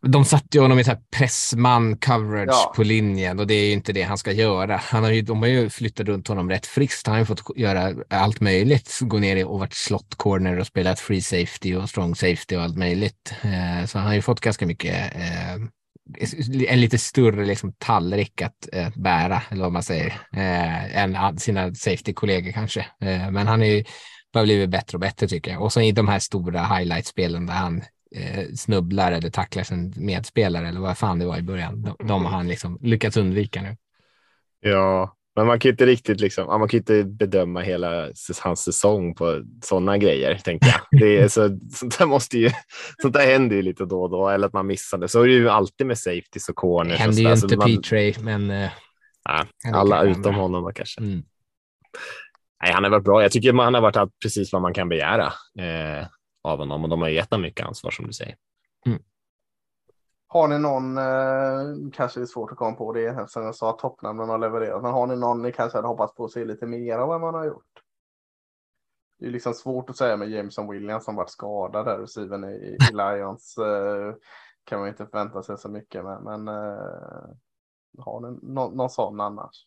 [0.00, 0.84] De satte ju honom i
[1.16, 2.72] pressman coverage ja.
[2.76, 4.76] på linjen och det är ju inte det han ska göra.
[4.76, 7.06] Han har ju, de har ju flyttat runt honom rätt friskt.
[7.06, 8.98] Han har ju fått göra allt möjligt.
[9.00, 12.76] Gå ner och varit slot corner och spelat free safety och strong safety och allt
[12.76, 13.34] möjligt.
[13.42, 15.62] Eh, så han har ju fått ganska mycket eh,
[16.68, 21.74] en lite större liksom, tallrik att eh, bära, eller vad man säger, eh, än sina
[21.74, 22.80] safety-kollegor kanske.
[22.80, 23.84] Eh, men han är ju
[24.32, 25.62] bara blivit bättre och bättre tycker jag.
[25.62, 27.82] Och så i de här stora highlight-spelen där han
[28.16, 32.24] eh, snubblar eller tacklar sin medspelare eller vad fan det var i början, de, de
[32.24, 33.76] har han liksom lyckats undvika nu.
[34.60, 38.10] Ja, men man kan inte riktigt liksom, man kan inte bedöma hela
[38.42, 41.00] hans säsong på sådana grejer, tänker jag.
[41.00, 42.50] Det är, så, sånt där måste ju,
[43.02, 45.08] sånt där händer ju lite då och då, eller att man missar det.
[45.08, 46.98] Så är det ju alltid med safeties och corners.
[46.98, 48.46] Det händer ju inte man, P-Tray, men.
[48.46, 48.70] Nej,
[49.72, 51.00] alla utom honom kanske.
[51.00, 51.22] Mm.
[52.62, 53.22] Nej, han har varit bra.
[53.22, 56.06] Jag tycker han har varit precis vad man kan begära eh,
[56.44, 58.34] av honom och de har gett honom mycket ansvar som du säger.
[58.86, 58.98] Mm.
[60.34, 63.70] Har ni någon, eh, kanske det är svårt att komma på det eftersom jag sa
[63.70, 66.44] att toppnamnen har levererat, men har ni någon ni kanske hade hoppats på att se
[66.44, 67.82] lite mer av vad man har gjort?
[69.18, 72.76] Det är liksom svårt att säga med Jameson Williams som varit skadad där, receiven i,
[72.90, 73.58] i Lions.
[73.58, 74.14] Eh,
[74.64, 77.34] kan man inte förvänta sig så mycket, med, men eh,
[77.98, 79.66] har ni någon, någon sån annars?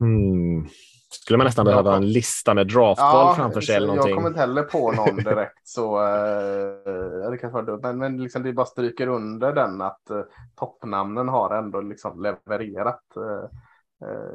[0.00, 0.68] Mm
[1.10, 4.10] skulle man nästan behöva en lista med draftval ja, framför sig eller någonting.
[4.10, 7.80] Jag kommer inte heller på någon direkt så eh, det kanske var dumt.
[7.82, 10.22] Men, men liksom det bara stryker under den att eh,
[10.56, 13.16] toppnamnen har ändå liksom levererat.
[13.16, 13.50] Eh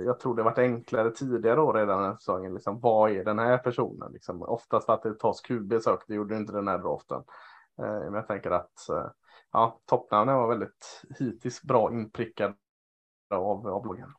[0.05, 2.53] jag tror det varit enklare tidigare år redan den säsongen.
[2.53, 4.11] Liksom, vad är den här personen?
[4.11, 7.23] Liksom, oftast att det tas QB sök, det gjorde inte den här draften.
[7.77, 8.73] Men jag tänker att
[9.51, 12.53] ja, toppnamnen var väldigt hittills bra inprickade
[13.29, 14.13] av, av bloggen.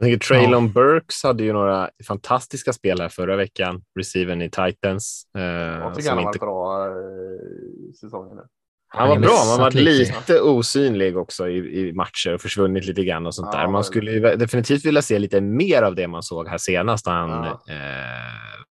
[0.00, 0.72] Jag tänker Traylon ja.
[0.72, 3.82] Burks hade ju några fantastiska spelare förra veckan.
[3.98, 5.26] Receiven i Titans.
[5.38, 8.42] Eh, jag tycker han har varit bra eh, säsongen nu.
[8.88, 13.26] Han var bra, man var lite osynlig också i, i, matcher och försvunnit lite grann
[13.26, 13.68] och sånt ja, där.
[13.68, 17.06] Man skulle ju definitivt vilja se lite mer av det man såg här senast.
[17.06, 17.62] Han ja.
[17.68, 18.64] eh,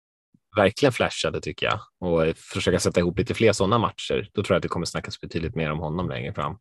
[0.56, 4.30] verkligen flashade tycker jag och försöka sätta ihop lite fler sådana matcher.
[4.34, 6.58] Då tror jag att det kommer snackas betydligt mer om honom längre fram.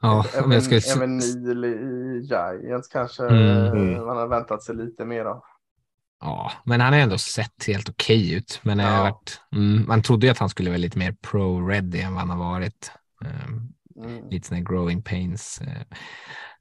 [0.00, 0.80] Ja, även, jag skulle...
[0.96, 4.06] även Neil i Giants kanske mm.
[4.06, 5.42] man har väntat sig lite mer av.
[6.20, 8.60] Ja, men han har ändå sett helt okej okay ut.
[8.62, 9.02] Men ja.
[9.02, 12.30] varit, mm, man trodde ju att han skulle vara lite mer pro-ready än vad han
[12.30, 12.92] har varit.
[13.24, 13.72] Um,
[14.04, 14.28] mm.
[14.28, 15.60] Lite sådana growing pains.
[15.62, 15.96] Uh,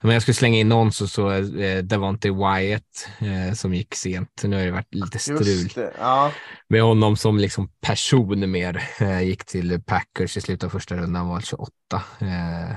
[0.02, 4.44] men jag skulle slänga in någon så, så uh, Davante Wyatt uh, som gick sent.
[4.44, 6.32] Nu har det varit lite strul ja.
[6.68, 8.84] med honom som liksom person mer.
[9.22, 11.72] Gick till Packers i slutet av första rundan, var 28.
[12.20, 12.76] Eh,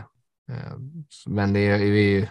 [1.27, 2.27] men det är ju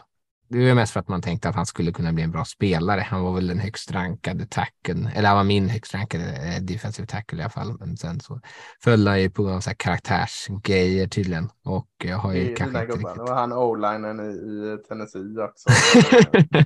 [0.49, 3.01] det är mest för att man tänkte att han skulle kunna bli en bra spelare.
[3.01, 7.07] Han var väl den högst rankade tacken, eller han var min högst rankade eh, defensive
[7.07, 7.77] tackle i alla fall.
[7.79, 8.39] Men sen så
[8.83, 11.49] föll han ju på grund av så här karaktärsgrejer tydligen.
[11.65, 13.15] Och jag har ju kanske inte riktigt...
[13.15, 15.69] Det var han o-linen i, i Tennessee också.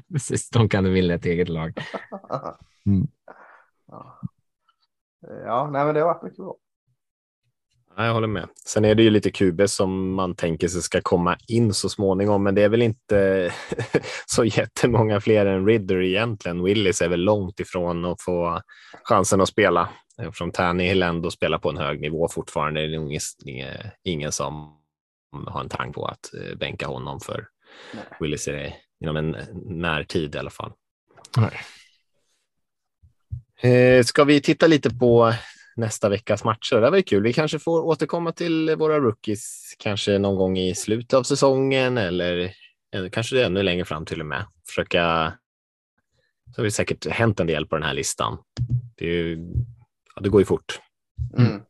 [0.11, 1.77] Precis, de kan vinna ett eget lag.
[2.85, 3.07] Mm.
[3.87, 4.19] Ja.
[5.45, 6.55] ja, nej men det har varit mycket bra.
[7.97, 8.49] Ja, jag håller med.
[8.65, 12.43] Sen är det ju lite QB som man tänker sig ska komma in så småningom,
[12.43, 13.51] men det är väl inte
[14.25, 16.63] så jättemånga fler än Ridder egentligen.
[16.63, 18.61] Willis är väl långt ifrån att få
[19.03, 19.89] chansen att spela
[20.21, 22.87] eftersom Tannehill ändå spelar på en hög nivå fortfarande.
[22.87, 23.69] Det är nog ingen,
[24.03, 24.77] ingen som
[25.47, 27.47] har en tanke på att eh, bänka honom för
[27.93, 28.03] Nej.
[28.19, 30.71] Willis är det inom en närtid i alla fall.
[31.37, 31.59] Nej.
[33.73, 35.33] Eh, ska vi titta lite på
[35.75, 36.81] nästa veckas matcher.
[36.81, 37.23] Det var ju kul.
[37.23, 42.53] Vi kanske får återkomma till våra rookies kanske någon gång i slutet av säsongen eller
[42.95, 44.45] eh, kanske det ännu längre fram till och med.
[44.67, 45.33] Försöka.
[46.55, 48.37] Så har det säkert hänt en del på den här listan.
[48.97, 49.47] Det, är ju,
[50.15, 50.79] ja, det går ju fort.
[51.37, 51.61] Mm.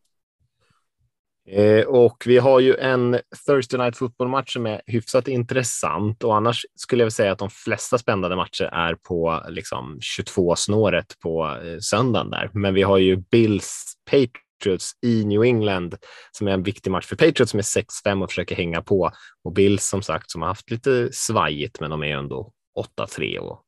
[1.49, 6.65] Eh, och vi har ju en Thursday Night Football-match som är hyfsat intressant och annars
[6.75, 12.29] skulle jag säga att de flesta spännande matcher är på liksom 22-snåret på eh, söndagen
[12.29, 12.49] där.
[12.53, 15.95] Men vi har ju Bills Patriots i New England
[16.31, 17.63] som är en viktig match för Patriots som är
[18.07, 19.11] 6-5 och försöker hänga på
[19.43, 22.51] och Bills som sagt som har haft lite svajigt, men de är ju ändå
[22.99, 23.61] 8-3 och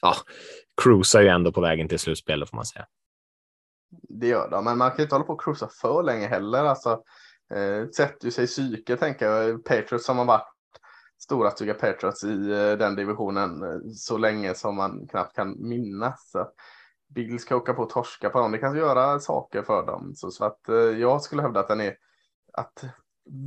[0.00, 0.14] ja,
[0.82, 2.86] cruisar ju ändå på vägen till slutspelet får man säga.
[3.92, 6.64] Det gör de, men man kan inte hålla på och cruisa för länge heller.
[6.64, 7.02] Alltså,
[7.54, 9.64] eh, sätter ju sig i psyket, tänker jag.
[9.64, 10.52] Patriots som har varit
[11.22, 16.30] stora stygga Patriots i eh, den divisionen eh, så länge som man knappt kan minnas.
[16.30, 16.48] Så
[17.14, 18.52] Bills ska åka på och torska på dem.
[18.52, 20.12] Det kan göra saker för dem.
[20.14, 21.96] Så, så att eh, jag skulle hävda att den är
[22.52, 22.84] att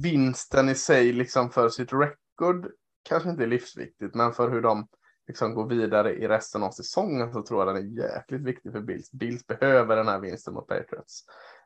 [0.03, 2.71] vinsten i sig liksom för sitt record
[3.09, 4.87] kanske inte är livsviktigt, men för hur de
[5.27, 8.81] liksom gå vidare i resten av säsongen så tror jag den är jäkligt viktig för
[8.81, 9.11] Bills.
[9.11, 11.25] Bills behöver den här vinsten mot Patriots.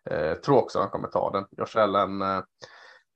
[0.10, 1.45] Eh, tror också han kommer ta den.
[1.52, 2.41] Josh Allen, eh,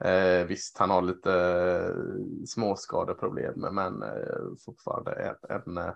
[0.06, 5.94] eh visst han har lite eh, småskadeproblem men eh, fortfarande en, en eh,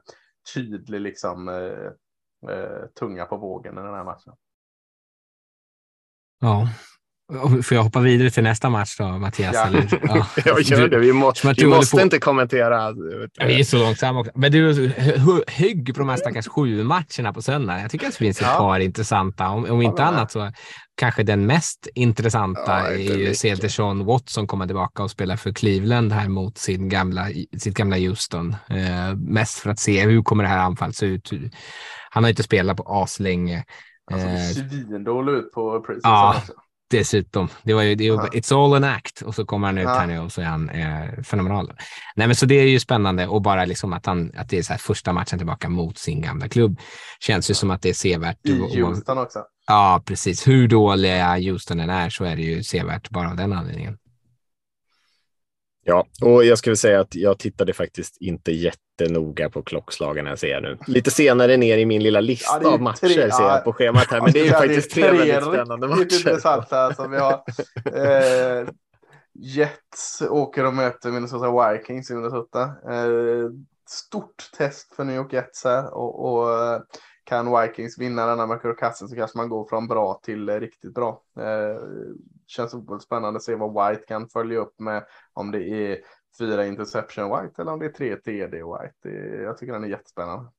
[0.53, 4.33] tydlig liksom eh, tunga på vågen i den här matchen.
[6.39, 6.67] Ja,
[7.63, 9.55] Får jag hoppa vidare till nästa match då, Mattias?
[9.55, 9.87] Ja, eller?
[10.03, 10.27] ja.
[10.45, 10.99] jag gör det.
[10.99, 12.93] Vi, må, vi måste inte kommentera.
[13.45, 14.31] vi är så långsamma också.
[14.35, 14.91] Men du,
[15.47, 17.81] hygg på de här stackars sju matcherna på söndag.
[17.81, 18.57] Jag tycker att det finns ett ja.
[18.57, 19.49] par intressanta.
[19.49, 20.51] Om, om inte annat så
[20.97, 26.11] kanske den mest intressanta ja, är ju Deshaun Watson komma tillbaka och spela för Cleveland
[26.11, 27.27] här mot sin gamla,
[27.57, 28.55] sitt gamla Houston.
[28.69, 31.31] Eh, mest för att se hur kommer det här anfallet se ut.
[32.09, 33.63] Han har inte spelat på as länge.
[34.11, 36.35] Han såg svindålig ut på preseason ja.
[36.37, 36.53] också.
[36.89, 37.49] Dessutom.
[37.63, 40.19] Det var ju, det, it's all an act och så kommer han ut här nu
[40.19, 41.73] och så är han eh, fenomenal.
[42.15, 44.63] Nej, men så det är ju spännande och bara liksom att, han, att det är
[44.63, 46.79] så här första matchen tillbaka mot sin gamla klubb.
[47.19, 48.37] Känns ju som att det är sevärt.
[48.43, 49.39] I Houston också.
[49.67, 50.47] Ja, precis.
[50.47, 53.97] Hur dåliga Houston än är så är det ju sevärt bara av den anledningen.
[55.89, 60.61] Ja, och jag skulle säga att jag tittade faktiskt inte jättenoga på klockslagen jag ser
[60.61, 60.77] nu.
[60.87, 64.07] Lite senare ner i min lilla lista ja, av matcher tre, ser jag på schemat
[64.11, 66.05] här, men det är ju faktiskt tre, tre väldigt spännande matcher.
[66.05, 66.93] Det är intressant här.
[66.93, 67.43] Så vi har
[67.85, 68.67] eh,
[69.33, 72.61] Jets åker och möter Minnesota Vikings i Minnesota.
[72.63, 73.49] Eh,
[73.89, 76.81] stort test för New York Jets här och, och eh,
[77.23, 80.93] kan Vikings vinna denna med Kirk Cousins så kanske man går från bra till riktigt
[80.93, 81.21] bra.
[81.39, 81.81] Eh,
[82.47, 85.05] känns oerhört spännande att se vad White kan följa upp med.
[85.33, 85.97] Om det är
[86.39, 88.93] fyra interception White eller om det är tre TD White.
[89.03, 90.51] Det, jag tycker den är jättespännande.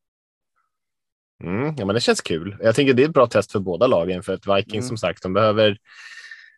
[1.45, 2.57] Mm, ja, men det känns kul.
[2.61, 4.89] Jag tänker det är ett bra test för båda lagen för att Vikings mm.
[4.89, 5.79] som sagt, de behöver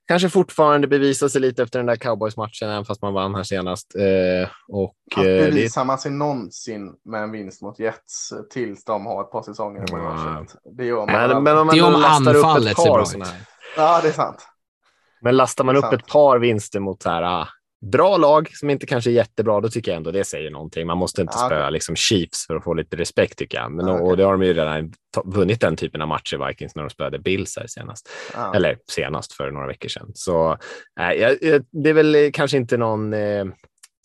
[0.09, 3.95] kanske fortfarande bevisa sig lite efter den där cowboys-matchen, även fast man vann här senast.
[3.95, 9.07] Eh, och, att eh, bevisar man sig någonsin med en vinst mot Jets tills de
[9.07, 10.47] har ett par säsonger mm.
[10.77, 11.07] Det gör man.
[11.07, 13.29] Men, men om man det är om anfallet ser bra ut.
[13.77, 14.47] Ja, det är sant.
[15.21, 15.95] Men lastar man upp sant.
[15.95, 17.49] ett par vinster mot så här, ah,
[17.93, 20.87] bra lag som inte kanske är jättebra, då tycker jag ändå det säger någonting.
[20.87, 21.71] Man måste inte ah, spöa okay.
[21.71, 23.73] liksom Chiefs för att få lite respekt tycker jag.
[23.73, 24.07] Men, ah, okay.
[24.07, 24.93] och det har de ju redan
[25.25, 28.11] vunnit den typen av matcher, Vikings, när de spöade Bills här senast.
[28.35, 28.55] Ah.
[28.55, 30.11] Eller senast för några veckor sedan.
[30.15, 30.51] Så
[31.01, 31.31] äh,
[31.73, 33.45] det är väl kanske inte någon eh,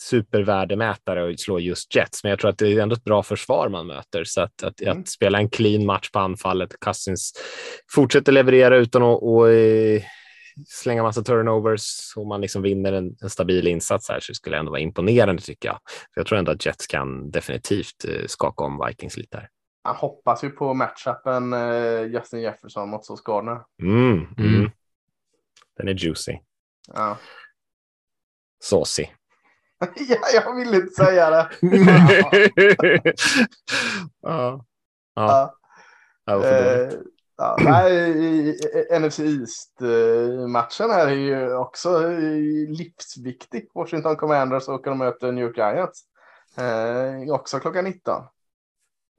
[0.01, 3.69] supervärdemätare att slå just Jets, men jag tror att det är ändå ett bra försvar
[3.69, 4.23] man möter.
[4.23, 4.99] Så att, att, mm.
[4.99, 7.33] att spela en clean match på anfallet, Cousins
[7.91, 10.01] fortsätter leverera utan att och, eh,
[10.67, 14.59] slänga massa turnovers och man liksom vinner en, en, stabil insats här så skulle det
[14.59, 15.79] ändå vara imponerande tycker jag.
[16.13, 19.49] För jag tror ändå att Jets kan definitivt eh, skaka om Vikings lite här.
[19.83, 23.61] Han hoppas ju på matchupen eh, Justin Jefferson mot Sauce Gardner.
[23.81, 24.55] Mm, mm.
[24.55, 24.71] Mm.
[25.77, 26.37] Den är juicy.
[26.93, 27.17] Ja.
[28.63, 29.05] Saucy.
[29.95, 31.49] ja, jag vill inte säga det.
[34.21, 34.65] ja.
[35.15, 35.55] ja.
[36.25, 36.41] ja.
[36.45, 36.89] ja
[37.37, 38.57] Ja, nej,
[38.99, 42.09] NFC East-matchen här är ju också
[42.67, 43.69] livsviktig.
[43.73, 46.03] Washington Commanders åker och möter New York Giants.
[46.57, 48.23] Eh, också klockan 19.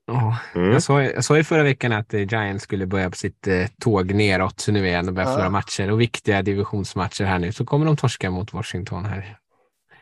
[0.06, 0.72] Ja, mm.
[0.72, 3.66] jag, sa, jag sa ju förra veckan att eh, Giants skulle börja på sitt eh,
[3.80, 7.52] tåg neråt nu igen och börja förlora matcher och viktiga divisionsmatcher här nu.
[7.52, 9.38] Så kommer de torska mot Washington här.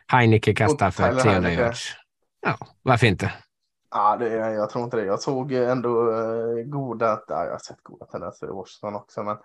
[0.06, 1.92] Heineke kastar för 300 yards.
[2.46, 3.32] Ja, varför inte?
[3.96, 5.04] Ja, det, jag tror inte det.
[5.04, 9.36] Jag såg ändå eh, goda, ja, jag har sett goda tendenser i Washington också, men,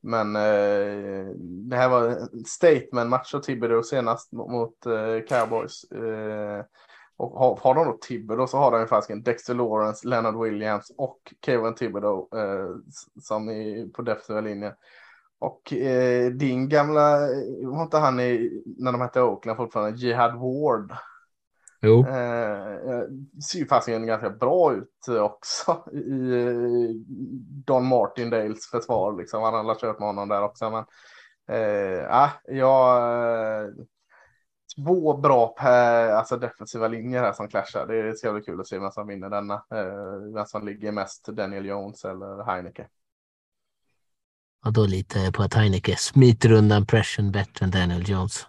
[0.00, 5.84] men eh, det här var en statement-match av Thibodeau senast mot, mot eh, Cowboys.
[5.84, 6.64] Eh,
[7.16, 10.92] och har, har de då Thibodeau så har de ju faktiskt Dexter Lawrence, Leonard Williams
[10.96, 12.68] och Kevin Thibodeau eh,
[13.22, 14.72] som är på defensiva linjen.
[15.38, 20.34] Och eh, din gamla, eh, var inte han i, när de hette Oakland fortfarande, Jihad
[20.34, 20.92] Ward?
[21.84, 22.06] Jo.
[22.06, 23.02] Eh,
[23.50, 27.04] ser ju fasiken ganska bra ut också i
[27.66, 29.18] Don Martindales försvar.
[29.18, 29.42] Liksom.
[29.42, 30.70] Han har kört med honom där också.
[30.70, 30.84] Men,
[31.48, 33.74] Eh, ah, jag,
[34.76, 37.86] två bra per, alltså defensiva linjer här som clashar.
[37.86, 39.54] Det ska bli kul att se vem som vinner denna.
[39.54, 42.88] Eh, vem som ligger mest, Daniel Jones eller Heineke.
[44.66, 44.86] Och då
[45.20, 48.46] jag på att Heineke smiter undan pressen bättre än Daniel Jones.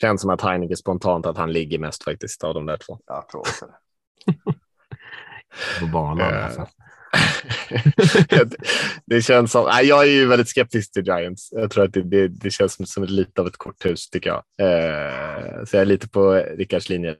[0.00, 2.98] Känns som att Heineke spontant att han ligger mest faktiskt av de där två.
[3.06, 3.74] Jag tror också det.
[5.80, 6.66] På banan alla fall.
[9.06, 11.48] det känns som, nej, jag är ju väldigt skeptisk till Giants.
[11.52, 14.42] Jag tror att det, det, det känns som, som lite av ett korthus tycker jag.
[14.60, 17.16] Eh, så jag är lite på Rickards linje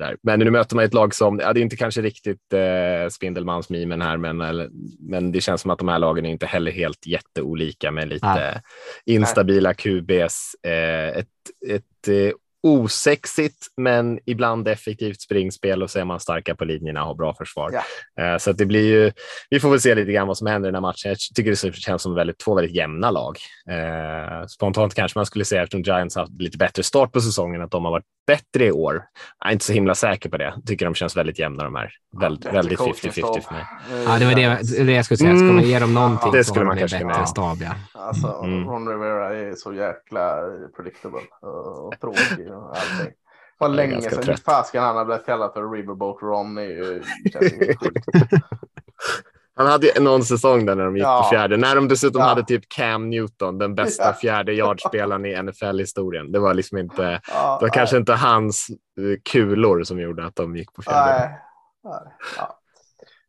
[0.00, 0.16] där.
[0.22, 4.02] Men nu möter man ett lag som, ja, det är inte kanske riktigt eh, Spindelmans-mimen
[4.02, 4.68] här, men, eller,
[4.98, 8.34] men det känns som att de här lagen är inte heller helt jätteolika med lite
[8.34, 8.60] nej.
[9.06, 10.54] instabila QBs.
[10.66, 11.28] Eh, ett,
[11.68, 12.32] ett eh,
[12.62, 17.34] osexigt men ibland effektivt springspel och så är man starka på linjerna och har bra
[17.34, 17.72] försvar.
[18.20, 19.12] Eh, så det blir ju,
[19.50, 21.08] vi får väl se lite grann vad som händer i den här matchen.
[21.08, 23.38] Jag tycker det känns som väldigt, två väldigt jämna lag.
[23.70, 27.70] Eh, spontant kanske man skulle säga eftersom Giants haft lite bättre start på säsongen att
[27.70, 29.02] de har varit bättre i år.
[29.38, 30.44] Jag är inte så himla säker på det.
[30.44, 31.92] Jag tycker de känns väldigt jämna de här.
[32.20, 33.64] Väldigt, ja, väldigt 50-50 för mig.
[34.06, 35.36] Ja, det var det, det jag skulle säga.
[35.36, 37.74] Ska man ge dem någonting mm, det skulle man kanske bättre stab, ja.
[37.94, 38.68] Alltså, mm.
[38.68, 40.40] Ron Rivera är så jäkla
[40.76, 43.12] predictable och tråkig och allting.
[43.58, 46.58] var länge sedan fasken han har blivit kallad för Riverboat Ron.
[46.58, 47.02] Är ju,
[49.60, 51.22] Han hade ju någon säsong där när de gick ja.
[51.22, 52.26] på fjärde, när de dessutom ja.
[52.28, 56.32] hade typ Cam Newton, den bästa fjärde yardspelaren i NFL-historien.
[56.32, 60.36] Det var liksom inte, ja, det var kanske inte hans eh, kulor som gjorde att
[60.36, 61.30] de gick på fjärde.
[61.82, 62.56] Ja,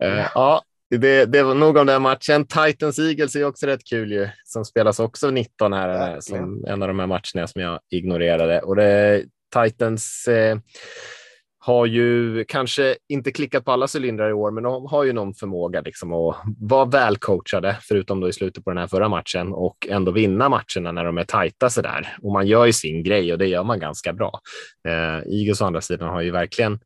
[0.04, 2.48] uh, ja det, det, var nog om den matchen.
[2.48, 6.88] Titans Eagles är också rätt kul ju, som spelas också 19 här, som en av
[6.88, 8.62] de här matcherna som jag ignorerade.
[8.62, 9.24] Och det,
[9.64, 10.58] Titans eh,
[11.64, 15.34] har ju kanske inte klickat på alla cylindrar i år, men de har ju någon
[15.34, 19.88] förmåga liksom att vara välcoachade, förutom då i slutet på den här förra matchen och
[19.90, 22.18] ändå vinna matcherna när de är tajta så där.
[22.22, 24.40] Och man gör ju sin grej och det gör man ganska bra.
[24.88, 26.80] Eh, Eagles å andra sidan har ju verkligen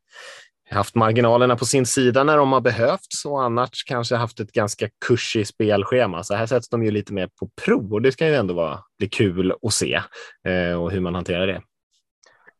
[0.70, 4.88] haft marginalerna på sin sida när de har behövts och annars kanske haft ett ganska
[5.06, 6.24] kursigt spelschema.
[6.24, 8.78] Så här sätts de ju lite mer på prov och det ska ju ändå vara,
[8.98, 10.00] bli kul att se
[10.48, 11.62] eh, och hur man hanterar det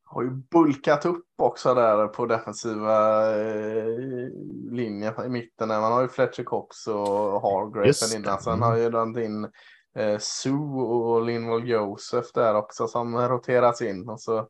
[0.07, 3.87] har ju bulkat upp också där på defensiva eh,
[4.71, 5.69] linjen i mitten.
[5.69, 8.41] Man har ju Fletcher Cox och Hargrave innan.
[8.41, 9.45] Sen har ju den din
[9.97, 14.09] eh, Sue och Linval Joseph där också som roteras in.
[14.09, 14.49] Och så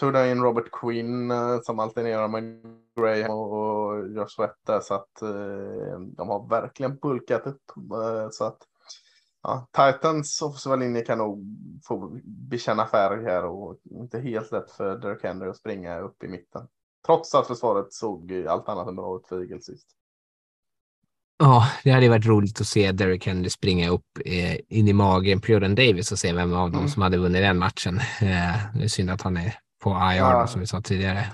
[0.00, 2.62] tog de in Robert Quinn eh, som alternerar med
[2.96, 4.80] Graham och, Josh Sweat där.
[4.80, 7.62] Så att eh, de har verkligen bulkat upp.
[7.92, 8.58] Eh, så att
[9.42, 11.44] ja, Titans offensiva linje kan nog
[11.84, 16.28] få bekänna färg här och inte helt lätt för Derek Henry att springa upp i
[16.28, 16.66] mitten.
[17.06, 19.86] Trots att försvaret såg allt annat än bra ut för Eagles sist.
[21.38, 25.40] Ja, det hade varit roligt att se Derek Henry springa upp eh, in i magen
[25.40, 26.88] på Jordan Davis och se vem av dem mm.
[26.88, 27.98] som hade vunnit den matchen.
[27.98, 31.26] Eh, det är synd att han är på IR ja, som vi sa tidigare.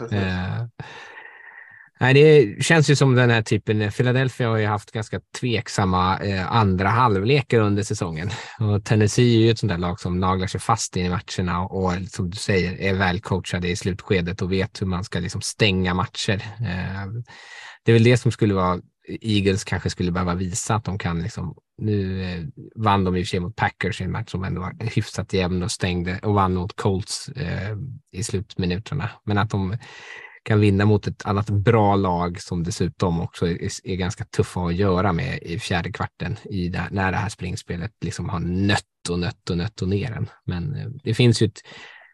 [2.00, 3.82] Nej, det känns ju som den här typen.
[3.82, 9.38] Eh, Philadelphia har ju haft ganska tveksamma eh, andra halvlekar under säsongen och Tennessee är
[9.38, 12.30] ju ett sånt där lag som naglar sig fast in i matcherna och, och som
[12.30, 16.42] du säger är väl coachade i slutskedet och vet hur man ska liksom stänga matcher.
[16.60, 17.06] Eh,
[17.84, 21.22] det är väl det som skulle vara Eagles kanske skulle behöva visa att de kan
[21.22, 21.56] liksom.
[21.78, 22.44] Nu eh,
[22.76, 25.32] vann de i och för sig mot Packers i en match som ändå var hyfsat
[25.32, 27.76] jämn och stängde och vann mot Colts eh,
[28.12, 29.76] i slutminuterna, men att de
[30.46, 34.74] kan vinna mot ett annat bra lag som dessutom också är, är ganska tuffa att
[34.74, 39.18] göra med i fjärde kvarten i det, när det här springspelet liksom har nött och
[39.18, 40.30] nött och nött och ner en.
[40.44, 41.60] Men eh, det finns ju ett,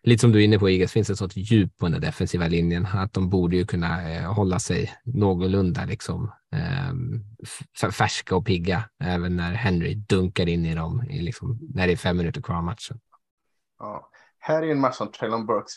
[0.03, 2.87] lite som du är inne på Igas, finns ett sånt djup på den defensiva linjen
[2.87, 9.37] att de borde ju kunna eh, hålla sig någorlunda liksom eh, färska och pigga även
[9.37, 12.65] när Henry dunkar in i dem i liksom, när det är fem minuter kvar av
[12.65, 13.01] matchen.
[13.79, 14.09] Ja.
[14.39, 15.75] Här är en match som Traylon Burks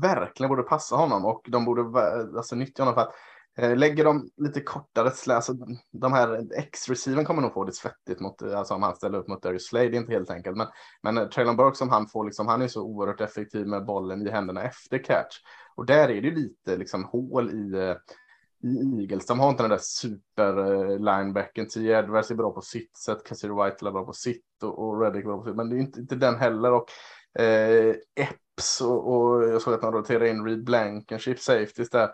[0.00, 2.00] verkligen borde passa honom och de borde
[2.36, 3.14] alltså, nyttja honom för att
[3.58, 5.54] eh, lägger de lite kortare, alltså
[5.92, 9.42] de här X-receiven kommer nog få det svettigt mot, alltså om han ställer upp mot
[9.42, 10.56] Darius Slade, det är inte helt enkelt.
[10.56, 10.66] Men,
[11.02, 14.30] men Traylon Burke som han får, liksom, han är så oerhört effektiv med bollen i
[14.30, 15.36] händerna efter catch.
[15.74, 17.96] Och där är det lite liksom hål i, eh,
[18.70, 19.26] i Eagles.
[19.26, 21.68] De har inte den där super eh, linebacken.
[21.68, 21.80] T.
[21.80, 25.22] Edwards är bra på sitt sätt, Cassidy White är bra på sitt och, och Reddick
[25.22, 26.72] är bra på sitt, men det är inte, inte den heller.
[26.72, 26.86] Och
[27.42, 27.94] eh,
[28.56, 32.10] Phillips och, och, jag såg att de roterade in Reed Blankenship safeties där.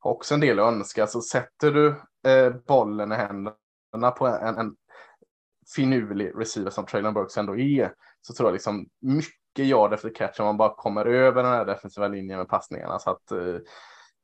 [0.00, 1.06] Också en del att önska.
[1.06, 1.88] Så sätter du
[2.30, 4.76] eh, bollen i händerna på en, en
[5.76, 10.40] finurlig receiver som Traylon Burks ändå är så tror jag liksom mycket yard efter catch
[10.40, 12.98] om man bara kommer över den här defensiva linjen med passningarna.
[12.98, 13.58] Så att eh,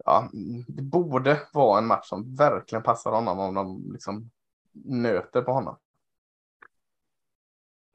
[0.04, 0.28] ja,
[0.68, 4.30] det borde vara en match som verkligen passar honom om de liksom
[4.84, 5.76] nöter på honom.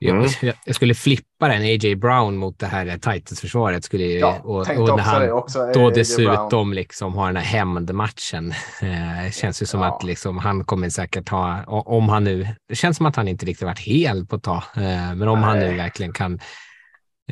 [0.07, 3.83] Jag, jag, skulle flippa den AJ Brown mot det här Titans-försvaret.
[3.83, 5.71] Skulle, ja, och, och när han det också.
[5.73, 6.75] då dessutom Brown.
[6.75, 8.53] liksom har den här hämndmatchen.
[8.81, 9.95] Eh, känns ju som Ja.
[9.95, 13.45] att liksom, han kommer säkert ha, om han nu, det känns som att han inte
[13.45, 15.77] riktigt varit hel på ett tag, eh, men om han nu Nej.
[15.77, 16.39] verkligen kan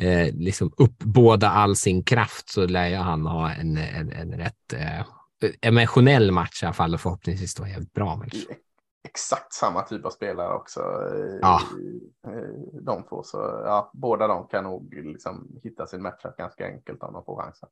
[0.00, 4.72] eh, liksom uppbåda all sin kraft så lär ju han ha en, en, en rätt
[4.76, 5.04] eh,
[5.62, 8.44] emotionell match i alla fall och förhoppningsvis då jävligt bra match.
[9.04, 10.80] Exakt samma typ av spelare också.
[10.80, 11.60] eh, Ja.
[12.26, 12.32] eh,
[12.82, 13.22] De två.
[13.22, 17.42] Så ja, båda de kan nog liksom hitta sin matchup ganska enkelt om de får
[17.42, 17.68] chansen.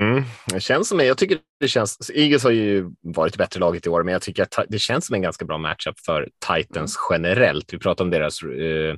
[0.00, 0.22] Mm.
[0.52, 4.02] Det känns som, jag tycker det känns, Eagles har ju varit bättre laget i år,
[4.02, 7.74] men jag tycker att det känns som en ganska bra matchup för Titans generellt.
[7.74, 8.96] Vi pratar om deras, eh,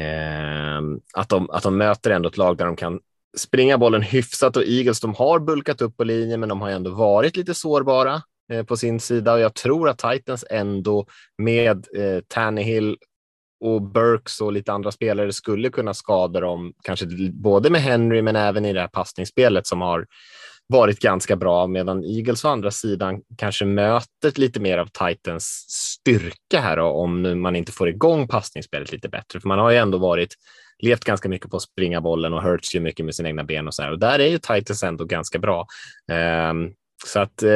[0.00, 0.80] eh,
[1.14, 3.00] att, de, att de möter ändå ett lag där de kan
[3.36, 6.90] springa bollen hyfsat och Eagles, de har bulkat upp på linjen, men de har ändå
[6.90, 11.06] varit lite sårbara Eh, på sin sida och jag tror att Titans ändå
[11.38, 12.96] med eh, Tannehill
[13.64, 18.36] och Burks och lite andra spelare skulle kunna skada dem, kanske både med Henry men
[18.36, 20.06] även i det här passningsspelet som har
[20.66, 26.60] varit ganska bra, medan Eagles å andra sidan kanske möter lite mer av Titans styrka
[26.60, 29.40] här då, om nu man inte får igång passningsspelet lite bättre.
[29.40, 30.34] För man har ju ändå varit
[30.78, 33.66] levt ganska mycket på att springa bollen och hurts ju mycket med sina egna ben
[33.66, 33.92] och så här.
[33.92, 35.66] Och där är ju Titans ändå ganska bra.
[36.12, 36.70] Ehm,
[37.06, 37.50] så att eh,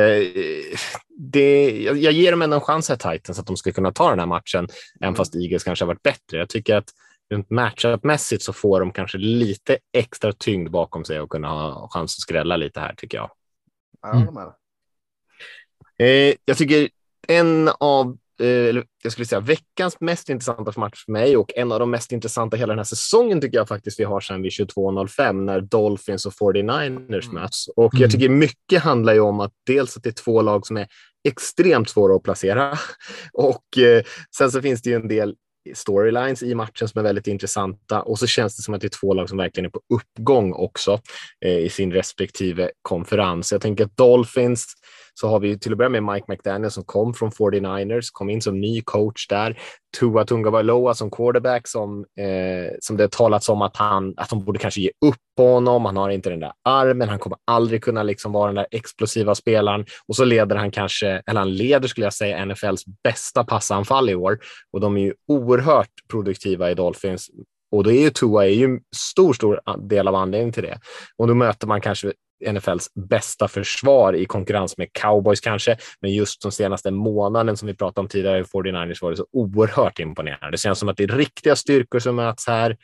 [1.18, 4.10] det, jag, jag ger dem ändå en chans här Titans att de ska kunna ta
[4.10, 4.68] den här matchen,
[5.00, 6.38] även fast Eagles kanske har varit bättre.
[6.38, 6.90] Jag tycker att
[7.30, 12.16] rent matchup-mässigt så får de kanske lite extra tyngd bakom sig och kunna ha chans
[12.16, 13.30] att skrälla lite här tycker jag.
[14.02, 14.36] Ja, Mm.
[15.98, 16.88] Eh, jag tycker
[17.28, 21.80] en av, eller jag skulle säga veckans mest intressanta match för mig och en av
[21.80, 25.32] de mest intressanta hela den här säsongen tycker jag faktiskt vi har sedan vid 22.05
[25.32, 27.68] när Dolphins och 49ers möts.
[27.68, 28.10] Och jag Mm.
[28.10, 30.86] tycker mycket handlar ju om att dels att det är två lag som är
[31.28, 32.78] extremt svåra att placera
[33.32, 34.02] och eh,
[34.36, 35.34] sen så finns det ju en del
[35.74, 39.00] storylines i matchen som är väldigt intressanta och så känns det som att det är
[39.00, 41.00] två lag som verkligen är på uppgång också
[41.44, 43.52] eh, i sin respektive konferens.
[43.52, 44.66] Jag tänker att Dolphins
[45.20, 48.42] så har vi till att börja med Mike McDaniel som kom från 49ers, kom in
[48.42, 49.58] som ny coach där.
[50.00, 54.44] Tua Tungavailoa som quarterback som, eh, som det har talats om att, han, att de
[54.44, 55.84] borde kanske ge upp på honom.
[55.84, 59.34] Han har inte den där armen, han kommer aldrig kunna liksom vara den där explosiva
[59.34, 64.10] spelaren och så leder han kanske, eller han leder skulle jag säga, NFLs bästa passanfall
[64.10, 64.38] i år
[64.72, 67.30] och de är ju oerhört produktiva i Dolphins
[67.70, 70.78] och då är ju Tua är ju en stor, stor del av anledningen till det.
[71.16, 76.42] Och då möter man kanske NFLs bästa försvar i konkurrens med cowboys kanske, men just
[76.42, 80.50] de senaste månaden som vi pratade om tidigare i 49ers var det så oerhört imponerande.
[80.50, 82.76] Det känns som att det är riktiga styrkor som möts här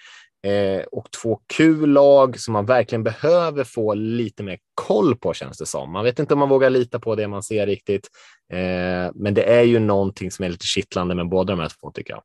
[0.46, 5.58] eh, och två kul lag som man verkligen behöver få lite mer koll på känns
[5.58, 5.92] det som.
[5.92, 8.08] Man vet inte om man vågar lita på det man ser riktigt,
[8.52, 11.90] eh, men det är ju någonting som är lite kittlande med båda de här två
[11.90, 12.22] tycker jag.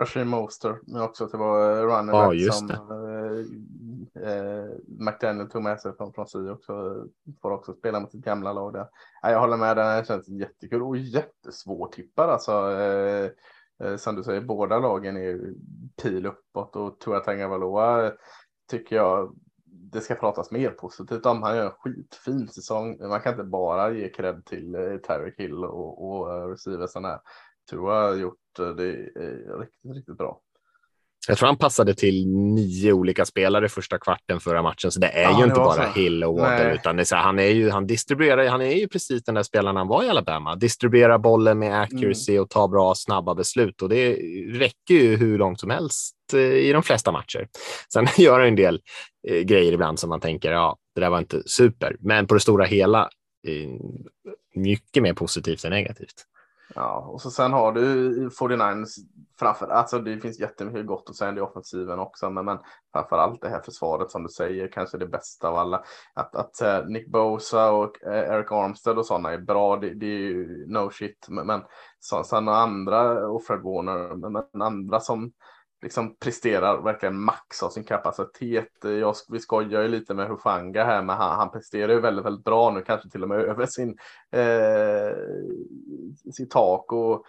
[0.00, 2.68] Rashid Moster, men också att det var eh, running back just som
[4.14, 7.06] eh, McDaniel tog med sig från, från Sy också.
[7.42, 8.86] Får också spela mot sitt gamla lag där.
[9.22, 12.52] Ja, jag håller med, den känns jättekul och jättesvårtippad alltså.
[12.52, 13.30] Eh,
[13.82, 15.40] eh, som du säger, båda lagen är
[16.02, 18.12] pil uppåt och Tua Tagovailoa
[18.70, 19.36] tycker jag
[19.92, 21.42] det ska pratas mer positivt om.
[21.42, 23.08] Han gör en skitfin säsong.
[23.08, 27.04] Man kan inte bara ge cred till eh, Tyreek Hill och, och eh, uh, receiversen
[27.04, 27.20] här.
[27.70, 30.40] Tua har gjort eh, det eh, riktigt, riktigt bra.
[31.28, 35.22] Jag tror han passade till nio olika spelare första kvarten förra matchen, så det är
[35.22, 36.00] Ja, ju inte bara så.
[36.00, 36.74] Hill och Waddle, Nej.
[36.74, 39.88] utan här, han, är ju, han distribuerar, han är ju precis den där spelaren han
[39.88, 40.56] var i Alabama.
[40.56, 42.42] Distribuerar bollen med accuracy Mm.
[42.42, 44.12] och tar bra, snabba beslut och det
[44.52, 47.48] räcker ju hur långt som helst eh, i de flesta matcher.
[47.92, 48.80] Sen gör han en del
[49.28, 52.40] eh, grejer ibland som man tänker, ja, det där var inte super, men på det
[52.40, 53.08] stora hela
[53.48, 53.70] eh,
[54.54, 56.14] mycket mer positivt än negativt.
[56.74, 58.88] Ja, och så sen har du 49ers
[59.38, 62.58] framför, alltså det finns jättemycket gott att säga i offensiven också, men, men
[62.92, 65.82] framför allt det här försvaret som du säger, kanske det bästa av alla.
[66.14, 70.06] Att, att eh, Nick Bosa och eh, Eric Armstead och sådana är bra, det, det
[70.06, 71.60] är ju no shit, men, men
[71.98, 75.32] så, sen andra, och Fred Warner, men, men andra som
[75.82, 78.72] liksom presterar verkligen max av sin kapacitet.
[78.82, 82.44] Jag, vi skojar ju lite med Hufanga här, men han, han presterar ju väldigt, väldigt
[82.44, 83.98] bra nu, kanske till och med över sin,
[84.30, 85.16] eh,
[86.32, 87.24] sitt tak och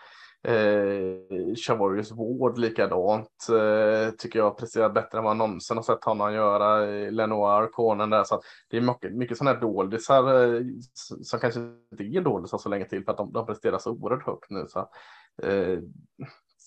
[0.51, 6.03] eh, Chavorius Ward likadant eh, tycker jag presterar bättre än vad jag någonsin har sett
[6.03, 6.85] honom göra.
[7.09, 10.61] Lenoir, konen där, så att det är mycket, mycket sådana här doldisar eh,
[11.21, 11.59] som kanske
[11.91, 14.65] inte är doldisar så länge till för att de, de presterar så oerhört högt nu.
[14.67, 14.79] Så,
[15.43, 15.79] eh,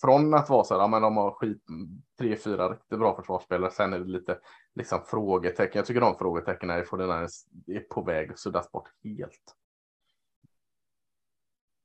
[0.04, 3.16] från att vara så här, ja, men de har skit, mm, tre, fyra riktigt bra
[3.16, 3.70] försvarsspelare.
[3.70, 4.38] Sen är det lite
[4.74, 5.78] liksom frågetecken.
[5.78, 6.80] Jag tycker de frågetecknen är,
[7.66, 9.54] är på väg att suddas bort helt.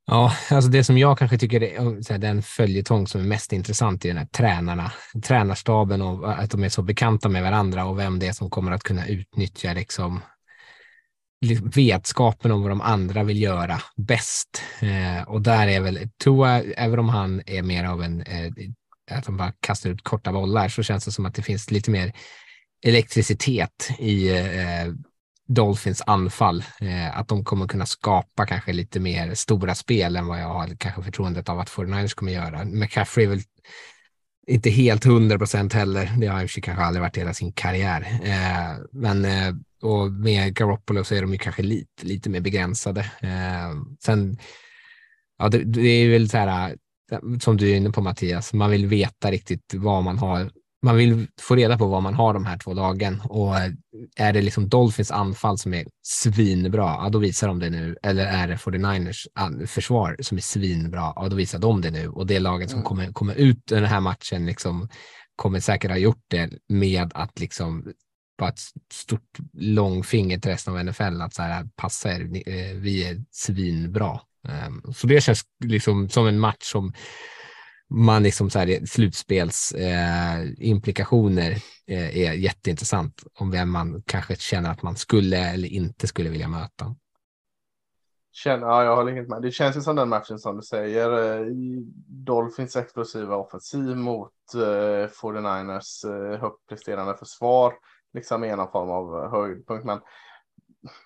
[0.06, 4.08] Ja, alltså det som jag kanske tycker är den följetong som är mest intressant i
[4.08, 4.92] den här tränarna,
[5.24, 8.72] tränarstaben och att de är så bekanta med varandra och vem det är som kommer
[8.72, 10.22] att kunna utnyttja liksom
[11.42, 14.62] Liksom vetskapen om vad de andra vill göra bäst.
[14.80, 18.52] Eh, och där är väl Tua, även om han är mer av en, eh,
[19.12, 21.92] att de bara kastar ut korta bollar, så känns det som att det finns lite
[21.92, 22.14] mer
[22.86, 24.94] elektricitet i eh,
[25.48, 26.64] Dolphins anfall.
[26.82, 30.76] Eh, att de kommer kunna skapa kanske lite mer stora spel än vad jag har
[30.78, 32.66] kanske förtroendet av att 49ers kommer göra.
[32.66, 33.42] McCaffrey är väl
[34.50, 36.12] inte helt hundra procent heller.
[36.18, 38.20] Det har han kanske aldrig varit hela sin karriär.
[38.24, 43.00] Eh, men eh, och med Garoppolo så är de ju kanske lite, lite mer begränsade.
[43.00, 44.38] Eh, sen,
[45.38, 46.76] ja, det, det, är väl så här,
[47.12, 50.52] eh, som du är inne på Mattias, man vill veta riktigt vad man har.
[50.82, 53.56] Man vill få reda på vad man har de här två lagen och
[54.16, 57.98] är det liksom Dolphins anfall som är svinbra, ja, då visar de det nu.
[58.04, 62.08] Eller är det 49ers försvar som är svinbra, ja, då visar de det nu.
[62.08, 62.86] Och det laget som mm.
[62.88, 64.90] kommer, kommer ut den här matchen liksom,
[65.36, 67.94] kommer säkert ha gjort det med att liksom
[68.38, 68.60] bara ett
[68.94, 74.20] stort långfinger till resten av NFL att så här, passa er, eh, vi är svinbra.
[74.48, 76.94] Ehm, så det känns liksom som en match som
[77.90, 81.52] man liksom så här, slutspelsimplikationer
[81.88, 86.30] eh, eh, är jätteintressant om vem man kanske känner att man skulle eller inte skulle
[86.30, 86.96] vilja möta.
[88.32, 89.42] Känner, ja, jag håller helt med.
[89.42, 91.40] Det känns ju som den matchen som du säger.
[91.40, 91.46] Eh,
[92.08, 97.74] Dolphins explosiva offensiv mot eh, 49ers eh, högt presterande försvar
[98.14, 99.86] liksom är någon form av eh, höjdpunkt.
[99.86, 100.00] Men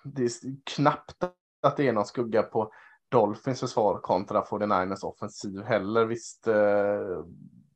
[0.04, 0.30] det är
[0.64, 1.24] knappt
[1.62, 2.72] att det är någon skugga på
[3.14, 6.04] Dolphins försvar kontra 49ers offensiv heller.
[6.04, 7.24] Visst, eh,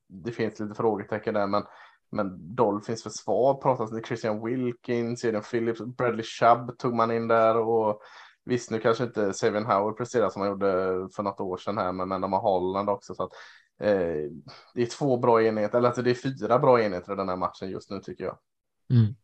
[0.09, 1.63] det finns lite frågetecken där, men,
[2.11, 7.57] men Dolphins försvar pratas det Christian Wilkins, Eden Phillips, Bradley Chubb tog man in där
[7.57, 8.01] och
[8.45, 10.69] visst, nu kanske inte Savian Howard presterar som han gjorde
[11.17, 13.15] för något år sedan här, men, men de har Holland också.
[13.15, 13.33] Så att,
[13.81, 14.31] eh,
[14.75, 17.37] det är två bra enheter, eller alltså det är fyra bra enheter i den här
[17.37, 18.39] matchen just nu tycker jag.
[18.91, 19.15] Mm.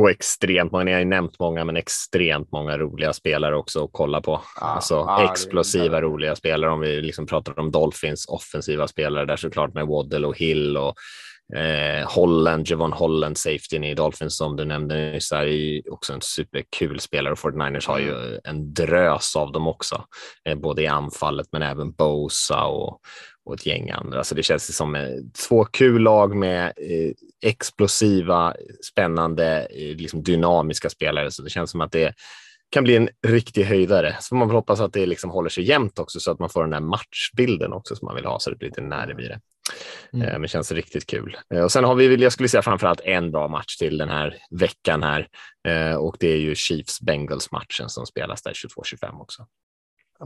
[0.00, 3.90] Och extremt många, ni har ju nämnt många, men extremt många roliga spelare också att
[3.92, 4.34] kolla på.
[4.60, 9.36] Ah, alltså ah, explosiva roliga spelare om vi liksom pratar om Dolphins offensiva spelare där
[9.36, 10.94] såklart med Waddle och Hill och
[11.56, 17.00] eh, Holland, Javon Holland, safetyn i Dolphins som du nämnde nyss, är också en superkul
[17.00, 18.40] spelare och 49ers har ju mm.
[18.44, 20.04] en drös av dem också,
[20.48, 23.00] eh, både i anfallet men även Bosa och
[23.44, 24.24] och ett gäng andra.
[24.24, 25.08] Så det känns som eh,
[25.48, 27.12] två kul lag med eh,
[27.42, 28.54] explosiva,
[28.90, 31.30] spännande, eh, liksom dynamiska spelare.
[31.30, 32.14] Så det känns som att det
[32.70, 34.16] kan bli en riktig höjdare.
[34.20, 36.60] Så får man hoppas att det liksom håller sig jämnt också så att man får
[36.60, 39.40] den där matchbilden också som man vill ha så det blir lite nerv i det.
[40.12, 40.32] Mm.
[40.32, 41.36] Men det känns riktigt kul.
[41.64, 44.36] Och sen har vi, jag skulle säga framför allt en bra match till den här
[44.50, 45.28] veckan här
[45.98, 49.46] och det är ju Chiefs Bengals matchen som spelas där 22-25 också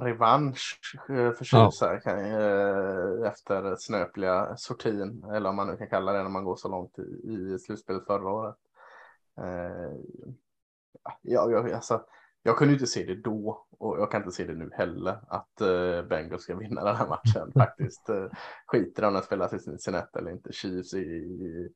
[0.00, 1.70] revansch eh, för ja.
[2.04, 6.56] kan, eh, efter snöpliga sortin, eller om man nu kan kalla det när man går
[6.56, 8.56] så långt i, i slutspelet förra året.
[9.38, 9.92] Eh,
[11.22, 12.04] ja, jag, alltså,
[12.42, 15.62] jag kunde inte se det då och jag kan inte se det nu heller att
[15.62, 18.10] uh, Bengals ska vinna den här matchen faktiskt.
[18.10, 18.30] Uh,
[18.66, 20.52] skiter om den spelas i Cincinnati eller inte.
[20.52, 21.68] Chiefs är,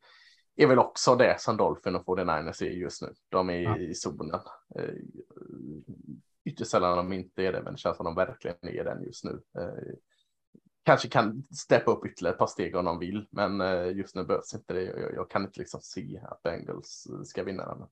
[0.57, 3.09] är väl också det som Dolphin och 49ers är just nu.
[3.29, 3.79] De är ja.
[3.79, 4.41] i zonen.
[6.45, 9.25] Ytterst sällan de inte är det, men det känns som de verkligen är den just
[9.25, 9.41] nu.
[9.59, 9.95] Eh,
[10.83, 14.25] kanske kan steppa upp ytterligare ett par steg om de vill, men eh, just nu
[14.25, 14.83] behövs inte det.
[14.83, 17.87] Jag, jag kan inte liksom se att Bengals ska vinna den.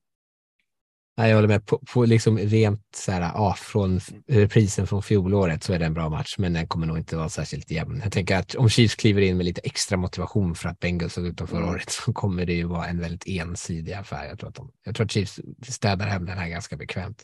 [1.19, 1.65] Nej, jag håller med.
[1.65, 5.93] På, på liksom rent så här, ja, från reprisen från fjolåret så är det en
[5.93, 7.99] bra match, men den kommer nog inte vara särskilt jämn.
[8.03, 11.25] Jag tänker att om Chiefs kliver in med lite extra motivation för att Bengals såg
[11.25, 11.69] ut förra mm.
[11.69, 14.25] året så kommer det ju vara en väldigt ensidig affär.
[14.25, 17.23] Jag tror att, de, jag tror att Chiefs städar hem den här ganska bekvämt.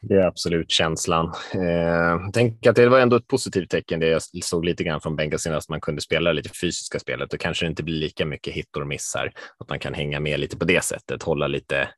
[0.00, 1.26] Det är absolut känslan.
[1.54, 4.00] Eh, tänk att det var ändå ett positivt tecken.
[4.00, 7.40] Det jag såg lite grann från Bengals att man kunde spela lite fysiska spelet och
[7.40, 9.32] kanske inte blir lika mycket hit och missar.
[9.58, 11.88] Att man kan hänga med lite på det sättet, hålla lite,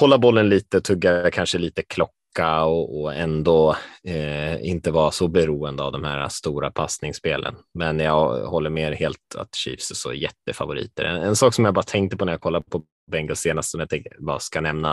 [0.00, 5.28] hålla bollen lite, tugga kanske lite klock tillbaka och, och ändå eh, inte vara så
[5.28, 7.54] beroende av de här stora passningsspelen.
[7.74, 11.04] Men jag håller med helt att Chiefs är så jättefavoriter.
[11.04, 13.80] En, en sak som jag bara tänkte på när jag kollade på Bengals senast som
[13.80, 14.92] jag tänkte, bara ska nämna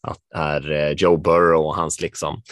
[0.00, 2.42] att är eh, Joe Burrow och hans liksom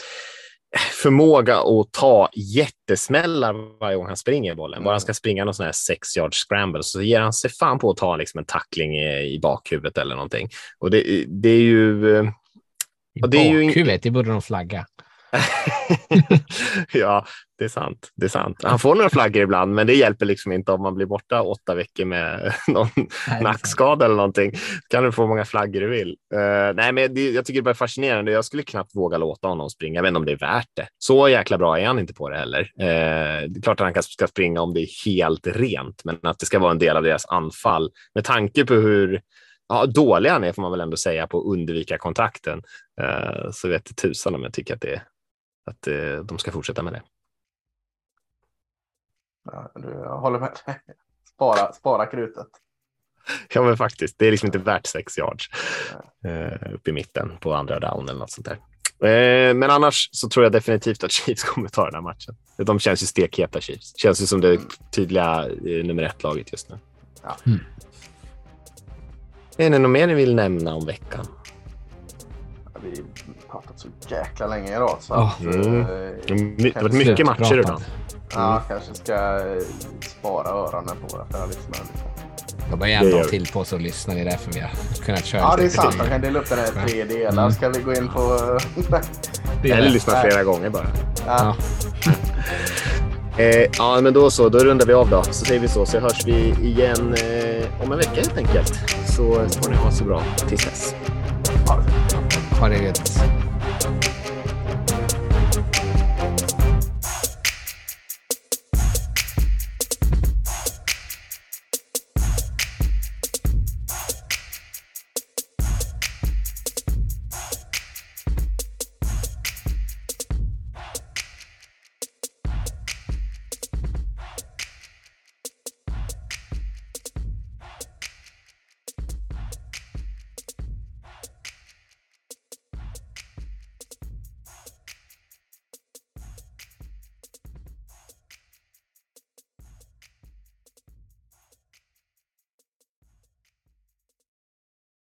[0.74, 4.84] eh, förmåga att ta jättesmällar varje gång han springer bollen.
[4.84, 7.78] Bara han ska springa någon sån här sex yard scramble så ger han sig fan
[7.78, 10.48] på att ta liksom en tackling i, i bakhuvudet eller någonting.
[10.78, 12.24] Och det, det är ju eh,
[13.18, 13.98] i det är bakhuvudet, ju...
[13.98, 14.86] det borde de flagga.
[16.92, 17.26] ja,
[17.58, 18.12] det är sant.
[18.16, 18.56] Det är sant.
[18.62, 21.74] Han får några flaggor ibland, men det hjälper liksom inte om man blir borta åtta
[21.74, 22.88] veckor med någon
[23.28, 24.52] Nej, nackskada eller någonting.
[24.90, 26.16] kan du få många flaggor du vill.
[26.34, 28.32] Uh, nej, men det, jag tycker det är fascinerande.
[28.32, 29.94] Jag skulle knappt våga låta honom springa.
[29.94, 30.88] Jag vet inte om det är värt det.
[30.98, 32.60] Så jäkla bra är han inte på det heller.
[32.60, 36.38] Uh, det är klart att han ska springa om det är helt rent, men att
[36.38, 39.20] det ska vara en del av deras anfall med tanke på hur
[39.68, 42.62] ja, dålig han är får man väl ändå säga på att undvika kontakten.
[43.00, 45.02] Uh, så vet tusan om jag tycker att, det,
[45.64, 47.02] att uh, de ska fortsätta med det.
[49.44, 50.58] Ja, du, jag håller med.
[51.34, 52.46] Spara, spara krutet.
[53.54, 54.18] Ja, men faktiskt.
[54.18, 55.48] Det är liksom inte värt sex yards
[56.26, 58.58] uh, upp i mitten på andra down eller något sånt där.
[59.54, 62.36] Men annars så tror jag definitivt att Chiefs kommer ta den här matchen.
[62.56, 63.96] De känns ju stekheta Chiefs.
[63.96, 64.60] Känns ju som det
[64.92, 66.78] tydliga nummer ett-laget just nu.
[67.22, 67.36] Ja.
[67.46, 67.60] Mm.
[69.58, 71.26] Är det något mer ni vill nämna om veckan?
[72.82, 73.02] Vi
[73.48, 74.96] har pratat så jäkla länge idag.
[75.00, 75.20] Så Oh.
[75.28, 75.80] att, Mm.
[75.80, 75.86] eh,
[76.56, 77.80] Det har varit mycket matcher idag.
[78.34, 79.62] Ja, kanske ska eh,
[80.00, 81.82] spara öronen på våra kära lyssnare.
[81.82, 82.04] lite.
[82.70, 83.28] De har ju Det gör vi.
[83.30, 84.14] till på oss att lyssna.
[84.14, 84.70] Det är därför vi har
[85.04, 85.98] kunnat köra Ja, det är sant.
[85.98, 87.42] Man kan dela upp den här i tre delar.
[87.42, 87.52] Mm.
[87.52, 88.20] Ska vi gå in på...
[89.62, 89.90] Det är Eller det.
[89.90, 90.86] lyssna flera gånger bara.
[91.26, 91.56] ja.
[93.38, 94.48] Eh, ja, men då så.
[94.48, 95.22] Då rundar vi av då.
[95.22, 95.86] Så säger vi så.
[95.86, 98.74] Så hörs vi igen eh, om en vecka helt enkelt.
[99.06, 99.22] Så
[99.62, 100.94] får ni ha så bra tills dess.
[102.60, 103.20] Ha det gött.